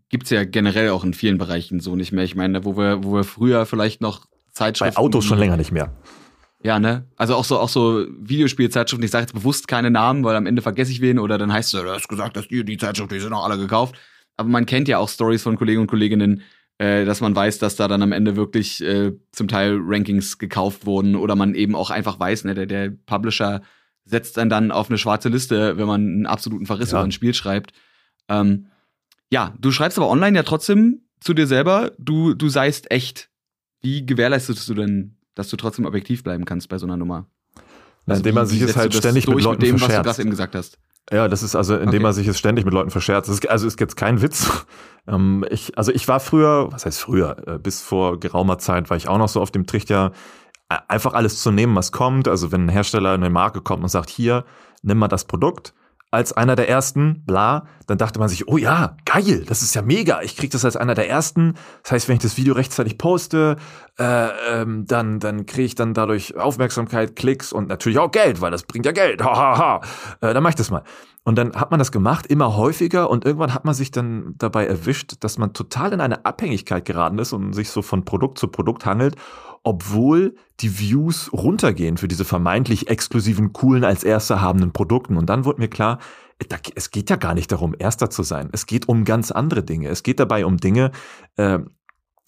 Gibt's 0.09 0.29
ja 0.29 0.43
generell 0.43 0.89
auch 0.89 1.05
in 1.05 1.13
vielen 1.13 1.37
Bereichen 1.37 1.79
so 1.79 1.95
nicht 1.95 2.11
mehr. 2.11 2.25
Ich 2.25 2.35
meine, 2.35 2.65
wo 2.65 2.75
wir, 2.75 3.03
wo 3.03 3.13
wir 3.13 3.23
früher 3.23 3.65
vielleicht 3.65 4.01
noch 4.01 4.25
Zeitschriften. 4.51 4.95
Bei 4.95 5.01
Autos 5.01 5.23
schon 5.23 5.39
länger 5.39 5.57
nicht 5.57 5.71
mehr. 5.71 5.93
Ja, 6.63 6.79
ne? 6.79 7.05
Also 7.15 7.35
auch 7.35 7.45
so, 7.45 7.59
auch 7.59 7.69
so 7.69 8.05
Videospielzeitschriften, 8.19 9.03
ich 9.03 9.11
sage 9.11 9.23
jetzt 9.23 9.33
bewusst 9.33 9.67
keine 9.67 9.89
Namen, 9.89 10.23
weil 10.23 10.35
am 10.35 10.45
Ende 10.45 10.61
vergesse 10.61 10.91
ich 10.91 11.01
wen 11.01 11.17
oder 11.17 11.37
dann 11.37 11.51
heißt 11.51 11.73
es, 11.73 11.81
du 11.81 11.89
hast 11.89 12.07
gesagt, 12.07 12.35
dass 12.37 12.47
die, 12.47 12.63
die 12.63 12.77
Zeitschrift, 12.77 13.11
die 13.11 13.19
sind 13.19 13.33
auch 13.33 13.43
alle 13.45 13.57
gekauft. 13.57 13.95
Aber 14.37 14.49
man 14.49 14.65
kennt 14.65 14.87
ja 14.87 14.97
auch 14.99 15.09
Stories 15.09 15.43
von 15.43 15.57
Kollegen 15.57 15.81
und 15.81 15.87
Kolleginnen, 15.87 16.43
äh, 16.77 17.05
dass 17.05 17.21
man 17.21 17.35
weiß, 17.35 17.59
dass 17.59 17.75
da 17.75 17.87
dann 17.87 18.01
am 18.03 18.11
Ende 18.11 18.35
wirklich 18.35 18.81
äh, 18.83 19.13
zum 19.31 19.47
Teil 19.47 19.79
Rankings 19.81 20.37
gekauft 20.37 20.85
wurden 20.85 21.15
oder 21.15 21.35
man 21.35 21.55
eben 21.55 21.75
auch 21.75 21.89
einfach 21.89 22.19
weiß, 22.19 22.45
ne, 22.45 22.53
der, 22.53 22.65
der 22.67 22.91
Publisher 23.05 23.61
setzt 24.05 24.37
einen 24.39 24.49
dann 24.49 24.71
auf 24.71 24.89
eine 24.89 24.97
schwarze 24.97 25.29
Liste, 25.29 25.77
wenn 25.77 25.87
man 25.87 26.01
einen 26.01 26.25
absoluten 26.25 26.65
Verriss 26.65 26.91
Ja. 26.91 26.99
über 26.99 27.07
ein 27.07 27.11
Spiel 27.11 27.33
schreibt. 27.33 27.71
Ähm, 28.29 28.67
ja, 29.31 29.53
du 29.59 29.71
schreibst 29.71 29.97
aber 29.97 30.09
online 30.09 30.35
ja 30.35 30.43
trotzdem 30.43 31.01
zu 31.19 31.33
dir 31.33 31.47
selber, 31.47 31.91
du, 31.97 32.33
du 32.33 32.49
seist 32.49 32.91
echt. 32.91 33.29
Wie 33.81 34.05
gewährleistest 34.05 34.67
du 34.69 34.73
denn, 34.75 35.17
dass 35.35 35.49
du 35.49 35.57
trotzdem 35.57 35.85
objektiv 35.85 36.23
bleiben 36.23 36.45
kannst 36.45 36.69
bei 36.69 36.77
so 36.77 36.85
einer 36.85 36.97
Nummer? 36.97 37.25
Na, 38.05 38.15
indem 38.15 38.35
man 38.35 38.41
Also 38.41 38.53
sich 38.53 38.61
es 38.63 38.75
halt 38.75 38.93
ständig 38.93 39.27
mit 39.27 39.41
Leuten 39.43 39.61
dem, 39.61 39.75
was 39.75 39.81
du 39.81 39.85
verscherzt. 39.85 40.05
gerade 40.05 40.21
eben 40.21 40.29
gesagt 40.31 40.55
hast. 40.55 40.77
Ja, 41.11 41.27
das 41.27 41.43
ist 41.43 41.55
also, 41.55 41.75
indem 41.75 41.87
Okay. 41.89 41.99
man 41.99 42.13
sich 42.13 42.27
es 42.27 42.37
ständig 42.37 42.63
mit 42.65 42.73
Leuten 42.73 42.89
verscherzt. 42.91 43.29
Ist, 43.29 43.47
also 43.49 43.67
ist 43.67 43.79
jetzt 43.79 43.95
kein 43.95 44.21
Witz. 44.21 44.65
Ähm, 45.07 45.43
ich, 45.49 45.75
also 45.79 45.91
ich 45.91 46.07
war 46.07 46.19
früher, 46.19 46.71
was 46.71 46.85
heißt 46.85 46.99
früher, 46.99 47.35
äh, 47.47 47.57
bis 47.57 47.81
vor 47.81 48.19
geraumer 48.19 48.59
Zeit 48.59 48.91
war 48.91 48.97
ich 48.97 49.07
auch 49.07 49.17
noch 49.17 49.29
so 49.29 49.41
auf 49.41 49.49
dem 49.49 49.65
Trichter, 49.65 50.11
einfach 50.69 51.13
alles 51.15 51.41
zu 51.41 51.49
nehmen, 51.49 51.75
was 51.75 51.91
kommt. 51.91 52.27
Also 52.27 52.51
wenn 52.51 52.67
ein 52.67 52.69
Hersteller 52.69 53.15
in 53.15 53.21
eine 53.23 53.31
Marke 53.31 53.61
kommt 53.61 53.81
und 53.81 53.89
sagt, 53.89 54.11
hier, 54.11 54.45
nimm 54.83 54.99
mal 54.99 55.07
das 55.07 55.25
Produkt, 55.25 55.73
als 56.11 56.33
einer 56.33 56.57
der 56.57 56.67
ersten, 56.67 57.23
bla, 57.25 57.65
dann 57.87 57.97
dachte 57.97 58.19
man 58.19 58.27
sich, 58.27 58.47
oh 58.49 58.57
ja, 58.57 58.97
geil, 59.05 59.45
das 59.47 59.61
ist 59.61 59.73
ja 59.73 59.81
mega, 59.81 60.21
ich 60.21 60.35
krieg 60.35 60.51
das 60.51 60.65
als 60.65 60.75
einer 60.75 60.93
der 60.93 61.09
ersten. 61.09 61.55
Das 61.83 61.93
heißt, 61.93 62.09
wenn 62.09 62.17
ich 62.17 62.21
das 62.21 62.37
Video 62.37 62.53
rechtzeitig 62.53 62.97
poste, 62.97 63.55
äh, 63.97 64.27
ähm, 64.51 64.85
dann, 64.85 65.19
dann 65.19 65.45
kriege 65.45 65.63
ich 65.63 65.75
dann 65.75 65.93
dadurch 65.93 66.35
Aufmerksamkeit, 66.35 67.15
Klicks 67.15 67.53
und 67.53 67.69
natürlich 67.69 67.97
auch 67.97 68.11
Geld, 68.11 68.41
weil 68.41 68.51
das 68.51 68.63
bringt 68.63 68.85
ja 68.85 68.91
Geld. 68.91 69.23
Ha, 69.23 69.35
ha, 69.35 69.57
ha. 69.57 69.81
Äh, 70.19 70.33
dann 70.33 70.43
mach 70.43 70.49
ich 70.49 70.55
das 70.55 70.69
mal. 70.69 70.83
Und 71.23 71.37
dann 71.37 71.55
hat 71.55 71.69
man 71.71 71.77
das 71.77 71.91
gemacht, 71.91 72.25
immer 72.27 72.57
häufiger 72.57 73.09
und 73.09 73.25
irgendwann 73.25 73.53
hat 73.53 73.63
man 73.63 73.75
sich 73.75 73.91
dann 73.91 74.33
dabei 74.37 74.65
erwischt, 74.65 75.15
dass 75.19 75.37
man 75.37 75.53
total 75.53 75.93
in 75.93 76.01
eine 76.01 76.25
Abhängigkeit 76.25 76.83
geraten 76.83 77.19
ist 77.19 77.31
und 77.31 77.53
sich 77.53 77.69
so 77.69 77.83
von 77.83 78.05
Produkt 78.05 78.39
zu 78.39 78.47
Produkt 78.47 78.85
hangelt, 78.85 79.15
obwohl 79.63 80.35
die 80.59 80.79
Views 80.79 81.31
runtergehen 81.33 81.97
für 81.97 82.07
diese 82.07 82.25
vermeintlich 82.25 82.89
exklusiven, 82.89 83.53
coolen, 83.53 83.83
als 83.83 84.03
erster 84.03 84.41
habenden 84.41 84.73
Produkten. 84.73 85.17
Und 85.17 85.29
dann 85.29 85.45
wurde 85.45 85.61
mir 85.61 85.69
klar, 85.69 85.99
es 86.75 86.89
geht 86.89 87.09
ja 87.09 87.15
gar 87.17 87.35
nicht 87.35 87.51
darum, 87.51 87.75
erster 87.77 88.09
zu 88.09 88.23
sein. 88.23 88.49
Es 88.51 88.65
geht 88.65 88.87
um 88.89 89.05
ganz 89.05 89.31
andere 89.31 89.63
Dinge. 89.63 89.89
Es 89.89 90.01
geht 90.01 90.19
dabei 90.19 90.45
um 90.45 90.57
Dinge, 90.57 90.91
äh, 91.35 91.59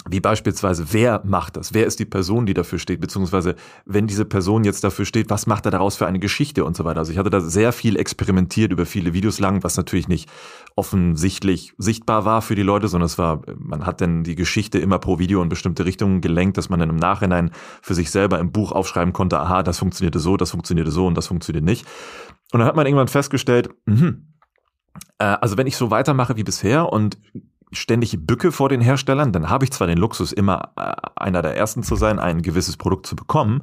wie 0.10 0.20
beispielsweise, 0.20 0.88
wer 0.92 1.22
macht 1.26 1.56
das? 1.58 1.74
Wer 1.74 1.86
ist 1.86 2.00
die 2.00 2.06
Person, 2.06 2.46
die 2.46 2.54
dafür 2.54 2.80
steht? 2.80 3.00
Beziehungsweise, 3.00 3.56
wenn 3.86 4.08
diese 4.08 4.26
Person 4.26 4.64
jetzt 4.64 4.84
dafür 4.84 5.06
steht, 5.06 5.30
was 5.30 5.48
macht 5.48 5.66
er 5.66 5.72
daraus 5.72 5.96
für 5.96 6.06
eine 6.06 6.20
Geschichte 6.20 6.66
und 6.66 6.76
so 6.76 6.84
weiter? 6.84 7.00
Also 7.00 7.12
ich 7.12 7.18
hatte 7.18 7.30
da 7.30 7.40
sehr 7.40 7.72
viel 7.72 7.96
experimentiert 7.98 8.72
über 8.72 8.86
viele 8.86 9.14
Videos 9.14 9.40
lang, 9.40 9.64
was 9.64 9.78
natürlich 9.78 10.08
nicht 10.08 10.30
offensichtlich 10.76 11.74
sichtbar 11.78 12.26
war 12.26 12.42
für 12.42 12.56
die 12.56 12.64
Leute, 12.64 12.88
sondern 12.88 13.06
es 13.06 13.18
war, 13.18 13.42
man 13.58 13.86
hat 13.86 14.02
dann 14.02 14.24
die 14.24 14.36
Geschichte 14.36 14.80
immer 14.80 15.00
pro 15.00 15.20
Video 15.20 15.42
in 15.42 15.50
bestimmte 15.50 15.86
Richtungen 15.86 16.22
gelenkt, 16.22 16.58
dass 16.58 16.70
man 16.70 16.80
dann 16.80 16.90
im 16.90 16.98
Nachhinein 16.98 17.52
für 17.82 17.94
sich 17.94 18.12
selber 18.12 18.40
im 18.40 18.52
Buch 18.52 18.72
aufschreiben 18.72 19.14
konnte, 19.14 19.40
aha, 19.40 19.64
das 19.64 19.80
funktionierte 19.80 20.20
so, 20.20 20.36
das 20.36 20.52
funktionierte 20.52 20.92
so 20.92 21.08
und 21.08 21.16
das 21.16 21.28
funktioniert 21.28 21.64
nicht. 21.64 21.86
Und 22.52 22.60
dann 22.60 22.68
hat 22.68 22.76
man 22.76 22.86
irgendwann 22.86 23.08
festgestellt, 23.08 23.70
mhm, 23.86 24.34
äh, 25.18 25.24
also 25.24 25.58
wenn 25.58 25.68
ich 25.68 25.78
so 25.78 25.92
weitermache 25.92 26.36
wie 26.36 26.44
bisher 26.44 26.92
und 26.92 27.18
ständig 27.74 28.26
bücke 28.26 28.52
vor 28.52 28.70
den 28.70 28.82
Herstellern, 28.82 29.32
dann 29.32 29.50
habe 29.50 29.66
ich 29.66 29.72
zwar 29.72 29.88
den 29.88 29.98
Luxus, 29.98 30.32
immer 30.32 30.72
äh, 30.76 30.94
einer 31.16 31.42
der 31.42 31.56
Ersten 31.56 31.84
zu 31.84 31.96
sein, 31.96 32.20
ein 32.20 32.42
gewisses 32.42 32.78
Produkt 32.78 33.08
zu 33.08 33.16
bekommen, 33.16 33.62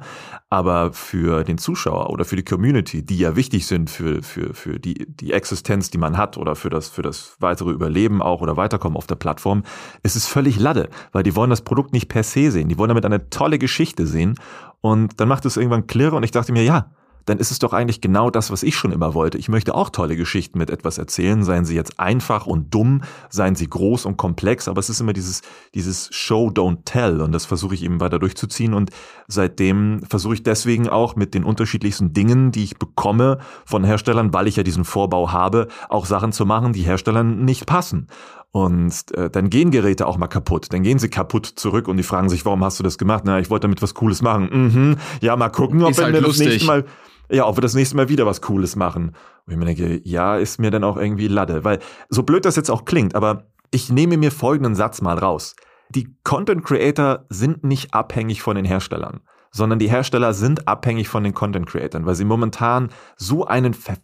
aber 0.49 0.93
für 0.93 1.43
den 1.43 1.57
Zuschauer 1.57 2.09
oder 2.09 2.25
für 2.25 2.35
die 2.35 2.43
Community, 2.43 3.03
die 3.05 3.17
ja 3.17 3.35
wichtig 3.35 3.67
sind 3.67 3.89
für, 3.89 4.21
für, 4.23 4.53
für 4.53 4.79
die, 4.79 5.05
die 5.07 5.33
Existenz, 5.33 5.89
die 5.89 5.97
man 5.97 6.17
hat 6.17 6.37
oder 6.37 6.55
für 6.55 6.69
das, 6.69 6.89
für 6.89 7.01
das 7.01 7.35
weitere 7.39 7.71
Überleben 7.71 8.21
auch 8.21 8.41
oder 8.41 8.57
Weiterkommen 8.57 8.97
auf 8.97 9.07
der 9.07 9.15
Plattform, 9.15 9.63
ist 10.03 10.15
es 10.15 10.27
völlig 10.27 10.59
Lade, 10.59 10.89
weil 11.11 11.23
die 11.23 11.35
wollen 11.35 11.49
das 11.49 11.61
Produkt 11.61 11.93
nicht 11.93 12.07
per 12.07 12.23
se 12.23 12.51
sehen, 12.51 12.69
die 12.69 12.77
wollen 12.77 12.89
damit 12.89 13.05
eine 13.05 13.29
tolle 13.29 13.59
Geschichte 13.59 14.07
sehen 14.07 14.35
und 14.81 15.19
dann 15.19 15.27
macht 15.27 15.45
es 15.45 15.57
irgendwann 15.57 15.87
klirr 15.87 16.13
und 16.13 16.23
ich 16.23 16.31
dachte 16.31 16.51
mir, 16.51 16.63
ja, 16.63 16.91
dann 17.25 17.37
ist 17.37 17.51
es 17.51 17.59
doch 17.59 17.73
eigentlich 17.73 18.01
genau 18.01 18.29
das, 18.29 18.51
was 18.51 18.63
ich 18.63 18.75
schon 18.75 18.91
immer 18.91 19.13
wollte. 19.13 19.37
Ich 19.37 19.49
möchte 19.49 19.75
auch 19.75 19.89
tolle 19.89 20.15
Geschichten 20.15 20.57
mit 20.57 20.69
etwas 20.69 20.97
erzählen, 20.97 21.43
seien 21.43 21.65
sie 21.65 21.75
jetzt 21.75 21.99
einfach 21.99 22.47
und 22.47 22.73
dumm, 22.73 23.01
seien 23.29 23.55
sie 23.55 23.69
groß 23.69 24.05
und 24.05 24.17
komplex, 24.17 24.67
aber 24.67 24.79
es 24.79 24.89
ist 24.89 24.99
immer 24.99 25.13
dieses, 25.13 25.41
dieses 25.73 26.09
Show, 26.13 26.49
don't 26.49 26.79
tell 26.85 27.21
und 27.21 27.31
das 27.31 27.45
versuche 27.45 27.75
ich 27.75 27.83
eben 27.83 27.99
weiter 27.99 28.19
durchzuziehen 28.19 28.73
und 28.73 28.91
seitdem 29.27 30.01
versuche 30.07 30.35
ich 30.35 30.43
deswegen 30.43 30.89
auch 30.89 31.15
mit 31.15 31.33
den 31.33 31.43
unterschiedlichsten 31.43 32.13
Dingen, 32.13 32.51
die 32.51 32.63
ich 32.63 32.77
bekomme 32.77 33.39
von 33.65 33.83
Herstellern, 33.83 34.33
weil 34.33 34.47
ich 34.47 34.55
ja 34.55 34.63
diesen 34.63 34.85
Vorbau 34.85 35.31
habe, 35.31 35.67
auch 35.89 36.05
Sachen 36.05 36.31
zu 36.31 36.45
machen, 36.45 36.73
die 36.73 36.83
Herstellern 36.83 37.45
nicht 37.45 37.65
passen. 37.65 38.07
Und 38.53 39.15
äh, 39.15 39.29
dann 39.29 39.49
gehen 39.49 39.71
Geräte 39.71 40.05
auch 40.05 40.17
mal 40.17 40.27
kaputt. 40.27 40.67
Dann 40.71 40.83
gehen 40.83 40.99
sie 40.99 41.09
kaputt 41.09 41.45
zurück 41.45 41.87
und 41.87 41.95
die 41.95 42.03
fragen 42.03 42.27
sich, 42.27 42.45
warum 42.45 42.63
hast 42.65 42.79
du 42.79 42.83
das 42.83 42.97
gemacht? 42.97 43.23
Na, 43.25 43.39
ich 43.39 43.49
wollte 43.49 43.63
damit 43.63 43.81
was 43.81 43.93
Cooles 43.93 44.21
machen. 44.21 44.49
Mhm. 44.51 44.97
Ja, 45.21 45.37
mal 45.37 45.49
gucken, 45.49 45.81
ob 45.83 45.91
Ist 45.91 45.97
wir 45.99 46.03
halt 46.05 46.15
mir 46.15 46.19
das 46.19 46.27
lustig. 46.27 46.47
nächste 46.47 46.67
Mal 46.67 46.85
ja, 47.31 47.47
ob 47.47 47.57
wir 47.57 47.61
das 47.61 47.73
nächste 47.73 47.95
Mal 47.95 48.09
wieder 48.09 48.25
was 48.25 48.41
Cooles 48.41 48.75
machen. 48.75 49.15
Und 49.45 49.53
ich 49.53 49.57
mir 49.57 49.65
denke, 49.65 50.01
ja, 50.03 50.37
ist 50.37 50.59
mir 50.59 50.71
dann 50.71 50.83
auch 50.83 50.97
irgendwie 50.97 51.27
Lade. 51.27 51.63
Weil, 51.63 51.79
so 52.09 52.23
blöd 52.23 52.45
das 52.45 52.55
jetzt 52.55 52.69
auch 52.69 52.85
klingt, 52.85 53.15
aber 53.15 53.47
ich 53.71 53.89
nehme 53.89 54.17
mir 54.17 54.31
folgenden 54.31 54.75
Satz 54.75 55.01
mal 55.01 55.17
raus. 55.17 55.55
Die 55.89 56.15
Content 56.23 56.63
Creator 56.63 57.25
sind 57.29 57.63
nicht 57.63 57.93
abhängig 57.93 58.41
von 58.41 58.55
den 58.55 58.65
Herstellern, 58.65 59.21
sondern 59.51 59.79
die 59.79 59.89
Hersteller 59.89 60.33
sind 60.33 60.67
abhängig 60.67 61.09
von 61.09 61.23
den 61.23 61.33
Content 61.33 61.67
Creatern, 61.67 62.05
weil 62.05 62.15
sie 62.15 62.25
momentan 62.25 62.89
so 63.17 63.45
einen 63.45 63.73
ver 63.73 63.99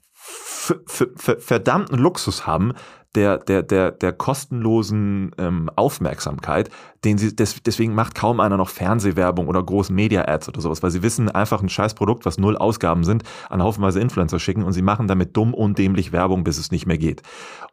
verdammten 1.38 1.98
Luxus 1.98 2.46
haben, 2.46 2.74
der, 3.16 3.38
der, 3.38 3.64
der, 3.64 3.92
der 3.92 4.14
kostenlosen 4.14 5.32
ähm, 5.38 5.70
Aufmerksamkeit, 5.76 6.70
den 7.04 7.18
sie, 7.18 7.36
des, 7.36 7.62
deswegen 7.64 7.96
macht 7.96 8.16
kaum 8.16 8.40
einer 8.40 8.58
noch 8.58 8.70
Fernsehwerbung 8.70 9.48
oder 9.48 9.64
großen 9.64 9.96
Media-Ads 9.96 10.50
oder 10.50 10.62
sowas, 10.62 10.84
weil 10.84 10.92
sie 10.92 11.04
wissen 11.04 11.30
einfach 11.30 11.62
ein 11.62 11.70
scheiß 11.70 11.94
Produkt, 11.96 12.26
was 12.26 12.38
null 12.38 12.58
Ausgaben 12.58 13.04
sind, 13.04 13.24
an 13.50 13.64
haufenweise 13.64 14.00
Influencer 14.00 14.40
schicken 14.40 14.64
und 14.64 14.74
sie 14.74 14.82
machen 14.82 15.08
damit 15.08 15.36
dumm 15.36 15.54
und 15.54 15.78
dämlich 15.78 16.12
Werbung, 16.12 16.44
bis 16.44 16.58
es 16.58 16.72
nicht 16.72 16.86
mehr 16.86 16.98
geht. 16.98 17.22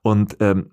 Und 0.02 0.36
ähm, 0.40 0.70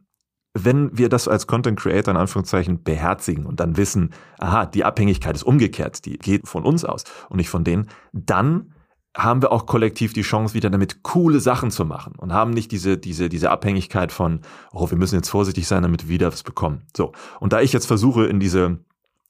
wenn 0.54 0.98
wir 0.98 1.10
das 1.10 1.28
als 1.28 1.48
Content 1.48 1.80
Creator 1.80 2.14
in 2.14 2.20
Anführungszeichen 2.20 2.84
beherzigen 2.84 3.46
und 3.46 3.60
dann 3.60 3.78
wissen, 3.78 4.12
aha, 4.38 4.66
die 4.66 4.84
Abhängigkeit 4.84 5.36
ist 5.36 5.44
umgekehrt, 5.44 6.06
die 6.06 6.18
geht 6.18 6.48
von 6.48 6.64
uns 6.64 6.84
aus 6.84 7.06
und 7.30 7.38
nicht 7.38 7.50
von 7.50 7.64
denen, 7.64 7.88
dann 8.12 8.71
haben 9.16 9.42
wir 9.42 9.52
auch 9.52 9.66
kollektiv 9.66 10.14
die 10.14 10.22
Chance, 10.22 10.54
wieder 10.54 10.70
damit 10.70 11.04
coole 11.04 11.40
Sachen 11.40 11.70
zu 11.70 11.86
machen 11.86 12.14
und 12.18 12.32
haben 12.32 12.52
nicht 12.52 12.72
diese, 12.72 12.98
diese, 12.98 13.28
diese 13.28 13.52
Abhängigkeit 13.52 14.12
von, 14.12 14.42
oh, 14.72 14.90
wir 14.90 14.98
müssen 14.98 15.16
jetzt 15.16 15.30
vorsichtig 15.30 15.68
sein, 15.68 15.84
damit 15.84 16.04
wir 16.04 16.10
wieder 16.10 16.32
was 16.32 16.44
bekommen. 16.44 16.84
So. 16.96 17.12
Und 17.40 17.54
da 17.54 17.62
ich 17.62 17.74
jetzt 17.74 17.88
versuche, 17.88 18.26
in 18.26 18.40
diese, 18.40 18.80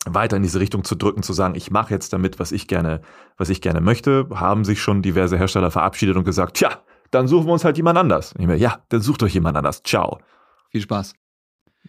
weiter 0.06 0.38
in 0.38 0.44
diese 0.44 0.60
Richtung 0.60 0.84
zu 0.84 0.96
drücken, 0.96 1.24
zu 1.24 1.34
sagen, 1.34 1.56
ich 1.56 1.72
mache 1.72 1.94
jetzt 1.94 2.14
damit, 2.14 2.40
was 2.40 2.52
ich 2.52 2.68
gerne, 2.68 3.02
was 3.38 3.50
ich 3.50 3.62
gerne 3.62 3.82
möchte, 3.82 4.28
haben 4.34 4.66
sich 4.66 4.82
schon 4.82 5.02
diverse 5.02 5.38
Hersteller 5.38 5.72
verabschiedet 5.72 6.16
und 6.16 6.26
gesagt, 6.26 6.58
tja, 6.58 6.70
dann 7.10 7.28
suchen 7.28 7.48
wir 7.48 7.54
uns 7.54 7.66
halt 7.66 7.78
jemand 7.78 7.98
anders. 7.98 8.34
Ich 8.38 8.48
mir, 8.48 8.56
ja, 8.56 8.82
dann 8.90 9.02
sucht 9.02 9.24
euch 9.24 9.34
jemand 9.34 9.58
anders. 9.58 9.84
Ciao. 9.84 10.20
Viel 10.70 10.82
Spaß. 10.82 11.21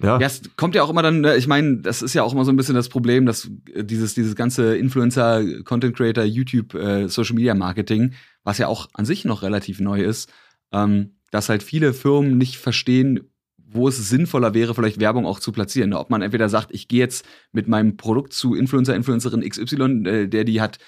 Ja, 0.00 0.18
Ja, 0.18 0.26
es 0.26 0.42
kommt 0.56 0.74
ja 0.74 0.82
auch 0.82 0.90
immer 0.90 1.02
dann, 1.02 1.24
äh, 1.24 1.36
ich 1.36 1.46
meine, 1.46 1.78
das 1.78 2.02
ist 2.02 2.14
ja 2.14 2.22
auch 2.22 2.32
immer 2.32 2.44
so 2.44 2.50
ein 2.52 2.56
bisschen 2.56 2.74
das 2.74 2.88
Problem, 2.88 3.26
dass 3.26 3.50
äh, 3.74 3.84
dieses, 3.84 4.14
dieses 4.14 4.34
ganze 4.34 4.76
Influencer, 4.76 5.42
Content 5.64 5.96
Creator, 5.96 6.24
YouTube, 6.24 6.74
äh, 6.74 7.08
Social 7.08 7.34
Media 7.34 7.54
Marketing, 7.54 8.14
was 8.42 8.58
ja 8.58 8.68
auch 8.68 8.88
an 8.94 9.04
sich 9.04 9.24
noch 9.24 9.42
relativ 9.42 9.80
neu 9.80 10.02
ist, 10.02 10.32
ähm, 10.72 11.16
dass 11.30 11.48
halt 11.48 11.62
viele 11.62 11.92
Firmen 11.92 12.38
nicht 12.38 12.58
verstehen, 12.58 13.20
wo 13.56 13.88
es 13.88 13.96
sinnvoller 14.08 14.54
wäre, 14.54 14.74
vielleicht 14.74 15.00
Werbung 15.00 15.24
auch 15.26 15.40
zu 15.40 15.50
platzieren. 15.52 15.90
Ne? 15.90 15.98
Ob 15.98 16.10
man 16.10 16.20
entweder 16.22 16.48
sagt, 16.48 16.72
ich 16.72 16.88
gehe 16.88 17.00
jetzt 17.00 17.24
mit 17.52 17.68
meinem 17.68 17.96
Produkt 17.96 18.32
zu 18.32 18.54
Influencer, 18.54 18.94
Influencerin 18.94 19.40
XY, 19.48 20.06
äh, 20.06 20.28
der 20.28 20.44
die 20.44 20.60
hat, 20.60 20.78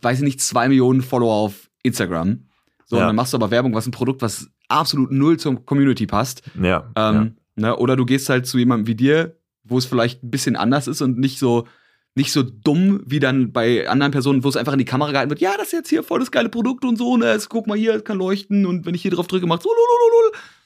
weiß 0.00 0.18
ich 0.18 0.24
nicht, 0.24 0.40
zwei 0.40 0.68
Millionen 0.68 1.02
Follower 1.02 1.34
auf 1.34 1.70
Instagram. 1.82 2.44
So, 2.86 2.96
Ja. 2.96 3.02
und 3.02 3.08
dann 3.08 3.16
machst 3.16 3.32
du 3.32 3.36
aber 3.36 3.50
Werbung, 3.50 3.74
was 3.74 3.86
ein 3.86 3.90
Produkt, 3.92 4.22
was 4.22 4.48
absolut 4.68 5.10
null 5.10 5.38
zur 5.38 5.64
Community 5.64 6.06
passt. 6.06 6.42
ja, 6.60 6.90
Ähm, 6.96 7.36
ne? 7.56 7.76
Oder 7.76 7.96
du 7.96 8.04
gehst 8.04 8.28
halt 8.28 8.46
zu 8.46 8.58
jemandem 8.58 8.86
wie 8.86 8.94
dir, 8.94 9.36
wo 9.64 9.78
es 9.78 9.86
vielleicht 9.86 10.22
ein 10.22 10.30
bisschen 10.30 10.56
anders 10.56 10.88
ist 10.88 11.02
und 11.02 11.18
nicht 11.18 11.38
so 11.38 11.66
nicht 12.14 12.32
so 12.32 12.42
dumm 12.42 13.02
wie 13.06 13.20
dann 13.20 13.52
bei 13.52 13.88
anderen 13.88 14.12
Personen, 14.12 14.44
wo 14.44 14.48
es 14.48 14.56
einfach 14.56 14.74
in 14.74 14.78
die 14.78 14.84
Kamera 14.84 15.12
gehalten 15.12 15.30
wird, 15.30 15.40
ja, 15.40 15.54
das 15.56 15.68
ist 15.68 15.72
jetzt 15.72 15.88
hier 15.88 16.02
voll 16.02 16.20
das 16.20 16.30
geile 16.30 16.50
Produkt 16.50 16.84
und 16.84 16.96
so, 16.96 17.16
ne, 17.16 17.32
jetzt 17.32 17.48
guck 17.48 17.66
mal 17.66 17.78
hier, 17.78 17.94
es 17.94 18.04
kann 18.04 18.18
leuchten 18.18 18.66
und 18.66 18.84
wenn 18.84 18.94
ich 18.94 19.00
hier 19.00 19.10
drauf 19.10 19.28
drücke, 19.28 19.46
macht 19.46 19.62
so 19.62 19.70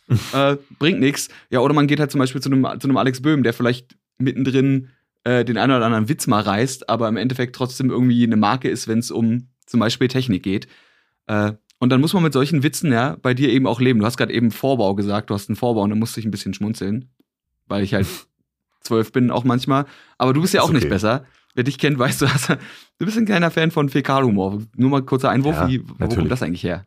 äh, 0.33 0.57
bringt 0.79 1.01
nichts. 1.01 1.29
Ja, 1.51 1.61
oder 1.61 1.75
man 1.75 1.87
geht 1.87 2.01
halt 2.01 2.11
zum 2.11 2.20
Beispiel 2.20 2.40
zu 2.40 2.51
einem, 2.51 2.64
zu 2.81 2.88
einem 2.88 2.96
Alex 2.96 3.20
Böhm, 3.22 3.42
der 3.42 3.53
vielleicht 3.53 3.96
mittendrin 4.18 4.88
äh, 5.25 5.44
den 5.44 5.59
einen 5.59 5.77
oder 5.77 5.85
anderen 5.85 6.09
Witz 6.09 6.27
mal 6.27 6.40
reißt, 6.42 6.88
aber 6.88 7.09
im 7.09 7.16
Endeffekt 7.16 7.57
trotzdem 7.57 7.90
irgendwie 7.90 8.22
eine 8.25 8.37
Marke 8.37 8.68
ist, 8.68 8.88
wenn 8.88 9.01
es 9.01 9.11
um 9.11 9.49
zum 9.66 9.81
Beispiel 9.81 10.09
Technik 10.09 10.42
geht. 10.42 10.68
Äh, 11.27 11.53
und 11.78 11.90
dann 11.90 12.00
muss 12.00 12.12
man 12.14 12.22
mit 12.22 12.32
solchen 12.32 12.62
Witzen 12.62 12.92
ja 12.92 13.16
bei 13.20 13.34
dir 13.34 13.50
eben 13.50 13.66
auch 13.66 13.80
leben. 13.80 14.00
Du 14.00 14.06
hast 14.06 14.16
gerade 14.16 14.32
eben 14.32 14.50
Vorbau 14.50 14.94
gesagt, 14.94 15.30
du 15.30 15.34
hast 15.34 15.48
einen 15.48 15.56
Vorbau 15.56 15.82
und 15.82 15.90
da 15.90 15.96
musste 15.96 16.20
ich 16.20 16.26
ein 16.26 16.30
bisschen 16.30 16.54
schmunzeln, 16.54 17.10
weil 17.66 17.82
ich 17.82 17.94
halt 17.94 18.06
zwölf 18.80 19.12
bin 19.12 19.30
auch 19.30 19.44
manchmal. 19.44 19.86
Aber 20.18 20.32
du 20.32 20.40
bist 20.40 20.54
ja 20.54 20.62
auch 20.62 20.70
nicht 20.70 20.82
okay. 20.84 20.90
besser. 20.90 21.24
Wer 21.54 21.64
dich 21.64 21.78
kennt, 21.78 21.98
weißt 21.98 22.20
du, 22.22 22.28
hast, 22.32 22.48
du 22.50 23.04
bist 23.04 23.16
ein 23.18 23.26
kleiner 23.26 23.50
Fan 23.50 23.70
von 23.70 23.88
Fäkalhumor. 23.88 24.62
Nur 24.76 24.90
mal 24.90 25.02
kurzer 25.02 25.30
Einwurf, 25.30 25.56
Ja, 25.56 25.68
wie, 25.68 25.80
wo 25.86 25.92
natürlich. 25.98 26.16
kommt 26.18 26.30
das 26.30 26.42
eigentlich 26.42 26.62
her? 26.62 26.86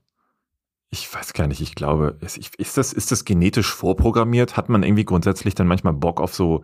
Ich 0.92 1.14
weiß 1.14 1.34
gar 1.34 1.46
nicht, 1.46 1.62
ich 1.62 1.76
glaube, 1.76 2.18
ist, 2.22 2.38
ist, 2.56 2.78
das, 2.78 2.94
ist 2.94 3.12
das 3.12 3.24
genetisch 3.26 3.72
vorprogrammiert? 3.72 4.58
Hat 4.58 4.70
man 4.70 4.82
irgendwie 4.82 5.06
grundsätzlich 5.06 5.54
dann 5.54 5.68
manchmal 5.68 5.94
Bock 5.94 6.20
auf 6.20 6.34
so, 6.34 6.64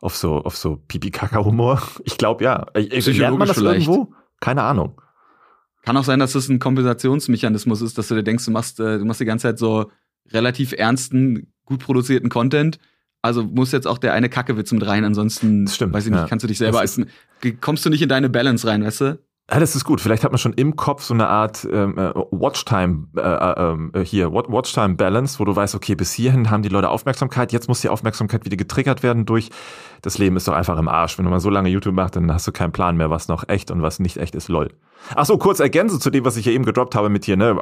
auf 0.00 0.16
so, 0.16 0.36
auf 0.44 0.56
so 0.56 0.76
Pipi-Kaka-Humor? 0.88 1.82
Ich 2.04 2.16
glaube 2.16 2.44
ja. 2.44 2.66
Ich- 2.74 3.06
Lernt 3.18 3.38
man 3.38 3.48
das 3.48 3.56
Psychologisch 3.56 3.86
irgendwo? 3.86 4.14
Keine 4.40 4.62
Ahnung. 4.62 5.00
Kann 5.86 5.96
auch 5.96 6.04
sein, 6.04 6.18
dass 6.18 6.32
das 6.32 6.48
ein 6.48 6.58
Kompensationsmechanismus 6.58 7.80
ist, 7.80 7.96
dass 7.96 8.08
du 8.08 8.16
dir 8.16 8.24
denkst, 8.24 8.44
du 8.44 8.50
machst, 8.50 8.80
äh, 8.80 8.98
du 8.98 9.04
machst 9.04 9.20
die 9.20 9.24
ganze 9.24 9.44
Zeit 9.44 9.58
so 9.58 9.92
relativ 10.32 10.72
ernsten, 10.72 11.52
gut 11.64 11.78
produzierten 11.78 12.28
Content. 12.28 12.80
Also 13.22 13.44
muss 13.44 13.70
jetzt 13.70 13.86
auch 13.86 13.98
der 13.98 14.12
eine 14.12 14.28
Kackewitz 14.28 14.72
mit 14.72 14.84
rein, 14.84 15.04
ansonsten, 15.04 15.68
stimmt, 15.68 15.94
weiß 15.94 16.06
ich 16.06 16.10
nicht, 16.10 16.20
ja. 16.20 16.26
kannst 16.26 16.42
du 16.42 16.48
dich 16.48 16.58
selber 16.58 16.80
als, 16.80 17.00
kommst 17.60 17.86
du 17.86 17.90
nicht 17.90 18.02
in 18.02 18.08
deine 18.08 18.28
Balance 18.28 18.66
rein, 18.66 18.84
weißt 18.84 19.00
du? 19.00 19.18
Ja, 19.48 19.60
das 19.60 19.76
ist 19.76 19.84
gut. 19.84 20.00
Vielleicht 20.00 20.24
hat 20.24 20.32
man 20.32 20.38
schon 20.38 20.54
im 20.54 20.74
Kopf 20.74 21.04
so 21.04 21.14
eine 21.14 21.28
Art 21.28 21.64
ähm, 21.70 21.96
äh, 21.96 22.12
Watchtime 22.32 23.06
äh, 23.16 23.20
äh, 23.20 24.00
äh 24.00 24.04
hier 24.04 24.32
Watchtime 24.32 24.96
Balance, 24.96 25.38
wo 25.38 25.44
du 25.44 25.54
weißt, 25.54 25.76
okay, 25.76 25.94
bis 25.94 26.12
hierhin 26.12 26.50
haben 26.50 26.64
die 26.64 26.68
Leute 26.68 26.88
Aufmerksamkeit, 26.88 27.52
jetzt 27.52 27.68
muss 27.68 27.80
die 27.80 27.88
Aufmerksamkeit 27.88 28.44
wieder 28.44 28.56
getriggert 28.56 29.04
werden 29.04 29.24
durch 29.24 29.50
das 30.02 30.18
Leben 30.18 30.36
ist 30.36 30.48
doch 30.48 30.54
einfach 30.54 30.78
im 30.78 30.88
Arsch. 30.88 31.18
Wenn 31.18 31.24
du 31.24 31.30
mal 31.30 31.40
so 31.40 31.50
lange 31.50 31.68
YouTube 31.68 31.94
machst, 31.94 32.16
dann 32.16 32.32
hast 32.32 32.46
du 32.46 32.52
keinen 32.52 32.72
Plan 32.72 32.96
mehr, 32.96 33.10
was 33.10 33.28
noch 33.28 33.48
echt 33.48 33.70
und 33.70 33.82
was 33.82 33.98
nicht 33.98 34.16
echt 34.16 34.34
ist. 34.34 34.48
Lol. 34.48 34.70
Ach 35.14 35.24
so, 35.24 35.38
kurz 35.38 35.60
ergänzend 35.60 36.02
zu 36.02 36.10
dem, 36.10 36.24
was 36.24 36.36
ich 36.36 36.44
hier 36.44 36.52
eben 36.52 36.64
gedroppt 36.64 36.94
habe 36.94 37.08
mit 37.08 37.24
hier, 37.24 37.36
ne, 37.36 37.54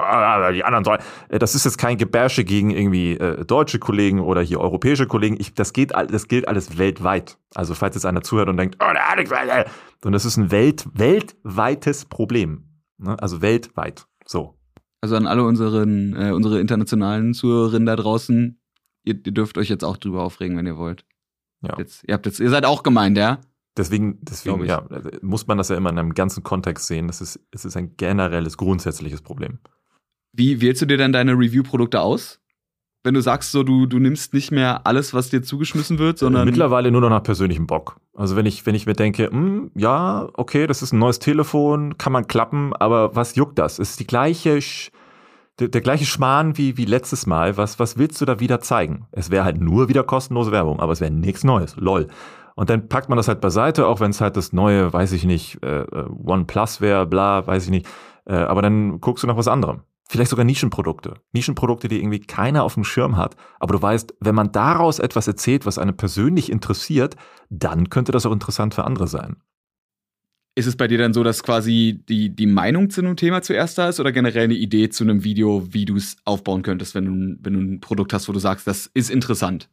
die 0.54 0.64
anderen 0.64 0.84
sollen. 0.84 1.00
Äh, 1.28 1.38
das 1.38 1.54
ist 1.54 1.64
jetzt 1.64 1.78
kein 1.78 1.98
Gebärsche 1.98 2.44
gegen 2.44 2.70
irgendwie 2.70 3.12
äh, 3.12 3.44
deutsche 3.44 3.78
Kollegen 3.78 4.20
oder 4.20 4.40
hier 4.40 4.60
europäische 4.60 5.06
Kollegen. 5.06 5.36
Ich, 5.38 5.54
das 5.54 5.72
geht, 5.72 5.92
das 5.92 6.28
gilt 6.28 6.48
alles 6.48 6.78
weltweit. 6.78 7.38
Also 7.54 7.74
falls 7.74 7.94
jetzt 7.94 8.06
einer 8.06 8.22
zuhört 8.22 8.48
und 8.48 8.56
denkt, 8.56 8.76
oh, 8.80 8.92
der 8.92 9.10
Alex, 9.10 9.30
und 10.04 10.12
das 10.12 10.24
ist 10.24 10.36
ein 10.36 10.50
Welt, 10.50 10.86
weltweites 10.92 12.04
Problem. 12.06 12.64
Ne? 12.98 13.16
Also 13.20 13.42
weltweit. 13.42 14.06
So. 14.26 14.58
Also 15.00 15.16
an 15.16 15.26
alle 15.26 15.44
unseren, 15.44 16.14
äh, 16.14 16.30
unsere 16.32 16.60
internationalen 16.60 17.34
Zuhörerinnen 17.34 17.86
da 17.86 17.96
draußen, 17.96 18.60
ihr, 19.04 19.14
ihr 19.14 19.32
dürft 19.32 19.58
euch 19.58 19.68
jetzt 19.68 19.84
auch 19.84 19.96
drüber 19.96 20.22
aufregen, 20.22 20.56
wenn 20.56 20.66
ihr 20.66 20.78
wollt. 20.78 21.04
Ja. 21.64 21.74
Jetzt, 21.78 22.04
ihr, 22.06 22.14
habt 22.14 22.26
jetzt, 22.26 22.40
ihr 22.40 22.50
seid 22.50 22.64
auch 22.64 22.82
gemeint, 22.82 23.16
ja? 23.16 23.40
Deswegen, 23.76 24.18
deswegen 24.22 24.64
ja, 24.64 24.86
muss 25.20 25.46
man 25.46 25.58
das 25.58 25.68
ja 25.68 25.76
immer 25.76 25.90
in 25.90 25.98
einem 25.98 26.14
ganzen 26.14 26.44
Kontext 26.44 26.86
sehen. 26.86 27.08
Das 27.08 27.20
ist, 27.20 27.40
es 27.50 27.64
ist 27.64 27.76
ein 27.76 27.96
generelles, 27.96 28.56
grundsätzliches 28.56 29.20
Problem. 29.20 29.58
Wie 30.32 30.60
wählst 30.60 30.82
du 30.82 30.86
dir 30.86 30.96
denn 30.96 31.12
deine 31.12 31.32
Review-Produkte 31.32 32.00
aus? 32.00 32.40
Wenn 33.02 33.14
du 33.14 33.20
sagst, 33.20 33.52
so 33.52 33.62
du, 33.62 33.86
du 33.86 33.98
nimmst 33.98 34.32
nicht 34.32 34.50
mehr 34.50 34.86
alles, 34.86 35.12
was 35.12 35.28
dir 35.28 35.42
zugeschmissen 35.42 35.98
wird, 35.98 36.18
sondern. 36.18 36.46
Mittlerweile 36.46 36.90
nur 36.90 37.02
noch 37.02 37.10
nach 37.10 37.22
persönlichem 37.22 37.66
Bock. 37.66 38.00
Also 38.14 38.34
wenn 38.34 38.46
ich, 38.46 38.64
wenn 38.64 38.74
ich 38.74 38.86
mir 38.86 38.94
denke, 38.94 39.28
mh, 39.30 39.32
hm, 39.32 39.70
ja, 39.74 40.28
okay, 40.34 40.66
das 40.66 40.80
ist 40.80 40.92
ein 40.92 41.00
neues 41.00 41.18
Telefon, 41.18 41.98
kann 41.98 42.12
man 42.12 42.26
klappen, 42.26 42.72
aber 42.74 43.14
was 43.14 43.34
juckt 43.34 43.58
das? 43.58 43.78
Es 43.78 43.90
ist 43.90 44.00
die 44.00 44.06
gleiche, 44.06 44.58
der, 45.58 45.68
der 45.68 45.80
gleiche 45.80 46.04
Schmarrn 46.04 46.56
wie, 46.58 46.76
wie 46.76 46.84
letztes 46.84 47.26
Mal. 47.26 47.56
Was, 47.56 47.78
was 47.78 47.96
willst 47.96 48.20
du 48.20 48.24
da 48.24 48.40
wieder 48.40 48.60
zeigen? 48.60 49.06
Es 49.12 49.30
wäre 49.30 49.44
halt 49.44 49.60
nur 49.60 49.88
wieder 49.88 50.02
kostenlose 50.02 50.52
Werbung, 50.52 50.80
aber 50.80 50.92
es 50.92 51.00
wäre 51.00 51.10
nichts 51.10 51.44
Neues. 51.44 51.76
Lol. 51.76 52.08
Und 52.56 52.70
dann 52.70 52.88
packt 52.88 53.08
man 53.08 53.16
das 53.16 53.28
halt 53.28 53.40
beiseite, 53.40 53.86
auch 53.86 54.00
wenn 54.00 54.10
es 54.10 54.20
halt 54.20 54.36
das 54.36 54.52
neue, 54.52 54.92
weiß 54.92 55.12
ich 55.12 55.24
nicht, 55.24 55.62
äh, 55.62 55.82
äh 55.82 56.06
OnePlus 56.24 56.80
wäre, 56.80 57.06
bla, 57.06 57.46
weiß 57.46 57.64
ich 57.64 57.70
nicht. 57.70 57.86
Äh, 58.26 58.34
aber 58.34 58.62
dann 58.62 59.00
guckst 59.00 59.22
du 59.22 59.26
nach 59.26 59.36
was 59.36 59.48
anderem. 59.48 59.82
Vielleicht 60.08 60.30
sogar 60.30 60.44
Nischenprodukte. 60.44 61.14
Nischenprodukte, 61.32 61.88
die 61.88 61.98
irgendwie 61.98 62.20
keiner 62.20 62.62
auf 62.62 62.74
dem 62.74 62.84
Schirm 62.84 63.16
hat. 63.16 63.36
Aber 63.58 63.74
du 63.74 63.82
weißt, 63.82 64.14
wenn 64.20 64.34
man 64.34 64.52
daraus 64.52 64.98
etwas 64.98 65.26
erzählt, 65.26 65.66
was 65.66 65.78
einen 65.78 65.96
persönlich 65.96 66.52
interessiert, 66.52 67.16
dann 67.48 67.88
könnte 67.88 68.12
das 68.12 68.26
auch 68.26 68.32
interessant 68.32 68.74
für 68.74 68.84
andere 68.84 69.08
sein. 69.08 69.36
Ist 70.56 70.66
es 70.66 70.76
bei 70.76 70.86
dir 70.86 70.98
dann 70.98 71.12
so, 71.12 71.24
dass 71.24 71.42
quasi 71.42 72.04
die, 72.08 72.30
die 72.34 72.46
Meinung 72.46 72.88
zu 72.88 73.00
einem 73.00 73.16
Thema 73.16 73.42
zuerst 73.42 73.76
da 73.76 73.88
ist 73.88 73.98
oder 73.98 74.12
generell 74.12 74.44
eine 74.44 74.54
Idee 74.54 74.88
zu 74.88 75.02
einem 75.02 75.24
Video, 75.24 75.66
wie 75.72 75.84
du 75.84 75.96
es 75.96 76.16
aufbauen 76.24 76.62
könntest, 76.62 76.94
wenn 76.94 77.04
du, 77.06 77.36
wenn 77.42 77.52
du 77.54 77.60
ein 77.60 77.80
Produkt 77.80 78.12
hast, 78.12 78.28
wo 78.28 78.32
du 78.32 78.38
sagst, 78.38 78.66
das 78.66 78.86
ist 78.94 79.10
interessant? 79.10 79.68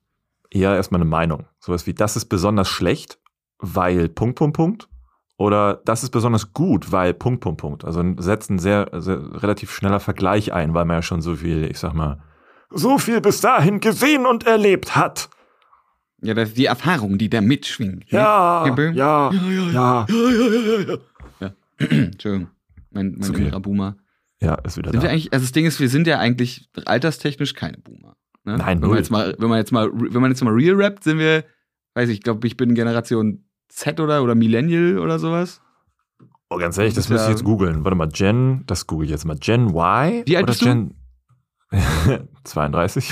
Eher 0.50 0.76
erstmal 0.76 1.00
eine 1.00 1.10
Meinung. 1.10 1.46
Sowas 1.60 1.86
wie, 1.86 1.94
das 1.94 2.15
ist 2.15 2.26
besonders 2.26 2.67
schlecht, 2.67 3.20
weil 3.60 4.10
Punkt, 4.10 4.36
Punkt, 4.38 4.56
Punkt. 4.58 4.89
Oder 5.38 5.82
das 5.86 6.04
ist 6.04 6.10
besonders 6.12 6.54
gut, 6.54 6.91
weil 6.91 7.13
Punkt, 7.13 7.41
Punkt, 7.41 7.62
Punkt. 7.62 7.86
Also 7.86 8.04
setzt 8.17 8.50
ein 8.50 8.60
sehr, 8.60 8.89
sehr 8.94 9.41
relativ 9.41 9.72
schneller 9.72 10.00
Vergleich 10.00 10.54
ein, 10.54 10.74
weil 10.74 10.86
man 10.86 10.98
ja 10.98 11.02
schon 11.02 11.22
so 11.22 11.36
viel, 11.36 11.70
ich 11.70 11.80
sag 11.80 11.94
mal, 11.94 12.22
so 12.70 12.98
viel 12.98 13.22
bis 13.22 13.41
dahin 13.41 13.80
gesehen 13.80 14.26
und 14.26 14.46
erlebt 14.46 14.96
hat. 14.96 15.30
Ja, 16.21 16.34
das 16.36 16.49
ist 16.49 16.57
die 16.57 16.65
Erfahrung, 16.65 17.17
die 17.17 17.29
da 17.29 17.41
mitschwingt. 17.41 18.12
Ja, 18.12 18.65
ja, 18.67 18.75
ja, 18.75 18.91
ja, 18.91 19.31
ja, 19.31 19.31
ja, 19.71 20.05
ja, 20.07 20.79
ja. 20.79 20.97
ja. 21.39 21.51
Entschuldigung, 21.89 22.49
mein, 22.91 23.15
mein 23.17 23.29
okay. 23.29 23.41
innerer 23.41 23.60
Boomer. 23.60 23.97
Ja, 24.39 24.55
ist 24.55 24.77
wieder 24.77 24.91
sind 24.91 25.01
da. 25.01 25.03
Wir 25.03 25.12
eigentlich, 25.12 25.34
also 25.34 25.43
das 25.43 25.51
Ding 25.51 25.65
ist, 25.65 25.79
wir 25.79 25.89
sind 25.89 26.07
ja 26.07 26.19
eigentlich 26.19 26.69
alterstechnisch 26.86 27.53
keine 27.53 27.77
Boomer. 27.77 28.15
Ne? 28.43 28.57
Nein, 28.57 28.81
wenn 28.81 28.89
man 28.89 28.97
jetzt 28.97 29.12
mal, 29.12 29.36
wenn 29.38 29.49
man 29.49 29.57
jetzt 29.57 29.71
mal, 29.71 29.89
wenn 29.93 30.21
man 30.21 30.31
jetzt 30.31 30.43
mal 30.43 30.53
real 30.53 30.75
rappt, 30.75 31.03
sind 31.03 31.17
wir, 31.19 31.43
weiß 31.95 32.10
ich, 32.10 32.17
ich 32.17 32.23
glaube, 32.23 32.45
ich 32.47 32.57
bin 32.57 32.75
Generation 32.75 33.45
Z 33.69 33.99
oder 33.99 34.23
oder 34.23 34.36
Millennial 34.36 34.99
oder 34.99 35.19
sowas. 35.19 35.62
Oh, 36.49 36.57
ganz 36.57 36.77
ehrlich, 36.77 36.93
das, 36.93 37.05
das 37.05 37.12
müsste 37.12 37.27
ich 37.27 37.38
jetzt 37.38 37.45
googeln. 37.45 37.84
Warte 37.84 37.95
mal, 37.95 38.10
Gen, 38.10 38.63
das 38.67 38.86
google 38.86 39.05
ich 39.05 39.12
jetzt 39.12 39.25
mal. 39.25 39.38
Gen 39.38 39.69
Y? 39.69 40.23
Wie 40.25 40.38
alt 40.38 40.45
bist 40.47 40.62
Gen 40.62 40.95
du? 41.71 42.27
32. 42.43 43.10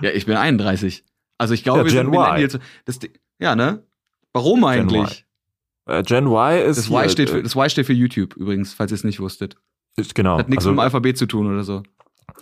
ja, 0.00 0.10
ich 0.10 0.26
bin 0.26 0.36
31. 0.36 1.04
Also 1.38 1.54
ich 1.54 1.62
glaube, 1.62 1.80
ja, 1.80 1.84
wir 1.84 1.92
Gen 1.92 2.06
sind 2.06 2.10
Millennials. 2.10 2.58
Das, 2.84 2.98
ja, 3.38 3.54
ne? 3.54 3.84
Warum 4.32 4.64
eigentlich? 4.64 5.26
Gen 5.86 5.94
Y, 5.94 5.98
äh, 5.98 6.02
Gen 6.02 6.26
y 6.26 6.62
ist. 6.68 6.78
Das, 6.78 6.90
y 6.90 7.08
steht 7.10 7.30
für, 7.30 7.38
äh, 7.38 7.42
das 7.42 7.54
Y 7.54 7.70
steht 7.70 7.86
für 7.86 7.92
YouTube 7.92 8.36
übrigens, 8.36 8.74
falls 8.74 8.92
ihr 8.92 8.96
es 8.96 9.04
nicht 9.04 9.20
wusstet. 9.20 9.56
Ist, 9.96 10.14
genau. 10.14 10.38
Hat 10.38 10.48
nichts 10.48 10.64
also, 10.64 10.70
mit 10.70 10.78
dem 10.78 10.80
Alphabet 10.80 11.16
zu 11.16 11.26
tun 11.26 11.46
oder 11.46 11.64
so. 11.64 11.82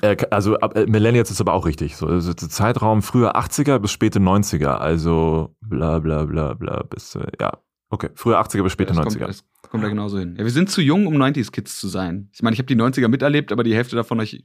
Äh, 0.03 0.17
also 0.31 0.57
äh, 0.59 0.87
Millennials 0.87 1.31
ist 1.31 1.41
aber 1.41 1.53
auch 1.53 1.67
richtig. 1.67 1.97
So, 1.97 2.07
also 2.07 2.33
Zeitraum 2.35 3.03
früher 3.03 3.37
80er 3.37 3.79
bis 3.79 3.93
späte 3.93 4.19
90er. 4.19 4.77
Also 4.77 5.55
bla 5.61 5.99
bla 5.99 6.25
bla 6.25 6.55
bla 6.55 6.83
bis, 6.83 7.15
äh, 7.15 7.27
ja. 7.41 7.59
Okay, 7.91 8.11
früher 8.15 8.41
80er 8.41 8.63
bis 8.63 8.73
späte 8.73 8.93
ja, 8.95 9.01
90er. 9.01 9.19
Kommt, 9.19 9.29
das 9.29 9.45
kommt 9.71 9.85
da 9.85 9.89
genauso 9.89 10.19
hin. 10.19 10.35
Ja, 10.37 10.45
wir 10.45 10.51
sind 10.51 10.69
zu 10.69 10.81
jung, 10.81 11.07
um 11.07 11.15
90s-Kids 11.15 11.79
zu 11.79 11.89
sein. 11.89 12.29
Ich 12.33 12.43
meine, 12.43 12.55
ich 12.55 12.59
habe 12.59 12.67
die 12.67 12.77
90er 12.77 13.09
miterlebt, 13.09 13.53
aber 13.53 13.63
die 13.63 13.75
Hälfte 13.75 13.95
davon 13.95 14.19
euch. 14.21 14.45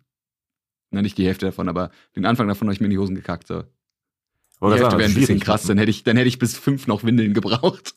Na, 0.91 1.01
nicht 1.01 1.17
die 1.17 1.25
Hälfte 1.25 1.47
davon, 1.47 1.69
aber 1.69 1.91
den 2.15 2.25
Anfang 2.25 2.47
davon 2.47 2.69
euch 2.69 2.79
mir 2.79 2.85
in 2.85 2.91
die 2.91 2.97
Hosen 2.97 3.15
gekackt. 3.15 3.47
So. 3.47 3.63
Die 4.61 4.67
Hälfte 4.67 4.97
wäre 4.97 5.09
ein 5.09 5.13
bisschen 5.13 5.39
krass, 5.39 5.63
dann 5.63 5.77
hätte, 5.77 5.89
ich, 5.89 6.03
dann 6.03 6.17
hätte 6.17 6.27
ich 6.27 6.37
bis 6.37 6.57
fünf 6.57 6.87
noch 6.87 7.03
Windeln 7.03 7.33
gebraucht. 7.33 7.95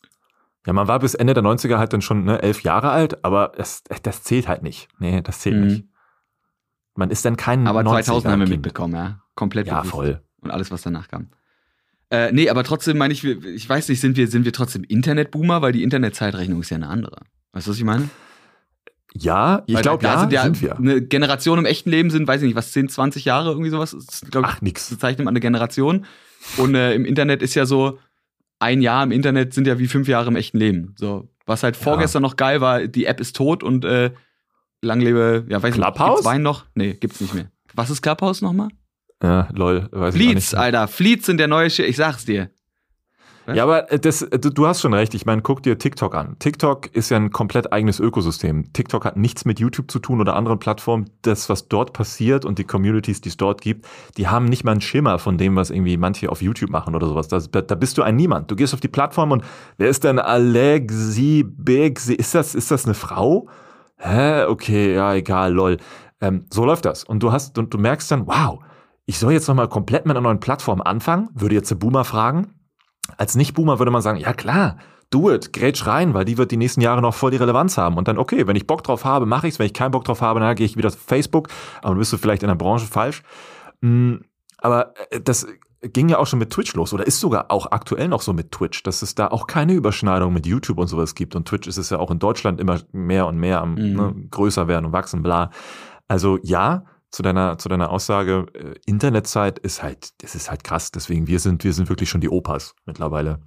Ja, 0.67 0.73
man 0.73 0.87
war 0.87 1.01
bis 1.01 1.15
Ende 1.15 1.35
der 1.35 1.43
90er 1.43 1.79
halt 1.79 1.93
dann 1.93 2.03
schon 2.03 2.25
ne, 2.25 2.41
elf 2.41 2.63
Jahre 2.63 2.91
alt, 2.91 3.25
aber 3.25 3.53
das, 3.57 3.83
das 4.03 4.23
zählt 4.23 4.47
halt 4.47 4.63
nicht. 4.63 4.89
Nee, 4.99 5.21
das 5.21 5.41
zählt 5.41 5.57
mhm. 5.57 5.67
nicht. 5.67 5.85
Man 6.95 7.11
ist 7.11 7.25
dann 7.25 7.37
kein 7.37 7.67
Aber 7.67 7.85
2000 7.85 8.33
haben 8.33 8.41
wir 8.41 8.49
mitbekommen, 8.49 8.95
ja. 8.95 9.23
Komplett. 9.35 9.67
Ja, 9.67 9.83
voll. 9.83 10.23
Und 10.41 10.51
alles, 10.51 10.71
was 10.71 10.83
danach 10.83 11.09
kam. 11.09 11.31
Äh, 12.11 12.31
nee, 12.33 12.51
aber 12.51 12.63
trotzdem 12.63 12.99
meine 12.99 13.15
ich, 13.15 13.25
ich 13.25 13.67
weiß 13.67 13.89
nicht, 13.89 14.01
sind 14.01 14.17
wir, 14.17 14.29
sind 14.29 14.45
wir 14.45 14.53
trotzdem 14.53 14.85
Internetboomer, 14.85 15.63
weil 15.63 15.73
die 15.73 15.83
Internetzeitrechnung 15.83 16.61
ist 16.61 16.71
ja 16.71 16.77
eine 16.77 16.89
andere. 16.89 17.23
Weißt 17.53 17.67
du, 17.67 17.71
was 17.71 17.79
ich 17.79 17.85
meine? 17.85 18.11
Ja, 19.15 19.63
ich 19.67 19.81
glaube, 19.81 20.05
ja, 20.05 20.21
sind 20.21 20.33
ja 20.33 20.43
sind 20.43 20.61
wir. 20.63 20.77
Eine 20.77 21.03
Generation 21.03 21.59
im 21.59 21.65
echten 21.65 21.91
Leben 21.91 22.11
sind, 22.11 22.27
weiß 22.27 22.43
ich 22.43 22.49
nicht, 22.49 22.57
was, 22.57 22.73
10, 22.73 22.89
20 22.89 23.25
Jahre, 23.25 23.51
irgendwie 23.51 23.71
sowas. 23.71 23.93
Das, 23.93 24.23
glaub, 24.31 24.45
Ach, 24.47 24.61
nix. 24.61 24.91
Das 24.91 24.99
zeichnet 24.99 25.25
man 25.25 25.33
eine 25.33 25.41
Generation. 25.41 26.07
Und 26.57 26.75
äh, 26.75 26.95
im 26.95 27.05
Internet 27.05 27.43
ist 27.43 27.55
ja 27.55 27.67
so, 27.67 27.99
ein 28.59 28.81
Jahr 28.81 29.03
im 29.03 29.11
Internet 29.11 29.55
sind 29.55 29.67
ja 29.67 29.79
wie 29.79 29.89
fünf 29.89 30.09
Jahre 30.09 30.29
im 30.29 30.37
echten 30.37 30.59
Leben. 30.59 30.95
So, 30.97 31.29
was 31.47 31.63
halt 31.63 31.77
vorgestern 31.77 32.23
ja. 32.23 32.29
noch 32.29 32.37
geil 32.37 32.61
war, 32.61 32.87
die 32.87 33.07
App 33.07 33.21
ist 33.21 33.35
tot 33.35 33.63
und 33.63 33.85
äh, 33.85 34.13
lang 34.81 35.01
lebe, 35.01 35.47
ja, 35.49 35.63
weiß 35.63 35.75
Clubhouse? 35.75 35.99
nicht, 35.99 36.17
gibt's 36.17 36.25
Wein 36.25 36.43
noch? 36.43 36.65
Nee, 36.75 36.95
gibt's 36.95 37.21
nicht 37.21 37.35
mehr. 37.35 37.51
Was 37.75 37.91
ist 37.91 38.03
Clubhouse 38.03 38.41
nochmal? 38.43 38.69
Ja, 39.23 39.49
lol, 39.53 39.89
weiß 39.91 40.15
Fleets, 40.15 40.29
ich 40.29 40.35
nicht. 40.35 40.55
Alter, 40.55 40.89
Fleets 40.89 41.27
sind 41.27 41.39
der 41.39 41.49
neue 41.49 41.71
Shit, 41.71 41.87
ich 41.87 41.97
sag's 41.97 42.25
dir. 42.25 42.51
Was? 43.53 43.57
Ja, 43.57 43.63
aber 43.65 43.91
äh, 43.93 43.99
das, 43.99 44.23
äh, 44.23 44.39
du, 44.39 44.67
hast 44.67 44.81
schon 44.81 44.95
recht. 44.95 45.15
Ich 45.15 45.27
meine, 45.27 45.43
guck 45.43 45.63
dir 45.63 45.79
TikTok 45.79 46.15
an. 46.15 46.37
TikTok 46.39 46.95
ist 46.95 47.11
ja 47.11 47.17
ein 47.17 47.31
komplett 47.31 47.73
eigenes 47.73 48.01
Ökosystem. 48.01 48.73
TikTok 48.73 49.05
hat 49.05 49.17
nichts 49.17 49.45
mit 49.45 49.61
YouTube 49.61 49.91
zu 49.91 49.99
tun 49.99 50.21
oder 50.21 50.37
anderen 50.37 50.59
Plattformen. 50.59 51.11
Das, 51.23 51.49
was 51.49 51.69
dort 51.69 51.93
passiert 51.93 52.45
und 52.45 52.59
die 52.59 52.65
Communities, 52.65 53.21
die 53.21 53.29
es 53.29 53.37
dort 53.37 53.61
gibt, 53.61 53.87
die 54.17 54.29
haben 54.29 54.47
nicht 54.47 54.65
mal 54.65 54.73
einen 54.73 54.81
Schimmer 54.81 55.19
von 55.19 55.39
dem, 55.39 55.57
was 55.57 55.71
irgendwie 55.71 55.97
manche 55.97 56.31
auf 56.31 56.43
YouTube 56.43 56.71
machen 56.71 56.95
oder 56.95 57.07
sowas. 57.07 57.29
Das, 57.29 57.51
da 57.51 57.75
bist 57.75 57.99
du 57.99 58.03
ein 58.03 58.17
Niemand. 58.17 58.51
Du 58.51 58.57
gehst 58.57 58.75
auf 58.75 58.81
die 58.81 58.89
Plattform 58.89 59.33
und 59.33 59.45
wer 59.77 59.89
ist 59.89 60.05
denn 60.05 60.19
Alexi 60.19 61.45
Bexi? 61.47 62.15
Ist 62.15 62.35
das, 62.35 62.55
ist 62.55 62.71
das 62.71 62.85
eine 62.85 62.95
Frau? 62.95 63.49
Hä? 63.99 64.45
Okay, 64.45 64.95
ja, 64.95 65.15
egal, 65.15 65.53
lol. 65.53 65.77
Ähm, 66.21 66.47
so 66.53 66.65
läuft 66.65 66.85
das. 66.85 67.05
Und 67.05 67.23
du 67.23 67.33
hast, 67.33 67.59
und 67.59 67.73
du 67.73 67.79
merkst 67.79 68.11
dann, 68.11 68.27
wow, 68.27 68.61
ich 69.07 69.19
soll 69.19 69.33
jetzt 69.33 69.49
nochmal 69.49 69.69
komplett 69.69 70.07
mit 70.07 70.17
einer 70.17 70.23
neuen 70.23 70.41
Plattform 70.41 70.81
anfangen, 70.81 71.29
würde 71.35 71.55
jetzt 71.55 71.71
der 71.71 71.77
Boomer 71.77 72.05
fragen 72.05 72.55
als 73.17 73.35
Nicht-Boomer 73.35 73.79
würde 73.79 73.91
man 73.91 74.03
sagen, 74.03 74.19
ja 74.19 74.33
klar, 74.33 74.77
do 75.11 75.31
it, 75.31 75.53
grätsch 75.53 75.87
rein, 75.87 76.15
weil 76.15 76.25
die 76.25 76.39
wird 76.39 76.51
die 76.51 76.57
nächsten 76.57 76.81
Jahre 76.81 77.03
noch 77.03 77.15
voll 77.15 77.31
die 77.31 77.37
Relevanz 77.37 77.77
haben. 77.79 77.97
Und 77.97 78.09
dann, 78.09 78.19
okay, 78.19 78.47
wenn 78.47 78.57
ich 78.57 78.67
Bock 78.67 78.83
drauf 78.83 79.05
habe, 79.05 79.27
mache 79.27 79.47
ich's. 79.47 79.59
Wenn 79.59 79.67
ich 79.67 79.75
keinen 79.75 79.91
Bock 79.91 80.05
drauf 80.05 80.23
habe, 80.23 80.41
dann 80.41 80.57
gehe 80.57 80.67
ich 80.67 80.77
wieder 80.77 80.89
auf 80.89 80.99
Facebook. 80.99 81.49
Aber 81.79 81.91
dann 81.91 81.99
bist 81.99 82.13
du 82.13 82.17
vielleicht 82.17 82.43
in 82.43 82.49
der 82.49 82.55
Branche 82.55 82.87
falsch. 82.87 83.23
Mm, 83.81 84.17
aber 84.59 84.95
äh, 85.11 85.21
das 85.21 85.47
ging 85.83 86.09
ja 86.09 86.19
auch 86.19 86.27
schon 86.27 86.39
mit 86.39 86.51
Twitch 86.51 86.75
los 86.75 86.93
oder 86.93 87.07
ist 87.07 87.19
sogar 87.19 87.51
auch 87.51 87.73
aktuell 87.73 88.07
noch 88.07 88.23
so 88.23 88.33
mit 88.33 88.53
Twitch, 88.53 88.85
dass 88.85 89.03
es 89.03 89.17
da 89.17 89.27
auch 89.27 89.49
keine 89.49 89.73
Überschneidung 89.73 90.33
mit 90.33 90.47
YouTube 90.47 90.79
und 90.79 90.87
sowas 90.87 91.15
gibt. 91.15 91.35
Und 91.35 91.47
Twitch 91.47 91.67
ist 91.67 91.77
es 91.77 91.91
ja 91.91 91.99
auch 91.99 92.11
in 92.11 92.21
Deutschland 92.21 92.61
immer 92.61 92.81
mehr 92.93 93.27
und 93.27 93.37
mehr 93.37 93.61
am 93.61 93.75
mhm. 93.75 93.97
ne, 93.97 94.15
größer 94.31 94.69
werden 94.69 94.87
und 94.87 94.93
wachsen, 94.93 95.23
bla. 95.23 95.51
Also 96.09 96.39
ja, 96.43 96.85
zu 97.13 97.23
deiner, 97.23 97.59
zu 97.59 97.69
deiner 97.69 97.91
Aussage, 97.91 98.47
äh, 98.55 98.75
Internetzeit 98.87 99.59
ist 99.59 99.83
halt, 99.83 100.11
das 100.23 100.35
ist 100.35 100.51
halt 100.51 100.65
krass. 100.65 100.91
Deswegen, 100.91 101.27
wir 101.27 101.39
sind, 101.39 101.63
wir 101.63 101.73
sind 101.73 101.89
wirklich 101.89 102.09
schon 102.09 102.23
die 102.23 102.31
Opas 102.31 102.75
mittlerweile. 102.87 103.41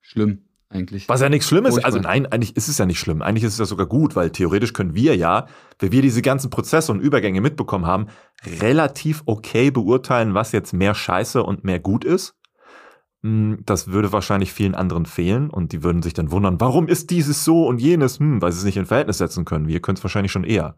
Schlimm, 0.00 0.46
eigentlich. 0.70 1.08
Was 1.08 1.20
ja 1.20 1.28
nichts 1.28 1.46
Schlimmes 1.46 1.76
ist. 1.76 1.84
Also 1.84 1.98
nein, 1.98 2.26
eigentlich 2.26 2.56
ist 2.56 2.68
es 2.68 2.78
ja 2.78 2.86
nicht 2.86 2.98
schlimm. 2.98 3.20
Eigentlich 3.20 3.44
ist 3.44 3.52
es 3.52 3.58
ja 3.58 3.66
sogar 3.66 3.86
gut, 3.86 4.16
weil 4.16 4.30
theoretisch 4.30 4.72
können 4.72 4.94
wir 4.94 5.14
ja, 5.14 5.46
wenn 5.78 5.92
wir 5.92 6.00
diese 6.00 6.22
ganzen 6.22 6.48
Prozesse 6.48 6.90
und 6.90 7.00
Übergänge 7.00 7.42
mitbekommen 7.42 7.86
haben, 7.86 8.06
relativ 8.60 9.22
okay 9.26 9.70
beurteilen, 9.70 10.32
was 10.32 10.52
jetzt 10.52 10.72
mehr 10.72 10.94
Scheiße 10.94 11.42
und 11.42 11.64
mehr 11.64 11.80
gut 11.80 12.04
ist. 12.04 12.34
Hm, 13.22 13.58
Das 13.66 13.88
würde 13.88 14.10
wahrscheinlich 14.10 14.54
vielen 14.54 14.74
anderen 14.74 15.04
fehlen 15.04 15.50
und 15.50 15.72
die 15.72 15.82
würden 15.82 16.00
sich 16.00 16.14
dann 16.14 16.30
wundern, 16.30 16.58
warum 16.60 16.88
ist 16.88 17.10
dieses 17.10 17.44
so 17.44 17.66
und 17.66 17.78
jenes, 17.78 18.18
hm, 18.18 18.40
weil 18.40 18.52
sie 18.52 18.60
es 18.60 18.64
nicht 18.64 18.78
in 18.78 18.86
Verhältnis 18.86 19.18
setzen 19.18 19.44
können. 19.44 19.68
Wir 19.68 19.80
können 19.80 19.98
es 19.98 20.02
wahrscheinlich 20.02 20.32
schon 20.32 20.44
eher. 20.44 20.76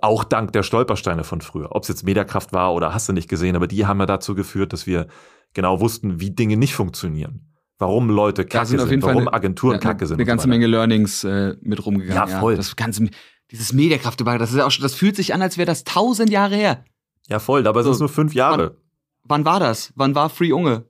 Auch 0.00 0.24
dank 0.24 0.52
der 0.52 0.62
Stolpersteine 0.62 1.24
von 1.24 1.40
früher. 1.40 1.74
Ob 1.74 1.82
es 1.82 1.88
jetzt 1.88 2.04
Mediakraft 2.04 2.52
war 2.52 2.72
oder 2.74 2.94
hast 2.94 3.08
du 3.08 3.12
nicht 3.12 3.28
gesehen, 3.28 3.56
aber 3.56 3.66
die 3.66 3.86
haben 3.86 3.98
ja 4.00 4.06
dazu 4.06 4.34
geführt, 4.34 4.72
dass 4.72 4.86
wir 4.86 5.08
genau 5.52 5.80
wussten, 5.80 6.20
wie 6.20 6.30
Dinge 6.30 6.56
nicht 6.56 6.74
funktionieren. 6.74 7.46
Warum 7.78 8.08
Leute 8.10 8.44
kacke 8.44 8.66
sind 8.66 8.80
sind, 8.80 9.02
warum 9.02 9.22
eine- 9.28 9.32
Agenturen 9.32 9.74
Ja, 9.74 9.78
kacke 9.78 10.06
sind. 10.06 10.16
Eine 10.16 10.26
ganze. 10.26 10.48
Menge 10.48 10.66
Learnings 10.66 11.24
äh, 11.24 11.56
mit 11.62 11.84
rumgegangen. 11.84 12.30
Ja, 12.30 12.38
voll. 12.40 12.56
Das 12.56 12.76
ganze, 12.76 13.08
dieses 13.50 13.72
Mediakraftdebatte, 13.72 14.38
das 14.38 14.50
ist 14.50 14.56
ja 14.58 14.66
auch 14.66 14.70
schon, 14.70 14.82
das 14.82 14.94
fühlt 14.94 15.16
sich 15.16 15.34
an, 15.34 15.42
als 15.42 15.56
wäre 15.58 15.66
das 15.66 15.84
tausend 15.84 16.30
Jahre 16.30 16.56
her. 16.56 16.84
Ja, 17.28 17.38
voll, 17.38 17.66
es 17.66 17.84
So, 17.84 17.90
ist 17.90 18.00
nur 18.00 18.08
fünf 18.08 18.34
Jahre. 18.34 18.76
Wann 19.24 19.44
war 19.44 19.60
das? 19.60 19.92
Wann 19.96 20.14
war 20.14 20.28
Free 20.30 20.52
Unge? 20.52 20.84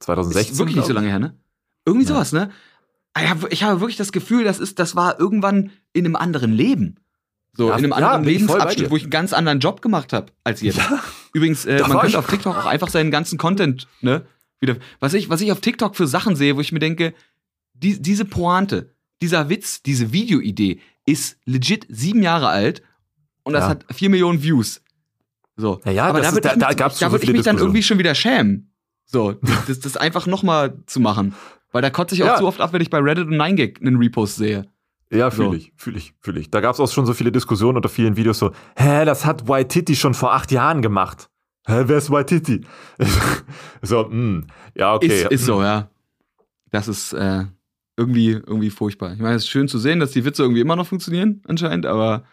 2016. 0.00 0.52
Ist 0.52 0.58
wirklich 0.58 0.76
nicht 0.76 0.86
so 0.86 0.92
lange 0.92 1.08
her, 1.08 1.18
ne? 1.18 1.38
Irgendwie 1.86 2.06
Ja. 2.06 2.14
sowas, 2.14 2.32
ne? 2.32 2.50
Ja, 3.16 3.36
Ich 3.50 3.62
habe 3.62 3.80
wirklich 3.80 3.96
das 3.96 4.12
Gefühl, 4.12 4.44
das 4.44 4.58
ist, 4.58 4.78
das 4.78 4.96
war 4.96 5.18
irgendwann 5.20 5.70
in 5.92 6.04
einem 6.04 6.16
anderen 6.16 6.52
Leben. 6.52 6.98
So, 7.56 7.68
Ja, 7.68 7.76
in 7.76 7.84
einem 7.84 7.90
ja, 7.90 7.96
anderen 7.96 8.24
bei 8.24 8.30
Lebensabschnitt, 8.30 8.90
wo 8.90 8.96
ich 8.96 9.02
einen 9.04 9.10
ganz 9.10 9.32
anderen 9.32 9.60
Job 9.60 9.80
gemacht 9.80 10.12
habe 10.12 10.32
als 10.42 10.60
jetzt. 10.60 10.80
Übrigens, 11.32 11.64
äh, 11.66 11.80
man 11.86 11.98
könnte 12.00 12.18
auf 12.18 12.26
TikTok 12.26 12.56
auch 12.56 12.66
einfach 12.66 12.88
seinen 12.88 13.10
ganzen 13.10 13.38
Content, 13.38 13.86
ne? 14.00 14.26
Wieder, 14.60 14.76
was 15.00 15.14
ich, 15.14 15.28
was 15.28 15.40
ich 15.40 15.52
auf 15.52 15.60
TikTok 15.60 15.94
für 15.94 16.06
Sachen 16.06 16.36
sehe, 16.36 16.56
wo 16.56 16.60
ich 16.60 16.72
mir 16.72 16.78
denke, 16.80 17.14
die, 17.74 18.00
diese 18.00 18.24
Pointe, 18.24 18.94
dieser 19.22 19.48
Witz, 19.50 19.82
diese 19.82 20.12
Videoidee 20.12 20.80
ist 21.06 21.36
legit 21.44 21.86
sieben 21.88 22.22
Jahre 22.22 22.48
alt 22.48 22.82
und 23.42 23.52
das 23.52 23.64
Ja. 23.64 23.68
hat 23.70 23.84
vier 23.92 24.10
Millionen 24.10 24.42
Views. 24.42 24.80
So. 25.56 25.80
Ja, 25.84 25.92
ja, 25.92 26.04
aber 26.06 26.20
da 26.20 26.28
ist- 26.28 26.34
würde 26.34 26.48
da- 26.48 26.56
da 26.56 26.72
da 26.72 26.90
so 26.90 27.12
würd 27.12 27.22
ich 27.22 27.30
mich 27.32 27.42
dann 27.42 27.58
irgendwie 27.58 27.82
schon 27.82 27.98
wieder 27.98 28.14
schämen. 28.14 28.72
So, 29.06 29.32
das, 29.68 29.78
das 29.80 29.96
einfach 29.96 30.26
nochmal 30.26 30.78
zu 30.86 30.98
machen. 30.98 31.34
Weil 31.70 31.82
da 31.82 31.90
kotze 31.90 32.14
ich 32.14 32.22
auch 32.22 32.28
Ja. 32.28 32.36
zu 32.36 32.46
oft 32.46 32.60
ab, 32.60 32.72
wenn 32.72 32.80
ich 32.80 32.90
bei 32.90 32.98
Reddit 32.98 33.26
und 33.26 33.36
9gag 33.36 33.80
einen 33.80 33.96
Repost 33.96 34.36
sehe. 34.36 34.66
Ja, 35.14 35.30
fühle 35.30 35.48
So. 35.48 35.54
ich, 35.54 35.72
fühle 35.76 35.98
ich, 35.98 36.14
fühle 36.20 36.40
ich. 36.40 36.50
Da 36.50 36.60
gab 36.60 36.74
es 36.74 36.80
auch 36.80 36.90
schon 36.90 37.06
so 37.06 37.14
viele 37.14 37.30
Diskussionen 37.32 37.76
unter 37.76 37.88
vielen 37.88 38.16
Videos 38.16 38.38
so, 38.38 38.50
hä, 38.76 39.04
das 39.04 39.24
hat 39.24 39.48
Waititi 39.48 39.94
schon 39.96 40.14
vor 40.14 40.34
acht 40.34 40.50
Jahren 40.50 40.82
gemacht. 40.82 41.30
Hä, 41.66 41.84
wer 41.86 41.98
ist 41.98 42.10
Waititi? 42.10 42.62
so, 43.82 44.08
mh, 44.10 44.44
ja, 44.74 44.94
okay. 44.94 45.22
Ist, 45.22 45.30
ist 45.30 45.44
so, 45.46 45.62
ja. 45.62 45.88
Das 46.70 46.88
ist 46.88 47.12
äh, 47.12 47.44
irgendwie, 47.96 48.32
irgendwie 48.32 48.70
furchtbar. 48.70 49.12
Ich 49.14 49.20
meine, 49.20 49.36
es 49.36 49.44
ist 49.44 49.48
schön 49.48 49.68
zu 49.68 49.78
sehen, 49.78 50.00
dass 50.00 50.10
die 50.10 50.24
Witze 50.24 50.42
irgendwie 50.42 50.60
immer 50.60 50.76
noch 50.76 50.86
funktionieren, 50.86 51.40
anscheinend, 51.46 51.86
aber 51.86 52.24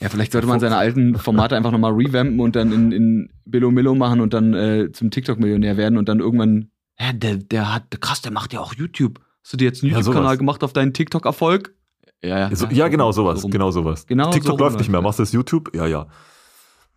ja, 0.00 0.08
vielleicht 0.08 0.32
sollte 0.32 0.46
man 0.46 0.60
seine 0.60 0.76
alten 0.76 1.16
Formate 1.16 1.56
einfach 1.56 1.72
nochmal 1.72 1.92
revampen 1.92 2.38
und 2.38 2.54
dann 2.54 2.70
in, 2.70 2.92
in 2.92 3.30
Billo 3.44 3.70
Millo 3.70 3.94
machen 3.94 4.20
und 4.20 4.32
dann 4.32 4.54
äh, 4.54 4.92
zum 4.92 5.10
TikTok-Millionär 5.10 5.76
werden 5.76 5.98
und 5.98 6.08
dann 6.08 6.20
irgendwann, 6.20 6.70
ja, 7.00 7.12
der, 7.12 7.36
der 7.36 7.74
hat, 7.74 8.00
krass, 8.00 8.22
der 8.22 8.30
macht 8.30 8.52
ja 8.52 8.60
auch 8.60 8.74
YouTube. 8.74 9.20
Hast 9.48 9.54
du 9.54 9.56
dir 9.56 9.64
jetzt 9.64 9.82
einen 9.82 9.92
Ja, 9.92 9.98
YouTube-Kanal 10.00 10.28
sowas. 10.32 10.38
gemacht 10.40 10.62
auf 10.62 10.74
deinen 10.74 10.92
TikTok-Erfolg? 10.92 11.74
Ja, 12.22 12.38
ja. 12.50 12.54
So, 12.54 12.66
ja, 12.66 12.88
genau 12.88 13.12
sowas, 13.12 13.42
rum. 13.42 13.50
genau 13.50 13.70
sowas. 13.70 14.06
Genau 14.06 14.30
TikTok 14.30 14.58
so 14.58 14.62
läuft 14.62 14.76
nicht 14.78 14.90
mehr. 14.90 15.00
Machst 15.00 15.18
du 15.20 15.22
das 15.22 15.32
YouTube? 15.32 15.74
Ja, 15.74 15.86
ja. 15.86 16.06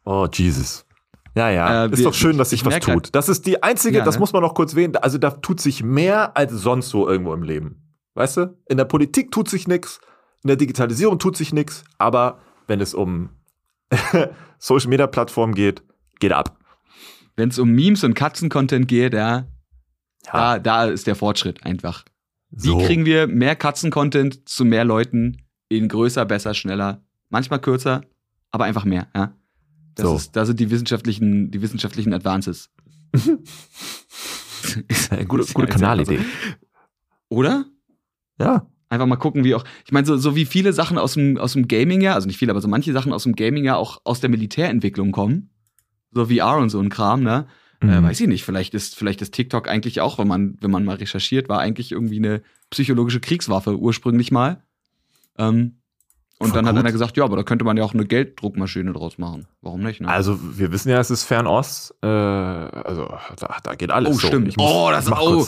Oh, 0.04 0.28
Jesus. 0.30 0.86
Ja, 1.34 1.50
ja. 1.50 1.86
Äh, 1.86 1.92
ist 1.92 2.00
wir- 2.00 2.08
doch 2.08 2.14
schön, 2.14 2.38
dass 2.38 2.50
sich 2.50 2.60
ich 2.60 2.66
was 2.66 2.80
tut. 2.82 3.16
Das 3.16 3.30
ist 3.30 3.46
die 3.46 3.64
einzige, 3.64 4.00
Ja, 4.00 4.04
das 4.04 4.16
ne? 4.16 4.20
muss 4.20 4.34
man 4.34 4.42
noch 4.42 4.54
kurz 4.54 4.76
wählen. 4.76 4.94
Also 4.98 5.18
da 5.18 5.32
tut 5.32 5.62
sich 5.62 5.82
mehr 5.82 6.36
als 6.36 6.52
sonst 6.52 6.90
so 6.90 7.08
irgendwo 7.08 7.34
im 7.34 7.44
Leben. 7.44 7.96
Weißt 8.16 8.36
du? 8.36 8.58
In 8.68 8.76
der 8.76 8.84
Politik 8.84 9.32
tut 9.32 9.48
sich 9.48 9.70
nichts, 9.70 10.02
in 10.44 10.50
der 10.50 10.58
Digitalisierung 10.58 11.20
tut 11.20 11.38
sich 11.38 11.54
nichts, 11.54 11.86
aber 12.00 12.40
wenn 12.68 12.82
es 12.82 12.94
um 12.94 13.30
Social 14.60 14.90
Media 14.90 15.08
Plattformen 15.08 15.54
geht, 15.56 15.84
geht 16.20 16.34
ab. 16.34 16.58
Wenn 17.38 17.48
es 17.48 17.60
um 17.60 17.70
Memes 17.72 18.04
und 18.04 18.14
Katzen-Content 18.14 18.90
geht, 18.90 19.14
ja, 19.14 19.46
Ja, 20.26 20.60
da, 20.60 20.60
da 20.60 20.86
ist 20.86 21.08
der 21.08 21.16
Fortschritt 21.16 21.66
einfach. 21.66 22.04
Wie 22.52 22.68
so. 22.68 22.78
kriegen 22.80 23.06
wir 23.06 23.28
mehr 23.28 23.56
Katzen-Content 23.56 24.48
zu 24.48 24.66
mehr 24.66 24.86
Leuten 24.86 25.38
in 25.70 25.88
größer, 25.88 26.26
besser, 26.26 26.54
schneller, 26.54 27.04
manchmal 27.30 27.60
kürzer, 27.60 28.02
aber 28.52 28.66
einfach 28.66 28.86
mehr, 28.86 29.08
ja? 29.16 29.34
Das 29.96 30.06
So. 30.06 30.16
ist, 30.16 30.36
da 30.36 30.46
sind 30.46 30.60
die 30.60 30.70
wissenschaftlichen, 30.70 31.52
die 31.52 31.62
wissenschaftlichen 31.62 32.14
Advances. 32.14 32.70
Eine 35.10 35.26
gute, 35.26 35.52
gute 35.54 35.68
Kanalidee. 35.68 36.20
Oder? 37.30 37.66
Ja. 38.40 38.68
Einfach 38.90 39.06
mal 39.08 39.16
gucken, 39.16 39.44
wie 39.46 39.56
auch. 39.56 39.64
Ich 39.86 39.92
meine, 39.94 40.06
so, 40.06 40.18
so 40.18 40.36
wie 40.36 40.46
viele 40.46 40.74
Sachen 40.74 40.98
aus 40.98 41.14
dem, 41.14 41.38
aus 41.38 41.54
dem 41.54 41.68
Gaming 41.70 42.02
ja, 42.02 42.14
also 42.14 42.28
nicht 42.28 42.38
viele, 42.38 42.52
aber 42.52 42.60
so 42.62 42.68
manche 42.68 42.92
Sachen 42.92 43.14
aus 43.14 43.24
dem 43.24 43.36
Gaming 43.36 43.64
ja 43.64 43.78
auch 43.78 44.02
aus 44.04 44.20
der 44.20 44.30
Militärentwicklung 44.30 45.12
kommen. 45.14 45.50
So 46.12 46.26
VR 46.26 46.58
und 46.58 46.70
so 46.70 46.80
ein 46.82 46.90
Kram, 46.90 47.24
ne? 47.24 47.48
Äh, 47.82 47.86
Mhm. 48.00 48.04
weiß 48.04 48.20
ich 48.22 48.28
nicht. 48.28 48.44
Vielleicht 48.46 48.74
ist, 48.74 48.96
vielleicht 48.96 49.22
ist 49.22 49.34
TikTok 49.34 49.68
eigentlich 49.68 50.02
auch, 50.02 50.18
wenn 50.20 50.28
man, 50.28 50.58
wenn 50.62 50.70
man 50.72 50.86
mal 50.86 50.98
recherchiert, 50.98 51.50
war 51.50 51.60
eigentlich 51.60 51.92
irgendwie 51.92 52.18
eine 52.18 52.42
psychologische 52.70 53.20
Kriegswaffe 53.20 53.78
ursprünglich 53.80 54.32
mal. 54.32 54.62
Ähm, 55.38 55.78
und 56.38 56.50
Voll 56.50 56.56
dann 56.56 56.66
hat 56.68 56.74
gut. 56.76 56.84
einer 56.84 56.92
gesagt, 56.92 57.18
ja, 57.18 57.24
aber 57.24 57.36
da 57.38 57.44
könnte 57.44 57.66
man 57.66 57.78
ja 57.78 57.84
auch 57.84 57.94
eine 57.94 58.06
Gelddruckmaschine 58.06 58.94
draus 58.94 59.18
machen. 59.20 59.48
Warum 59.62 59.82
nicht? 59.82 60.02
Ne? 60.02 60.08
Also, 60.08 60.40
wir 60.58 60.72
wissen 60.72 60.90
ja, 60.90 61.00
es 61.00 61.12
ist 61.12 61.24
Fernost. 61.24 61.94
Äh, 62.02 62.08
also, 62.08 63.14
da, 63.40 63.58
da 63.64 63.76
geht 63.76 63.92
alles. 63.92 64.10
Oh, 64.10 64.20
so. 64.20 64.28
stimmt. 64.28 64.58
Muss- 64.58 64.72
Oh, 64.72 64.90
das- 64.92 65.08
mach 65.10 65.22
oh. 65.22 65.46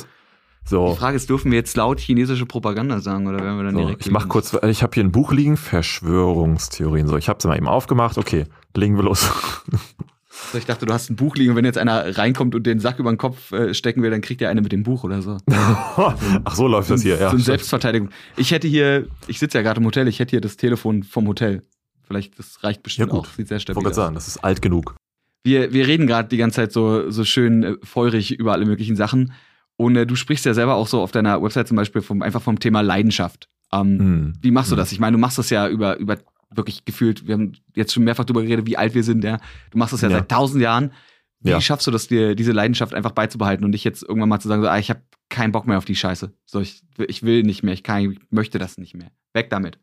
So. 0.65 0.91
Die 0.91 0.97
Frage 0.97 1.17
ist, 1.17 1.29
dürfen 1.29 1.51
wir 1.51 1.57
jetzt 1.57 1.75
laut 1.75 1.99
chinesische 1.99 2.45
Propaganda 2.45 2.99
sagen 3.01 3.27
oder 3.27 3.39
werden 3.43 3.57
wir 3.57 3.63
dann 3.65 3.73
So, 3.73 3.81
direkt. 3.81 4.05
ich 4.05 4.11
mach 4.11 4.29
kurz, 4.29 4.55
ich 4.65 4.81
habe 4.81 4.93
hier 4.93 5.03
ein 5.03 5.11
Buch 5.11 5.33
liegen, 5.33 5.57
Verschwörungstheorien. 5.57 7.07
So, 7.07 7.17
ich 7.17 7.27
habe 7.27 7.37
es 7.39 7.45
mal 7.45 7.57
eben 7.57 7.67
aufgemacht. 7.67 8.17
Okay, 8.17 8.45
legen 8.75 8.95
wir 8.95 9.03
los. 9.03 9.29
So, 10.51 10.57
ich 10.57 10.65
dachte, 10.65 10.85
du 10.85 10.93
hast 10.93 11.09
ein 11.09 11.15
Buch 11.15 11.35
liegen 11.35 11.51
und 11.51 11.55
wenn 11.55 11.65
jetzt 11.65 11.77
einer 11.77 12.17
reinkommt 12.17 12.53
und 12.55 12.63
den 12.67 12.79
Sack 12.79 12.99
über 12.99 13.11
den 13.11 13.17
Kopf 13.17 13.51
äh, 13.51 13.73
stecken 13.73 14.01
will, 14.03 14.11
dann 14.11 14.21
kriegt 14.21 14.41
er 14.41 14.49
eine 14.49 14.61
mit 14.61 14.71
dem 14.71 14.83
Buch 14.83 15.03
oder 15.03 15.21
so. 15.21 15.37
Ach 15.49 16.55
so 16.55 16.67
läuft 16.67 16.89
das 16.89 17.01
hier. 17.01 17.15
Ja. 17.19 17.29
so 17.29 17.35
eine 17.35 17.43
Selbstverteidigung. 17.43 18.09
Ich 18.37 18.51
hätte 18.51 18.67
hier, 18.67 19.07
ich 19.27 19.39
sitze 19.39 19.57
ja 19.57 19.61
gerade 19.63 19.79
im 19.79 19.85
Hotel, 19.85 20.07
ich 20.07 20.19
hätte 20.19 20.31
hier 20.31 20.41
das 20.41 20.57
Telefon 20.57 21.03
vom 21.03 21.27
Hotel. 21.27 21.63
Vielleicht, 22.05 22.37
das 22.37 22.63
reicht 22.63 22.83
bestimmt 22.83 23.11
Ja, 23.11 23.17
gut. 23.17 23.27
auch. 23.27 23.33
Sieht 23.33 23.47
sehr 23.47 23.59
stabil 23.59 23.85
aus. 23.87 23.95
sagen, 23.95 24.13
das 24.15 24.27
ist 24.27 24.43
alt 24.43 24.61
genug. 24.61 24.95
Wir, 25.43 25.73
wir 25.73 25.87
reden 25.87 26.07
gerade 26.07 26.29
die 26.29 26.37
ganze 26.37 26.55
Zeit 26.57 26.71
so, 26.71 27.09
so 27.09 27.23
schön 27.23 27.63
äh, 27.63 27.75
feurig 27.83 28.31
über 28.37 28.53
alle 28.53 28.65
möglichen 28.65 28.95
Sachen. 28.95 29.33
Und 29.77 29.95
äh, 29.95 30.05
du 30.05 30.15
sprichst 30.15 30.45
ja 30.45 30.53
selber 30.53 30.75
auch 30.75 30.87
so 30.87 31.01
auf 31.01 31.11
deiner 31.11 31.41
Website 31.41 31.67
zum 31.67 31.77
Beispiel 31.77 32.01
vom, 32.01 32.21
einfach 32.21 32.41
vom 32.41 32.59
Thema 32.59 32.81
Leidenschaft. 32.81 33.47
Ähm, 33.71 33.99
Hm. 33.99 34.33
Wie 34.41 34.51
machst 34.51 34.69
du 34.71 34.75
Hm. 34.75 34.79
das? 34.79 34.91
Ich 34.91 34.99
meine, 34.99 35.13
du 35.13 35.19
machst 35.19 35.37
das 35.37 35.49
ja 35.49 35.67
über, 35.67 35.97
über 35.97 36.17
wirklich 36.55 36.85
gefühlt, 36.85 37.27
wir 37.27 37.33
haben 37.35 37.53
jetzt 37.75 37.93
schon 37.93 38.03
mehrfach 38.03 38.25
darüber 38.25 38.41
geredet, 38.43 38.65
wie 38.65 38.77
alt 38.77 38.93
wir 38.93 39.03
sind, 39.03 39.23
ja. 39.23 39.37
Du 39.71 39.77
machst 39.77 39.93
das 39.93 40.01
ja, 40.01 40.09
Ja. 40.09 40.17
seit 40.17 40.29
tausend 40.29 40.61
Jahren. 40.61 40.91
Wie 41.39 41.49
Ja. 41.49 41.59
schaffst 41.61 41.85
du 41.87 41.91
das, 41.91 42.07
dir 42.07 42.35
diese 42.35 42.51
Leidenschaft 42.53 42.93
einfach 42.93 43.11
beizubehalten 43.11 43.65
und 43.65 43.71
nicht 43.71 43.83
jetzt 43.83 44.01
irgendwann 44.03 44.29
mal 44.29 44.39
zu 44.39 44.47
sagen, 44.47 44.61
so, 44.61 44.69
ah, 44.69 44.77
ich 44.77 44.89
habe 44.89 45.01
keinen 45.29 45.51
Bock 45.51 45.67
mehr 45.67 45.77
auf 45.77 45.85
die 45.85 45.95
Scheiße. 45.95 46.31
So, 46.45 46.59
ich, 46.61 46.83
ich 46.97 47.23
will 47.23 47.43
nicht 47.43 47.63
mehr, 47.63 47.73
ich, 47.73 47.83
kann, 47.83 48.11
ich 48.11 48.19
möchte 48.29 48.59
das 48.59 48.77
nicht 48.77 48.95
mehr. 48.95 49.11
Weg 49.33 49.49
damit. 49.49 49.77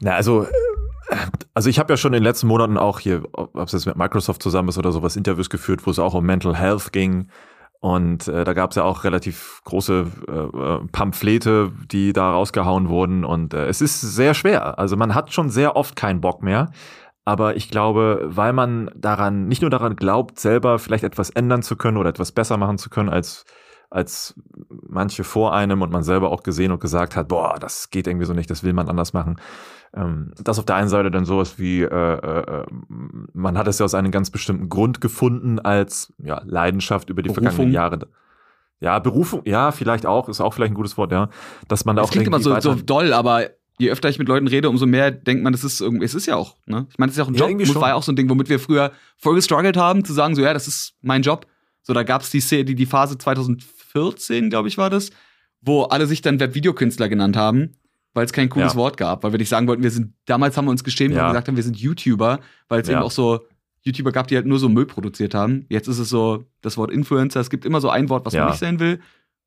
Na, 0.00 0.12
also, 0.14 0.44
äh, 1.10 1.16
also 1.54 1.68
ich 1.68 1.78
habe 1.78 1.92
ja 1.92 1.96
schon 1.96 2.12
in 2.12 2.18
den 2.20 2.24
letzten 2.24 2.46
Monaten 2.48 2.76
auch 2.78 2.98
hier, 2.98 3.22
ob 3.32 3.56
es 3.56 3.72
jetzt 3.72 3.86
mit 3.86 3.96
Microsoft 3.96 4.42
zusammen 4.42 4.68
ist 4.70 4.78
oder 4.78 4.90
sowas, 4.92 5.16
Interviews 5.16 5.50
geführt, 5.50 5.86
wo 5.86 5.90
es 5.90 5.98
auch 5.98 6.14
um 6.14 6.24
Mental 6.24 6.56
Health 6.56 6.92
ging. 6.92 7.28
Und 7.80 8.28
äh, 8.28 8.44
da 8.44 8.52
gab 8.52 8.70
es 8.70 8.76
ja 8.76 8.84
auch 8.84 9.04
relativ 9.04 9.62
große 9.64 10.06
äh, 10.28 10.32
äh, 10.32 10.80
Pamphlete, 10.92 11.72
die 11.90 12.12
da 12.12 12.30
rausgehauen 12.32 12.90
wurden. 12.90 13.24
Und 13.24 13.54
äh, 13.54 13.66
es 13.66 13.80
ist 13.80 14.00
sehr 14.02 14.34
schwer. 14.34 14.78
Also 14.78 14.96
man 14.96 15.14
hat 15.14 15.32
schon 15.32 15.48
sehr 15.48 15.76
oft 15.76 15.96
keinen 15.96 16.20
Bock 16.20 16.42
mehr. 16.42 16.70
Aber 17.24 17.56
ich 17.56 17.70
glaube, 17.70 18.20
weil 18.24 18.52
man 18.52 18.90
daran, 18.94 19.48
nicht 19.48 19.62
nur 19.62 19.70
daran 19.70 19.96
glaubt, 19.96 20.38
selber 20.38 20.78
vielleicht 20.78 21.04
etwas 21.04 21.30
ändern 21.30 21.62
zu 21.62 21.76
können 21.76 21.96
oder 21.96 22.10
etwas 22.10 22.32
besser 22.32 22.58
machen 22.58 22.76
zu 22.76 22.90
können 22.90 23.08
als, 23.08 23.44
als 23.90 24.34
manche 24.88 25.24
vor 25.24 25.52
einem 25.52 25.82
und 25.82 25.90
man 25.90 26.02
selber 26.04 26.30
auch 26.30 26.42
gesehen 26.42 26.70
und 26.72 26.80
gesagt 26.80 27.16
hat, 27.16 27.28
boah, 27.28 27.56
das 27.58 27.90
geht 27.90 28.06
irgendwie 28.06 28.26
so 28.26 28.32
nicht, 28.32 28.48
das 28.50 28.62
will 28.62 28.72
man 28.72 28.88
anders 28.88 29.12
machen. 29.12 29.40
Ähm, 29.92 30.32
das 30.42 30.58
auf 30.60 30.64
der 30.64 30.76
einen 30.76 30.88
Seite 30.88 31.10
dann 31.10 31.24
sowas 31.24 31.58
wie, 31.58 31.82
äh, 31.82 31.86
äh, 31.86 32.64
man 33.32 33.58
hat 33.58 33.66
es 33.66 33.80
ja 33.80 33.84
aus 33.84 33.94
einem 33.94 34.12
ganz 34.12 34.30
bestimmten 34.30 34.68
Grund 34.68 35.00
gefunden 35.00 35.58
als 35.58 36.12
ja, 36.22 36.40
Leidenschaft 36.44 37.10
über 37.10 37.22
die 37.22 37.28
Berufung. 37.28 37.48
vergangenen 37.48 37.74
Jahre. 37.74 37.98
Ja, 38.78 38.98
Berufung, 39.00 39.42
ja, 39.44 39.72
vielleicht 39.72 40.06
auch, 40.06 40.28
ist 40.28 40.40
auch 40.40 40.54
vielleicht 40.54 40.72
ein 40.72 40.76
gutes 40.76 40.96
Wort, 40.96 41.10
ja. 41.12 41.28
Dass 41.68 41.84
man 41.84 41.96
da 41.96 42.02
Das 42.02 42.08
auch 42.08 42.12
klingt 42.12 42.28
immer 42.28 42.40
so, 42.40 42.58
so 42.60 42.74
doll, 42.74 43.12
aber 43.12 43.50
je 43.78 43.90
öfter 43.90 44.08
ich 44.08 44.18
mit 44.18 44.28
Leuten 44.28 44.46
rede, 44.46 44.70
umso 44.70 44.86
mehr 44.86 45.10
denkt 45.10 45.42
man, 45.42 45.52
das 45.52 45.64
ist 45.64 45.80
irgendwie, 45.80 46.04
es 46.04 46.14
ist 46.14 46.26
ja 46.26 46.36
auch, 46.36 46.54
ne? 46.66 46.86
Ich 46.90 46.98
meine, 46.98 47.08
das 47.10 47.14
ist 47.14 47.18
ja 47.18 47.24
auch 47.24 47.28
ein 47.28 47.34
Ja, 47.34 47.40
Job. 47.40 47.50
irgendwie 47.50 47.66
das 47.66 47.74
war 47.74 47.88
ja 47.88 47.94
auch 47.96 48.02
so 48.02 48.12
ein 48.12 48.16
Ding, 48.16 48.30
womit 48.30 48.48
wir 48.48 48.60
früher 48.60 48.92
voll 49.16 49.34
gestruggelt 49.34 49.76
haben, 49.76 50.04
zu 50.04 50.12
sagen, 50.12 50.34
so, 50.36 50.42
ja, 50.42 50.54
das 50.54 50.68
ist 50.68 50.94
mein 51.02 51.22
Job. 51.22 51.46
So, 51.82 51.92
da 51.94 52.02
gab's 52.02 52.30
die, 52.30 52.40
Se- 52.40 52.64
die, 52.64 52.74
die 52.74 52.86
Phase 52.86 53.16
2014, 53.18 54.50
glaube 54.50 54.68
ich, 54.68 54.78
war 54.78 54.90
das, 54.90 55.10
wo 55.60 55.82
alle 55.84 56.06
sich 56.06 56.22
dann 56.22 56.40
Webvideokünstler 56.40 57.08
genannt 57.08 57.36
haben, 57.36 57.72
weil 58.14 58.24
es 58.24 58.32
kein 58.32 58.48
cooles 58.48 58.72
Ja. 58.74 58.78
Wort 58.78 58.96
gab, 58.96 59.22
weil 59.24 59.32
wir 59.32 59.38
nicht 59.38 59.48
sagen 59.48 59.66
wollten, 59.66 59.82
wir 59.82 59.90
sind, 59.90 60.14
damals 60.26 60.56
haben 60.56 60.64
wir 60.66 60.70
uns 60.70 60.84
geschämt, 60.84 61.14
Ja. 61.14 61.22
wir 61.24 61.28
gesagt 61.28 61.48
haben, 61.48 61.56
wir 61.56 61.62
sind 61.62 61.76
YouTuber, 61.78 62.40
weil 62.68 62.80
es 62.82 62.88
Ja. 62.88 62.94
eben 62.94 63.02
auch 63.02 63.10
so 63.10 63.40
YouTuber 63.82 64.12
gab, 64.12 64.26
die 64.28 64.36
halt 64.36 64.46
nur 64.46 64.58
so 64.58 64.68
Müll 64.68 64.86
produziert 64.86 65.34
haben. 65.34 65.64
Jetzt 65.68 65.88
ist 65.88 65.98
es 65.98 66.08
so 66.10 66.44
das 66.60 66.76
Wort 66.76 66.90
Influencer, 66.90 67.40
es 67.40 67.50
gibt 67.50 67.64
immer 67.64 67.80
so 67.80 67.88
ein 67.90 68.08
Wort, 68.08 68.26
was 68.26 68.34
man 68.34 68.48
nicht 68.48 68.58
sein 68.58 68.78
will. 68.80 69.00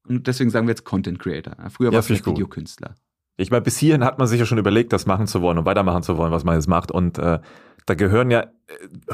Und 0.08 0.28
deswegen 0.28 0.50
sagen 0.50 0.68
wir 0.68 0.72
jetzt 0.72 0.84
Content 0.84 1.20
Creator. 1.20 1.56
Früher 1.70 1.92
war 1.92 2.00
es. 2.00 2.10
Videokünstler. 2.10 2.96
Ich 3.38 3.50
meine, 3.52 3.62
bis 3.62 3.78
hierhin 3.78 4.04
hat 4.04 4.20
man 4.20 4.28
sich 4.28 4.40
ja 4.40 4.46
schon 4.46 4.58
überlegt, 4.58 4.92
das 4.94 5.06
machen 5.06 5.28
zu 5.28 5.42
wollen 5.42 5.58
und 5.58 5.66
weitermachen 5.66 6.04
zu 6.04 6.18
wollen, 6.18 6.32
was 6.32 6.44
man 6.44 6.56
jetzt 6.56 6.68
macht. 6.68 6.92
Und 6.92 7.18
äh, 7.20 7.40
da 7.86 7.96
gehören 7.96 8.32
ja 8.32 8.42
äh, 8.42 8.48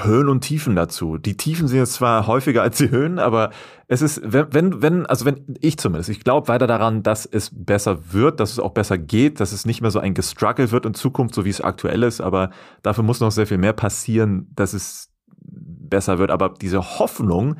Höhen 0.01 0.29
und 0.29 0.41
Tiefen 0.41 0.75
dazu. 0.75 1.17
Die 1.17 1.37
Tiefen 1.37 1.67
sind 1.67 1.77
jetzt 1.77 1.93
zwar 1.93 2.27
häufiger 2.27 2.61
als 2.61 2.77
die 2.77 2.91
Höhen, 2.91 3.19
aber 3.19 3.51
es 3.87 4.01
ist, 4.01 4.21
wenn, 4.23 4.81
wenn, 4.81 5.05
also 5.05 5.25
wenn 5.25 5.55
ich 5.59 5.77
zumindest, 5.77 6.09
ich 6.09 6.23
glaube 6.23 6.47
weiter 6.47 6.67
daran, 6.67 7.03
dass 7.03 7.25
es 7.25 7.51
besser 7.53 8.13
wird, 8.13 8.39
dass 8.39 8.51
es 8.51 8.59
auch 8.59 8.71
besser 8.71 8.97
geht, 8.97 9.39
dass 9.39 9.51
es 9.51 9.65
nicht 9.65 9.81
mehr 9.81 9.91
so 9.91 9.99
ein 9.99 10.13
Gestruggle 10.13 10.71
wird 10.71 10.85
in 10.85 10.93
Zukunft, 10.93 11.33
so 11.35 11.45
wie 11.45 11.49
es 11.49 11.61
aktuell 11.61 12.03
ist, 12.03 12.21
aber 12.21 12.51
dafür 12.83 13.03
muss 13.03 13.19
noch 13.19 13.31
sehr 13.31 13.47
viel 13.47 13.57
mehr 13.57 13.73
passieren, 13.73 14.51
dass 14.55 14.73
es 14.73 15.11
besser 15.41 16.19
wird. 16.19 16.31
Aber 16.31 16.53
diese 16.61 16.99
Hoffnung, 16.99 17.55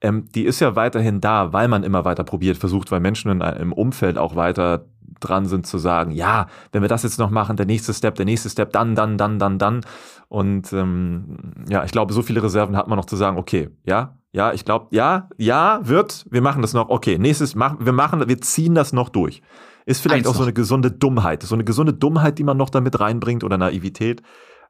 ähm, 0.00 0.26
die 0.34 0.44
ist 0.44 0.60
ja 0.60 0.76
weiterhin 0.76 1.20
da, 1.20 1.52
weil 1.52 1.68
man 1.68 1.82
immer 1.82 2.04
weiter 2.04 2.24
probiert, 2.24 2.56
versucht, 2.56 2.90
weil 2.90 3.00
Menschen 3.00 3.30
in, 3.30 3.40
im 3.40 3.72
Umfeld 3.72 4.18
auch 4.18 4.36
weiter 4.36 4.86
dran 5.20 5.46
sind 5.46 5.66
zu 5.66 5.78
sagen, 5.78 6.10
ja, 6.10 6.46
wenn 6.72 6.82
wir 6.82 6.88
das 6.88 7.02
jetzt 7.02 7.18
noch 7.18 7.30
machen, 7.30 7.56
der 7.56 7.66
nächste 7.66 7.92
Step, 7.94 8.14
der 8.16 8.24
nächste 8.24 8.50
Step, 8.50 8.72
dann, 8.72 8.94
dann, 8.94 9.18
dann, 9.18 9.38
dann, 9.38 9.58
dann. 9.58 9.80
Und 10.28 10.72
ähm, 10.72 11.64
ja, 11.68 11.84
ich 11.84 11.92
glaube, 11.92 12.12
so 12.12 12.22
viele 12.22 12.42
Reserven 12.42 12.76
hat 12.76 12.88
man 12.88 12.96
noch 12.96 13.04
zu 13.04 13.16
sagen, 13.16 13.38
okay, 13.38 13.70
ja, 13.84 14.18
ja, 14.32 14.52
ich 14.52 14.64
glaube, 14.64 14.88
ja, 14.90 15.28
ja, 15.38 15.80
wird, 15.82 16.26
wir 16.30 16.42
machen 16.42 16.62
das 16.62 16.74
noch, 16.74 16.88
okay, 16.88 17.18
nächstes, 17.18 17.54
machen, 17.54 17.78
wir 17.80 17.92
machen, 17.92 18.28
wir 18.28 18.40
ziehen 18.40 18.74
das 18.74 18.92
noch 18.92 19.08
durch. 19.08 19.40
Ist 19.86 20.02
vielleicht 20.02 20.20
Eins 20.20 20.26
auch 20.26 20.32
noch. 20.32 20.38
so 20.38 20.44
eine 20.44 20.52
gesunde 20.52 20.90
Dummheit, 20.90 21.42
so 21.42 21.54
eine 21.54 21.64
gesunde 21.64 21.94
Dummheit, 21.94 22.38
die 22.38 22.44
man 22.44 22.56
noch 22.56 22.70
damit 22.70 22.98
reinbringt 22.98 23.44
oder 23.44 23.56
Naivität, 23.56 24.22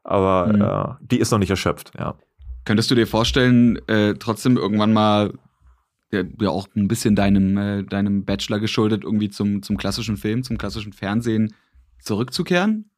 aber 0.03 0.47
mhm. 0.47 0.61
äh, 0.61 1.05
die 1.05 1.19
ist 1.19 1.31
noch 1.31 1.39
nicht 1.39 1.49
erschöpft, 1.49 1.91
ja. 1.97 2.15
Könntest 2.65 2.91
du 2.91 2.95
dir 2.95 3.07
vorstellen, 3.07 3.77
äh, 3.87 4.15
trotzdem 4.15 4.57
irgendwann 4.57 4.91
mal 4.91 5.33
ja, 6.11 6.49
auch 6.49 6.67
ein 6.75 6.87
bisschen 6.87 7.15
deinem, 7.15 7.57
äh, 7.57 7.83
deinem 7.83 8.25
Bachelor 8.25 8.59
geschuldet, 8.59 9.03
irgendwie 9.03 9.29
zum, 9.29 9.61
zum 9.61 9.77
klassischen 9.77 10.17
Film, 10.17 10.43
zum 10.43 10.57
klassischen 10.57 10.93
Fernsehen 10.93 11.53
zurückzukehren? 11.99 12.89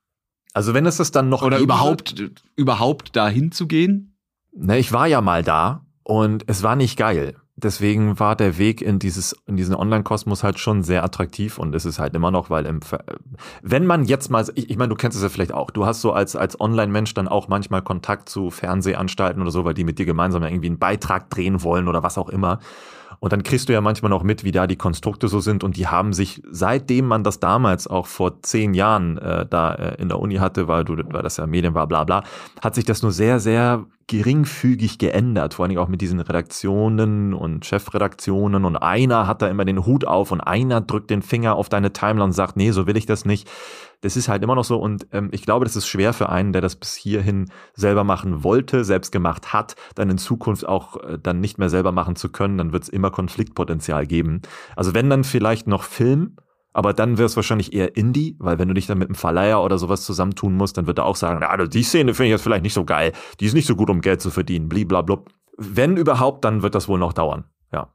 Also 0.54 0.74
wenn 0.74 0.86
es 0.86 0.98
das 0.98 1.12
dann 1.12 1.30
noch 1.30 1.41
oder 1.41 1.60
überhaupt 1.60 2.19
wird? 2.19 2.43
überhaupt 2.56 3.15
dahin 3.15 3.52
zu 3.52 3.67
gehen? 3.67 4.15
Ne, 4.56 4.80
ich 4.80 4.91
war 4.91 5.08
ja 5.08 5.22
mal 5.22 5.43
da 5.43 5.86
und 6.04 6.43
es 6.48 6.63
war 6.63 6.76
nicht 6.76 6.98
geil. 6.98 7.36
Deswegen 7.56 8.19
war 8.19 8.38
der 8.38 8.58
Weg 8.58 8.82
in 8.82 9.00
dieses 9.00 9.36
in 9.45 9.58
diesen 9.58 9.76
Online-Kosmos 9.76 10.43
halt 10.43 10.60
schon 10.60 10.82
sehr 10.82 11.04
attraktiv 11.04 11.58
und 11.58 11.76
ist 11.76 11.84
es 11.84 12.00
halt 12.00 12.15
immer 12.15 12.32
noch, 12.32 12.50
weil 12.50 12.65
im 12.65 12.80
wenn 13.62 13.86
man 13.86 14.06
jetzt 14.06 14.30
mal 14.30 14.45
ich, 14.56 14.69
ich 14.69 14.78
meine, 14.78 14.89
du 14.89 14.95
kennst 14.95 15.17
es 15.17 15.24
ja 15.24 15.30
vielleicht 15.30 15.54
auch. 15.54 15.69
Du 15.69 15.86
hast 15.86 16.00
so 16.02 16.13
als 16.13 16.38
als 16.38 16.60
Online-Mensch 16.60 17.13
dann 17.13 17.28
auch 17.28 17.50
manchmal 17.50 17.82
Kontakt 17.82 18.30
zu 18.30 18.50
Fernsehanstalten 18.50 19.41
oder 19.41 19.52
so, 19.52 19.65
weil 19.65 19.74
die 19.74 19.84
mit 19.84 20.00
dir 20.00 20.06
gemeinsam 20.06 20.41
irgendwie 20.43 20.67
einen 20.67 20.80
Beitrag 20.80 21.30
drehen 21.30 21.62
wollen 21.62 21.89
oder 21.89 22.02
was 22.02 22.17
auch 22.17 22.30
immer. 22.30 22.60
Und 23.20 23.34
dann 23.34 23.44
kriegst 23.44 23.68
du 23.68 23.74
ja 23.74 23.82
manchmal 23.82 24.10
noch 24.10 24.24
mit, 24.24 24.44
wie 24.44 24.52
da 24.52 24.66
die 24.66 24.78
Konstrukte 24.78 25.28
so 25.28 25.40
sind. 25.40 25.64
Und 25.64 25.76
die 25.76 25.88
haben 25.88 26.14
sich, 26.14 26.42
seitdem 26.50 27.06
man 27.06 27.24
das 27.24 27.40
damals 27.40 27.88
auch 27.88 28.08
vor 28.08 28.42
zehn 28.42 28.74
Jahren 28.74 29.18
äh, 29.18 29.46
da 29.50 29.74
äh, 29.74 30.02
in 30.02 30.08
der 30.08 30.20
Uni 30.20 30.36
hatte, 30.36 30.68
weil 30.68 30.86
du, 30.86 30.96
weil 31.12 31.24
das 31.24 31.38
ja 31.38 31.46
Medien 31.46 31.74
war, 31.74 31.88
bla 31.88 32.06
bla, 32.06 32.24
hat 32.62 32.76
sich 32.76 32.86
das 32.86 33.02
nur 33.02 33.12
sehr, 33.12 33.40
sehr 33.40 33.86
geringfügig 34.10 34.98
geändert, 34.98 35.54
vor 35.54 35.64
allen 35.64 35.70
Dingen 35.70 35.82
auch 35.82 35.88
mit 35.88 36.02
diesen 36.02 36.20
Redaktionen 36.20 37.34
und 37.36 37.64
Chefredaktionen 37.66 38.66
und 38.66 38.76
einer 38.76 39.28
hat 39.28 39.44
da 39.44 39.48
immer 39.48 39.66
den 39.66 39.86
Hut 39.86 40.04
auf 40.04 40.32
und 40.32 40.42
einer 40.42 40.82
drückt 40.82 41.12
den 41.12 41.22
Finger 41.22 41.56
auf 41.56 41.70
deine 41.70 41.94
Timeline 41.94 42.24
und 42.24 42.32
sagt, 42.32 42.58
nee, 42.58 42.72
so 42.72 42.88
will 42.88 42.98
ich 42.98 43.06
das 43.06 43.26
nicht. 43.26 43.48
Das 44.02 44.16
ist 44.16 44.30
halt 44.30 44.44
immer 44.44 44.56
noch 44.56 44.64
so 44.64 44.78
und 44.78 45.08
ähm, 45.12 45.30
ich 45.34 45.42
glaube, 45.44 45.66
das 45.66 45.76
ist 45.76 45.88
schwer 45.88 46.14
für 46.14 46.30
einen, 46.30 46.54
der 46.54 46.62
das 46.62 46.76
bis 46.76 46.96
hierhin 46.96 47.52
selber 47.74 48.04
machen 48.04 48.44
wollte, 48.44 48.86
selbst 48.86 49.12
gemacht 49.12 49.52
hat, 49.52 49.76
dann 49.96 50.10
in 50.10 50.18
Zukunft 50.18 50.66
auch 50.68 50.98
äh, 51.04 51.20
dann 51.22 51.42
nicht 51.42 51.58
mehr 51.58 51.70
selber 51.70 51.92
machen 51.92 52.16
zu 52.16 52.30
können, 52.30 52.58
dann 52.58 52.72
wird 52.72 52.84
es 52.84 52.90
immer 52.90 53.12
Konfliktpotenzial 53.12 54.08
geben. 54.08 54.42
Also 54.76 54.94
wenn 54.94 55.10
dann 55.10 55.24
vielleicht 55.24 55.68
noch 55.68 55.84
Film, 55.84 56.38
aber 56.72 56.94
dann 56.94 57.18
wäre 57.18 57.26
es 57.26 57.36
wahrscheinlich 57.36 57.74
eher 57.74 57.98
Indie, 57.98 58.36
weil 58.40 58.60
wenn 58.60 58.68
du 58.68 58.74
dich 58.74 58.88
dann 58.88 59.00
mit 59.00 59.10
einem 59.10 59.16
Verleiher 59.16 59.62
oder 59.64 59.78
sowas 59.78 60.06
zusammentun 60.06 60.56
musst, 60.56 60.78
dann 60.78 60.88
wird 60.88 61.00
er 61.00 61.06
auch 61.06 61.16
sagen, 61.16 61.42
ja, 61.42 61.68
die 61.68 61.84
Szene 61.84 62.14
finde 62.14 62.28
ich 62.28 62.32
jetzt 62.32 62.44
vielleicht 62.44 62.64
nicht 62.64 62.74
so 62.74 62.86
geil, 62.86 63.12
die 63.40 63.46
ist 63.46 63.54
nicht 63.54 63.68
so 63.68 63.76
gut, 63.76 63.90
um 63.90 64.02
Geld 64.02 64.22
zu 64.22 64.30
verdienen, 64.30 64.70
blablabla. 64.70 65.24
Wenn 65.58 65.98
überhaupt, 65.98 66.46
dann 66.46 66.62
wird 66.62 66.76
das 66.76 66.88
wohl 66.88 67.00
noch 67.00 67.12
dauern, 67.12 67.46
ja. 67.74 67.94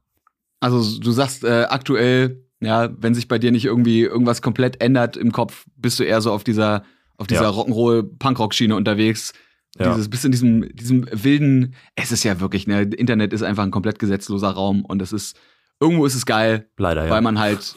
Also 0.61 1.01
du 1.01 1.13
sagst 1.13 1.45
äh, 1.45 1.67
aktuell, 1.71 2.44
ja, 2.65 2.91
wenn 2.99 3.15
sich 3.15 3.29
bei 3.29 3.39
dir 3.39 3.53
nicht 3.53 3.65
irgendwie 3.65 4.03
irgendwas 4.03 4.43
komplett 4.43 4.81
ändert 4.81 5.17
im 5.17 5.33
Kopf, 5.33 5.67
bist 5.77 5.99
du 5.99 6.05
eher 6.05 6.21
so 6.21 6.33
auf 6.33 6.45
dieser, 6.45 6.85
auf 7.17 7.27
dieser 7.27 7.43
ja. 7.43 7.51
Rock'n'Roll 7.51 8.19
Punkrock-Schiene 8.19 8.75
unterwegs. 8.75 9.33
Ja. 9.79 9.93
Dieses, 9.93 10.09
bist 10.09 10.25
in 10.25 10.33
diesem, 10.33 10.75
diesem 10.75 11.07
wilden, 11.11 11.75
es 11.97 12.13
ist 12.13 12.23
ja 12.25 12.41
wirklich, 12.41 12.67
ne, 12.67 12.83
Internet 12.83 13.33
ist 13.33 13.43
einfach 13.43 13.65
ein 13.65 13.71
komplett 13.71 13.99
gesetzloser 13.99 14.51
Raum 14.51 14.85
und 14.85 15.03
es 15.03 15.13
ist, 15.13 15.37
irgendwo 15.81 16.07
ist 16.07 16.15
es 16.15 16.27
geil. 16.27 16.69
Leider, 16.77 17.05
ja. 17.05 17.11
Weil 17.11 17.23
man 17.23 17.39
halt 17.39 17.75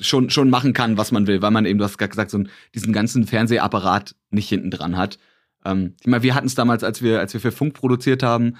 schon, 0.00 0.30
schon 0.30 0.50
machen 0.50 0.72
kann, 0.72 0.96
was 0.96 1.12
man 1.12 1.26
will, 1.26 1.42
weil 1.42 1.50
man 1.50 1.66
eben, 1.66 1.78
du 1.78 1.84
hast 1.84 1.98
gerade 1.98 2.10
gesagt, 2.10 2.30
so 2.30 2.42
diesen 2.74 2.92
ganzen 2.92 3.26
Fernsehapparat 3.26 4.14
nicht 4.30 4.48
hinten 4.48 4.70
dran 4.70 4.96
hat. 4.96 5.18
Ähm, 5.64 5.94
ich 6.00 6.06
meine, 6.06 6.22
wir 6.22 6.34
hatten 6.34 6.46
es 6.46 6.54
damals, 6.54 6.82
als 6.82 7.02
wir, 7.02 7.20
als 7.20 7.32
wir 7.34 7.40
für 7.40 7.52
Funk 7.52 7.74
produziert 7.74 8.22
haben, 8.22 8.56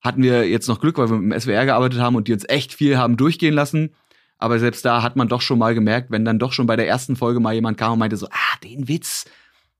hatten 0.00 0.22
wir 0.22 0.48
jetzt 0.48 0.68
noch 0.68 0.80
Glück, 0.80 0.98
weil 0.98 1.10
wir 1.10 1.18
mit 1.18 1.32
dem 1.32 1.40
SWR 1.40 1.66
gearbeitet 1.66 2.00
haben 2.00 2.16
und 2.16 2.28
die 2.28 2.32
uns 2.32 2.48
echt 2.48 2.72
viel 2.72 2.96
haben 2.96 3.16
durchgehen 3.16 3.54
lassen. 3.54 3.90
Aber 4.40 4.58
selbst 4.58 4.84
da 4.86 5.02
hat 5.02 5.16
man 5.16 5.28
doch 5.28 5.42
schon 5.42 5.58
mal 5.58 5.74
gemerkt, 5.74 6.10
wenn 6.10 6.24
dann 6.24 6.38
doch 6.38 6.52
schon 6.52 6.66
bei 6.66 6.74
der 6.74 6.88
ersten 6.88 7.14
Folge 7.14 7.40
mal 7.40 7.54
jemand 7.54 7.76
kam 7.76 7.92
und 7.92 7.98
meinte 7.98 8.16
so, 8.16 8.26
ah, 8.30 8.58
den 8.64 8.88
Witz, 8.88 9.26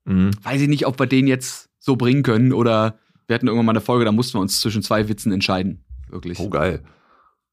mhm. 0.05 0.31
weiß 0.43 0.61
ich 0.61 0.69
nicht, 0.69 0.87
ob 0.87 1.01
wir 1.01 1.07
den 1.07 1.27
jetzt 1.27 1.71
so 1.79 1.97
bringen 1.97 2.23
können 2.23 2.53
oder 2.53 2.99
wir 3.27 3.35
hatten 3.35 3.47
irgendwann 3.47 3.67
mal 3.67 3.73
eine 3.73 3.81
Folge, 3.81 4.05
da 4.05 4.13
mussten 4.13 4.35
wir 4.35 4.43
uns 4.43 4.61
zwischen 4.61 4.83
zwei 4.83 5.09
Witzen 5.09 5.33
entscheiden. 5.33 5.83
Wirklich. 6.09 6.39
Oh, 6.39 6.51
geil. 6.51 6.83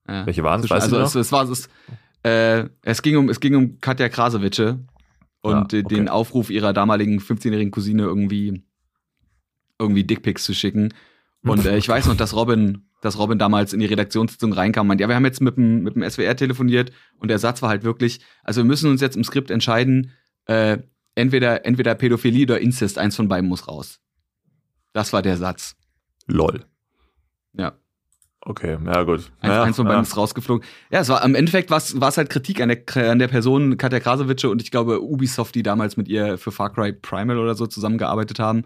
Ja. 0.08 0.26
Welche 0.26 0.43
waren 0.43 0.62
es? 0.62 0.72
Also, 0.72 1.00
es, 1.00 1.15
es, 1.15 1.32
war, 1.32 1.50
es, 1.50 1.70
äh, 2.24 2.65
es, 2.82 3.02
ging 3.02 3.15
um, 3.15 3.30
es 3.30 3.39
ging 3.39 3.56
um 3.56 3.80
Katja 3.80 4.10
Krasowitsche 4.10 4.80
und 5.41 5.54
ja, 5.54 5.80
okay. 5.80 5.84
den 5.84 6.10
Aufruf 6.10 6.50
ihrer 6.50 6.74
damaligen 6.74 7.20
15-jährigen 7.20 7.72
Cousine 7.72 8.04
irgendwie, 8.04 8.63
irgendwie 9.80 10.04
Dickpics 10.04 10.43
zu 10.43 10.54
schicken. 10.54 10.93
Und 11.43 11.65
äh, 11.67 11.78
ich 11.78 11.88
weiß 11.88 12.08
noch, 12.08 12.17
dass 12.17 12.36
Robin, 12.36 12.87
dass 13.01 13.17
Robin 13.17 13.39
damals 13.39 13.73
in 13.73 13.79
die 13.79 13.86
Redaktionssitzung 13.86 14.53
reinkam 14.53 14.81
und 14.81 14.88
meinte, 14.89 15.03
ja, 15.03 15.07
wir 15.07 15.15
haben 15.15 15.25
jetzt 15.25 15.41
mit 15.41 15.57
dem, 15.57 15.83
mit 15.83 15.95
dem 15.95 16.10
SWR 16.10 16.36
telefoniert 16.36 16.91
und 17.19 17.29
der 17.29 17.39
Satz 17.39 17.62
war 17.62 17.69
halt 17.69 17.83
wirklich, 17.83 18.19
also 18.43 18.62
wir 18.62 18.65
müssen 18.65 18.89
uns 18.89 19.01
jetzt 19.01 19.15
im 19.15 19.23
Skript 19.23 19.51
entscheiden, 19.51 20.12
äh, 20.45 20.79
entweder, 21.15 21.65
entweder 21.65 21.95
Pädophilie 21.95 22.45
oder 22.45 22.60
Inzest, 22.60 22.97
eins 22.97 23.15
von 23.15 23.27
beiden 23.27 23.49
muss 23.49 23.67
raus. 23.67 23.99
Das 24.93 25.13
war 25.13 25.21
der 25.21 25.38
Satz. 25.38 25.75
Lol. 26.25 26.65
Ja. 27.53 27.73
Okay, 28.41 28.77
ja 28.86 29.03
gut. 29.03 29.29
Eins, 29.41 29.53
ja, 29.53 29.63
eins 29.63 29.75
von 29.75 29.88
beiden 29.88 30.03
ist 30.03 30.15
rausgeflogen. 30.15 30.65
Ja, 30.89 31.01
es 31.01 31.10
war 31.10 31.23
im 31.25 31.36
Endeffekt 31.36 31.69
war 31.69 31.77
es 31.79 32.17
halt 32.17 32.29
Kritik 32.29 32.62
an 32.62 32.69
der, 32.69 33.12
an 33.12 33.19
der 33.19 33.27
Person 33.27 33.77
Katja 33.77 33.99
Krasowitsche 33.99 34.49
und 34.49 34.62
ich 34.62 34.71
glaube 34.71 35.01
Ubisoft, 35.01 35.53
die 35.55 35.63
damals 35.63 35.97
mit 35.97 36.07
ihr 36.07 36.38
für 36.38 36.51
Far 36.51 36.71
Cry 36.71 36.93
Primal 36.93 37.39
oder 37.39 37.55
so 37.55 37.67
zusammengearbeitet 37.67 38.39
haben. 38.39 38.63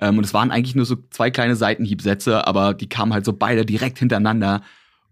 Ähm, 0.00 0.18
und 0.18 0.24
es 0.24 0.34
waren 0.34 0.50
eigentlich 0.50 0.74
nur 0.74 0.84
so 0.84 0.96
zwei 1.10 1.30
kleine 1.30 1.56
Seitenhiebsätze, 1.56 2.46
aber 2.46 2.74
die 2.74 2.88
kamen 2.88 3.12
halt 3.12 3.24
so 3.24 3.32
beide 3.32 3.66
direkt 3.66 3.98
hintereinander. 3.98 4.62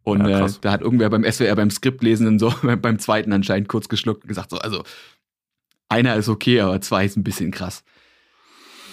Und 0.02 0.26
ja, 0.26 0.46
äh, 0.46 0.50
da 0.60 0.70
hat 0.70 0.82
irgendwer 0.82 1.10
beim 1.10 1.24
SWR 1.24 1.56
beim 1.56 1.70
Skriptlesenden 1.70 2.38
so 2.38 2.52
beim 2.80 2.98
zweiten 2.98 3.32
anscheinend 3.32 3.68
kurz 3.68 3.88
geschluckt 3.88 4.22
und 4.22 4.28
gesagt 4.28 4.50
so, 4.50 4.58
also 4.58 4.84
einer 5.88 6.14
ist 6.16 6.28
okay, 6.28 6.60
aber 6.60 6.80
zwei 6.80 7.04
ist 7.04 7.16
ein 7.16 7.24
bisschen 7.24 7.50
krass. 7.50 7.82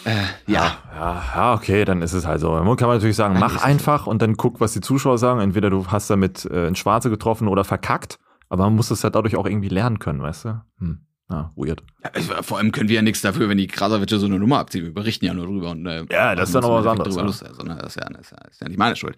Äh, 0.06 0.12
ja. 0.48 0.78
ja. 0.96 1.24
Ja, 1.36 1.54
okay, 1.54 1.86
dann 1.86 2.02
ist 2.02 2.14
es 2.14 2.26
halt 2.26 2.42
so. 2.42 2.52
Man 2.52 2.76
kann 2.76 2.88
man 2.88 2.98
natürlich 2.98 3.16
sagen, 3.16 3.40
mach 3.40 3.64
einfach 3.64 4.06
und 4.06 4.22
dann 4.22 4.36
guck, 4.36 4.60
was 4.60 4.74
die 4.74 4.82
Zuschauer 4.82 5.18
sagen. 5.18 5.40
Entweder 5.40 5.70
du 5.70 5.88
hast 5.88 6.10
damit 6.10 6.46
äh, 6.46 6.68
ein 6.68 6.76
Schwarze 6.76 7.10
getroffen 7.10 7.48
oder 7.48 7.64
verkackt, 7.64 8.20
aber 8.50 8.66
man 8.66 8.76
muss 8.76 8.92
es 8.92 9.02
ja 9.02 9.10
dadurch 9.10 9.36
auch 9.36 9.46
irgendwie 9.46 9.70
lernen 9.70 10.00
können, 10.00 10.22
weißt 10.22 10.46
du? 10.46 10.62
Hm. 10.80 11.06
Ja, 11.34 11.52
weird. 11.56 11.84
Ja, 12.04 12.44
vor 12.44 12.60
allem 12.60 12.72
können 12.72 12.90
wir 12.90 12.98
ja 12.98 13.02
nichts 13.02 13.22
dafür, 13.22 13.50
wenn 13.50 13.58
die 13.58 13.68
Krasavitsche 13.68 14.20
so 14.20 14.28
eine 14.28 14.38
Nummer 14.38 14.60
abziehen. 14.60 14.84
Wir 14.84 14.94
berichten 14.94 15.26
ja 15.26 15.34
nur 15.34 15.48
drüber. 15.48 15.72
Und, 15.72 15.86
äh, 15.88 16.06
ja, 16.12 16.36
das 16.36 16.50
ist 16.50 16.56
dann 16.56 16.64
aber 16.64 16.84
was 16.84 16.86
anderes. 16.86 17.16
Ja. 17.16 17.24
Lust, 17.24 17.44
also, 17.44 17.64
das, 17.64 17.88
ist 17.88 17.96
ja, 17.96 18.10
das 18.10 18.32
ist 18.52 18.62
ja 18.62 18.68
nicht 18.68 18.78
meine 18.78 18.96
Schuld. 18.96 19.16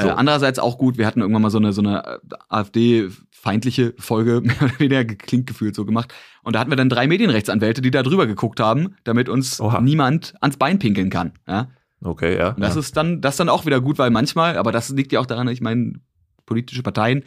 So. 0.00 0.08
Äh, 0.08 0.10
andererseits 0.10 0.58
auch 0.58 0.78
gut, 0.78 0.98
wir 0.98 1.06
hatten 1.06 1.20
irgendwann 1.20 1.42
mal 1.42 1.50
so 1.50 1.58
eine, 1.58 1.72
so 1.72 1.80
eine 1.80 2.04
äh, 2.04 2.18
AfD-feindliche 2.48 3.94
Folge, 3.98 4.40
mehr 4.44 4.60
oder 4.60 4.80
weniger 4.80 5.04
klingt 5.04 5.46
gefühlt 5.46 5.76
so 5.76 5.84
gemacht. 5.84 6.12
Und 6.42 6.56
da 6.56 6.60
hatten 6.60 6.72
wir 6.72 6.76
dann 6.76 6.88
drei 6.88 7.06
Medienrechtsanwälte, 7.06 7.82
die 7.82 7.92
da 7.92 8.02
drüber 8.02 8.26
geguckt 8.26 8.58
haben, 8.58 8.96
damit 9.04 9.28
uns 9.28 9.60
Oha. 9.60 9.80
niemand 9.80 10.34
ans 10.40 10.56
Bein 10.56 10.80
pinkeln 10.80 11.10
kann. 11.10 11.34
Ja? 11.46 11.68
Okay, 12.02 12.36
ja. 12.36 12.48
Und 12.50 12.60
das 12.60 12.74
ja. 12.74 12.80
ist 12.80 12.96
dann, 12.96 13.20
das 13.20 13.34
ist 13.34 13.40
dann 13.40 13.48
auch 13.48 13.64
wieder 13.64 13.80
gut, 13.80 13.98
weil 13.98 14.10
manchmal, 14.10 14.58
aber 14.58 14.72
das 14.72 14.88
liegt 14.88 15.12
ja 15.12 15.20
auch 15.20 15.26
daran, 15.26 15.46
ich 15.46 15.60
meine, 15.60 16.00
politische 16.46 16.82
Parteien 16.82 17.22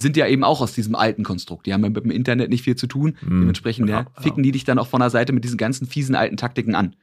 sind 0.00 0.16
ja 0.16 0.26
eben 0.26 0.44
auch 0.44 0.60
aus 0.60 0.72
diesem 0.72 0.94
alten 0.94 1.24
Konstrukt. 1.24 1.66
Die 1.66 1.72
haben 1.72 1.82
ja 1.82 1.90
mit 1.90 2.04
dem 2.04 2.10
Internet 2.10 2.50
nicht 2.50 2.62
viel 2.62 2.76
zu 2.76 2.86
tun. 2.86 3.16
Mm. 3.22 3.40
Dementsprechend 3.40 3.88
ja, 3.88 4.06
ficken 4.18 4.42
die 4.42 4.52
dich 4.52 4.64
dann 4.64 4.78
auch 4.78 4.86
von 4.86 5.00
der 5.00 5.10
Seite 5.10 5.32
mit 5.32 5.44
diesen 5.44 5.58
ganzen 5.58 5.86
fiesen 5.86 6.14
alten 6.14 6.36
Taktiken 6.36 6.74
an. 6.74 6.96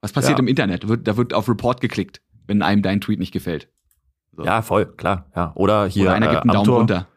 Was 0.00 0.12
passiert 0.12 0.38
ja. 0.38 0.42
im 0.42 0.48
Internet? 0.48 0.84
Da 0.84 1.16
wird 1.16 1.34
auf 1.34 1.48
Report 1.48 1.80
geklickt, 1.80 2.20
wenn 2.46 2.62
einem 2.62 2.82
dein 2.82 3.00
Tweet 3.00 3.18
nicht 3.18 3.32
gefällt. 3.32 3.68
So. 4.36 4.44
Ja, 4.44 4.62
voll, 4.62 4.86
klar. 4.86 5.26
Ja. 5.34 5.52
Oder 5.54 5.86
hier. 5.86 6.04
Oder 6.04 6.14
einer 6.14 6.28
gibt 6.28 6.42
einen 6.42 6.50
äh, 6.50 6.52
Daumen 6.52 6.70
runter. 6.70 7.08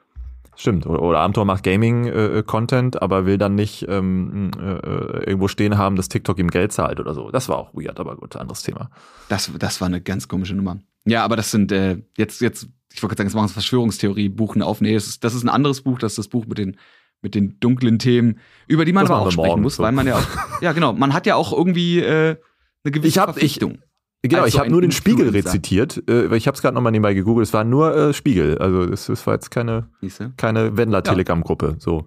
Stimmt. 0.56 0.86
Oder, 0.86 1.02
oder 1.02 1.20
Amtor 1.22 1.46
macht 1.46 1.64
Gaming-Content, 1.64 2.96
äh, 2.96 3.00
aber 3.00 3.26
will 3.26 3.38
dann 3.38 3.56
nicht 3.56 3.86
ähm, 3.88 4.52
äh, 4.60 5.24
irgendwo 5.24 5.48
stehen 5.48 5.78
haben, 5.78 5.96
dass 5.96 6.10
TikTok 6.10 6.38
ihm 6.38 6.50
Geld 6.50 6.74
zahlt 6.74 7.00
oder 7.00 7.14
so. 7.14 7.32
Das 7.32 7.48
war 7.48 7.58
auch 7.58 7.74
weird, 7.74 7.98
aber 8.00 8.18
gut, 8.18 8.36
anderes 8.36 8.64
Thema. 8.64 8.90
Das, 9.30 9.50
das 9.58 9.80
war 9.80 9.88
eine 9.88 10.02
ganz 10.02 10.28
komische 10.28 10.56
Nummer. 10.56 10.80
Ja, 11.06 11.24
aber 11.24 11.38
das 11.38 11.52
sind 11.52 11.72
äh, 11.72 12.02
jetzt, 12.18 12.42
jetzt, 12.42 12.68
ich 12.94 13.04
wollte 13.04 13.16
sagen, 13.18 13.28
jetzt 13.28 13.36
machen 13.36 13.50
wir 13.50 13.54
Verschwörungstheorie-Buchen 13.54 14.62
auf. 14.62 14.82
Nee, 14.82 14.94
das 14.94 15.08
ist, 15.08 15.24
das 15.24 15.36
ist 15.36 15.44
ein 15.44 15.50
anderes 15.50 15.82
Buch, 15.82 16.00
das 16.00 16.14
ist 16.14 16.18
das 16.18 16.28
Buch 16.28 16.46
mit 16.46 16.58
den, 16.58 16.78
mit 17.22 17.36
den 17.36 17.60
dunklen 17.60 18.00
Themen, 18.00 18.40
über 18.68 18.86
die 18.86 18.94
man 18.94 19.04
das 19.04 19.12
aber 19.12 19.28
auch 19.28 19.32
sprechen 19.32 19.62
muss, 19.62 19.76
so. 19.76 19.84
weil 19.84 19.92
man 19.92 20.08
ja 20.08 20.18
auch, 20.18 20.28
ja 20.62 20.72
genau, 20.72 20.94
man 20.94 21.14
hat 21.14 21.26
ja 21.26 21.36
auch 21.36 21.54
irgendwie 21.54 22.00
äh, 22.00 22.38
eine 22.84 22.92
gewisse 22.92 23.08
ich 23.08 23.18
hab, 23.18 23.26
Verpflichtung. 23.26 23.74
Ich, 23.74 23.90
Genau, 24.22 24.42
als 24.42 24.54
ich 24.54 24.60
habe 24.60 24.70
nur 24.70 24.82
den 24.82 24.92
Spiegel 24.92 25.28
Influencer. 25.28 25.50
rezitiert. 25.50 26.04
Äh, 26.10 26.36
ich 26.36 26.46
habe 26.46 26.56
es 26.56 26.62
gerade 26.62 26.76
nochmal 26.76 26.92
nebenbei 26.92 27.14
gegoogelt. 27.14 27.48
Es 27.48 27.54
war 27.54 27.64
nur 27.64 27.96
äh, 27.96 28.14
Spiegel. 28.14 28.58
Also 28.58 28.86
das, 28.86 29.06
das 29.06 29.26
war 29.26 29.36
jetzt 29.36 29.50
keine, 29.50 29.88
Siehste? 30.02 30.34
keine 30.36 30.76
Wendler-Telegram-Gruppe. 30.76 31.78
So. 31.80 32.06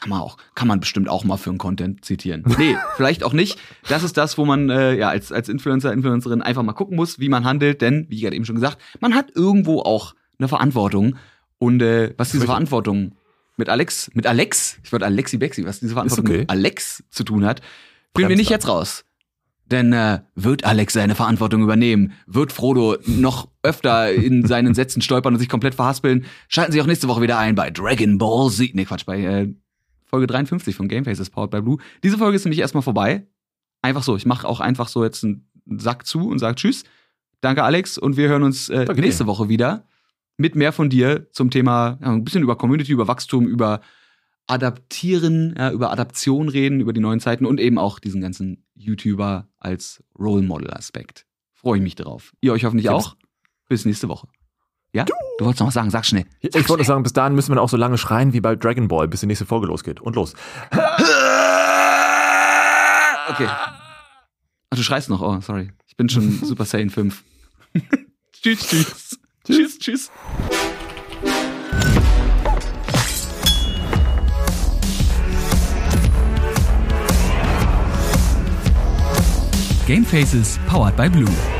Kann 0.00 0.10
man 0.10 0.20
auch, 0.20 0.36
kann 0.54 0.68
man 0.68 0.78
bestimmt 0.78 1.08
auch 1.08 1.24
mal 1.24 1.36
für 1.36 1.50
einen 1.50 1.58
Content 1.58 2.04
zitieren. 2.04 2.44
Nee, 2.58 2.76
vielleicht 2.96 3.24
auch 3.24 3.32
nicht. 3.32 3.58
Das 3.88 4.04
ist 4.04 4.16
das, 4.16 4.38
wo 4.38 4.44
man 4.44 4.70
äh, 4.70 4.94
ja 4.96 5.08
als, 5.08 5.32
als 5.32 5.48
Influencer, 5.48 5.92
Influencerin 5.92 6.42
einfach 6.42 6.62
mal 6.62 6.74
gucken 6.74 6.94
muss, 6.94 7.18
wie 7.18 7.28
man 7.28 7.44
handelt, 7.44 7.82
denn, 7.82 8.06
wie 8.08 8.20
gerade 8.20 8.36
eben 8.36 8.44
schon 8.44 8.54
gesagt, 8.54 8.78
man 9.00 9.16
hat 9.16 9.32
irgendwo 9.34 9.80
auch 9.80 10.14
eine 10.38 10.48
Verantwortung. 10.48 11.16
Und 11.58 11.82
äh, 11.82 12.14
was 12.16 12.30
diese. 12.30 12.46
Verantwortung 12.46 13.12
mit 13.56 13.68
Alex, 13.68 14.10
mit 14.14 14.26
Alex, 14.26 14.78
ich 14.84 14.92
wollte 14.92 15.04
Alexi 15.04 15.36
Bexi, 15.36 15.64
was 15.64 15.80
diese 15.80 15.94
Verantwortung 15.94 16.26
okay. 16.26 16.38
mit 16.38 16.50
Alex 16.50 17.02
zu 17.10 17.24
tun 17.24 17.44
hat, 17.44 17.60
finden 18.14 18.30
wir 18.30 18.36
nicht 18.36 18.50
jetzt 18.50 18.68
raus. 18.68 19.04
Denn 19.66 19.92
äh, 19.92 20.20
wird 20.34 20.64
Alex 20.64 20.94
seine 20.94 21.14
Verantwortung 21.14 21.62
übernehmen? 21.62 22.12
Wird 22.26 22.52
Frodo 22.52 22.96
noch 23.04 23.48
öfter 23.62 24.12
in 24.12 24.46
seinen 24.46 24.74
Sätzen 24.74 25.02
stolpern 25.02 25.34
und 25.34 25.40
sich 25.40 25.48
komplett 25.48 25.74
verhaspeln? 25.74 26.24
Schalten 26.48 26.72
Sie 26.72 26.80
auch 26.80 26.86
nächste 26.86 27.08
Woche 27.08 27.20
wieder 27.20 27.38
ein 27.38 27.54
bei 27.54 27.70
Dragon 27.70 28.16
Ball 28.16 28.50
Z. 28.50 28.74
Nee, 28.74 28.86
Quatsch, 28.86 29.04
bei 29.04 29.20
äh, 29.20 29.48
Folge 30.06 30.26
53 30.26 30.74
von 30.74 30.88
Game 30.88 31.04
Faces 31.04 31.28
Powered 31.28 31.50
by 31.50 31.60
Blue. 31.60 31.78
Diese 32.02 32.16
Folge 32.16 32.36
ist 32.36 32.44
nämlich 32.44 32.60
erstmal 32.60 32.82
vorbei. 32.82 33.26
Einfach 33.82 34.02
so. 34.02 34.16
Ich 34.16 34.24
mache 34.24 34.48
auch 34.48 34.60
einfach 34.60 34.88
so 34.88 35.04
jetzt 35.04 35.22
einen 35.22 35.46
Sack 35.66 36.06
zu 36.06 36.28
und 36.28 36.38
sage 36.38 36.54
Tschüss. 36.54 36.84
Danke, 37.42 37.62
Alex. 37.62 37.98
Und 37.98 38.16
wir 38.16 38.28
hören 38.28 38.44
uns 38.44 38.70
äh, 38.70 38.86
nächste. 38.94 39.26
Woche 39.26 39.50
wieder 39.50 39.86
mit 40.38 40.54
mehr 40.54 40.72
von 40.72 40.88
dir 40.88 41.26
zum 41.32 41.50
Thema, 41.50 41.98
ja, 42.00 42.10
ein 42.10 42.24
bisschen 42.24 42.42
über 42.42 42.56
Community, 42.56 42.92
über 42.92 43.08
Wachstum, 43.08 43.46
über 43.46 43.80
Adaptieren, 44.46 45.54
ja, 45.58 45.70
über 45.70 45.90
Adaption 45.92 46.48
reden, 46.48 46.80
über 46.80 46.94
die 46.94 47.00
neuen 47.00 47.20
Zeiten 47.20 47.44
und 47.44 47.60
eben 47.60 47.76
auch 47.76 47.98
diesen 47.98 48.22
ganzen 48.22 48.64
YouTuber 48.74 49.48
als 49.58 50.02
Role 50.18 50.42
Model 50.42 50.70
Aspekt. 50.70 51.26
Freue 51.52 51.78
ich 51.78 51.82
mich 51.82 51.96
drauf. 51.96 52.32
Ihr 52.40 52.52
euch 52.52 52.64
hoffentlich 52.64 52.88
auch. 52.88 53.16
Bis 53.68 53.84
nächste 53.84 54.08
Woche. 54.08 54.28
Ja? 54.94 55.04
Du 55.04 55.44
wolltest 55.44 55.60
noch 55.60 55.66
was 55.66 55.74
sagen, 55.74 55.90
sag 55.90 56.06
schnell. 56.06 56.24
Ich, 56.40 56.54
ich 56.54 56.68
wollte 56.68 56.84
sagen, 56.84 57.02
bis 57.02 57.12
dahin 57.12 57.34
müssen 57.34 57.54
wir 57.54 57.60
auch 57.60 57.68
so 57.68 57.76
lange 57.76 57.98
schreien 57.98 58.32
wie 58.32 58.40
bei 58.40 58.56
Dragon 58.56 58.88
Ball, 58.88 59.06
bis 59.06 59.20
die 59.20 59.26
nächste 59.26 59.44
Folge 59.44 59.66
losgeht. 59.66 60.00
Und 60.00 60.16
los. 60.16 60.34
Okay. 63.28 63.48
Ach, 64.70 64.76
du 64.76 64.82
schreist 64.82 65.10
noch. 65.10 65.20
Oh, 65.20 65.40
sorry. 65.40 65.72
Ich 65.86 65.96
bin 65.96 66.08
schon 66.08 66.30
Super 66.42 66.64
Saiyan 66.64 66.90
5. 66.90 67.22
tschüss, 68.32 68.66
tschüss. 68.66 69.18
Tschüss, 69.50 69.78
tschüss. 69.78 70.10
Game 79.86 80.04
Faces 80.04 80.58
powered 80.66 80.94
by 80.96 81.08
Blue. 81.08 81.57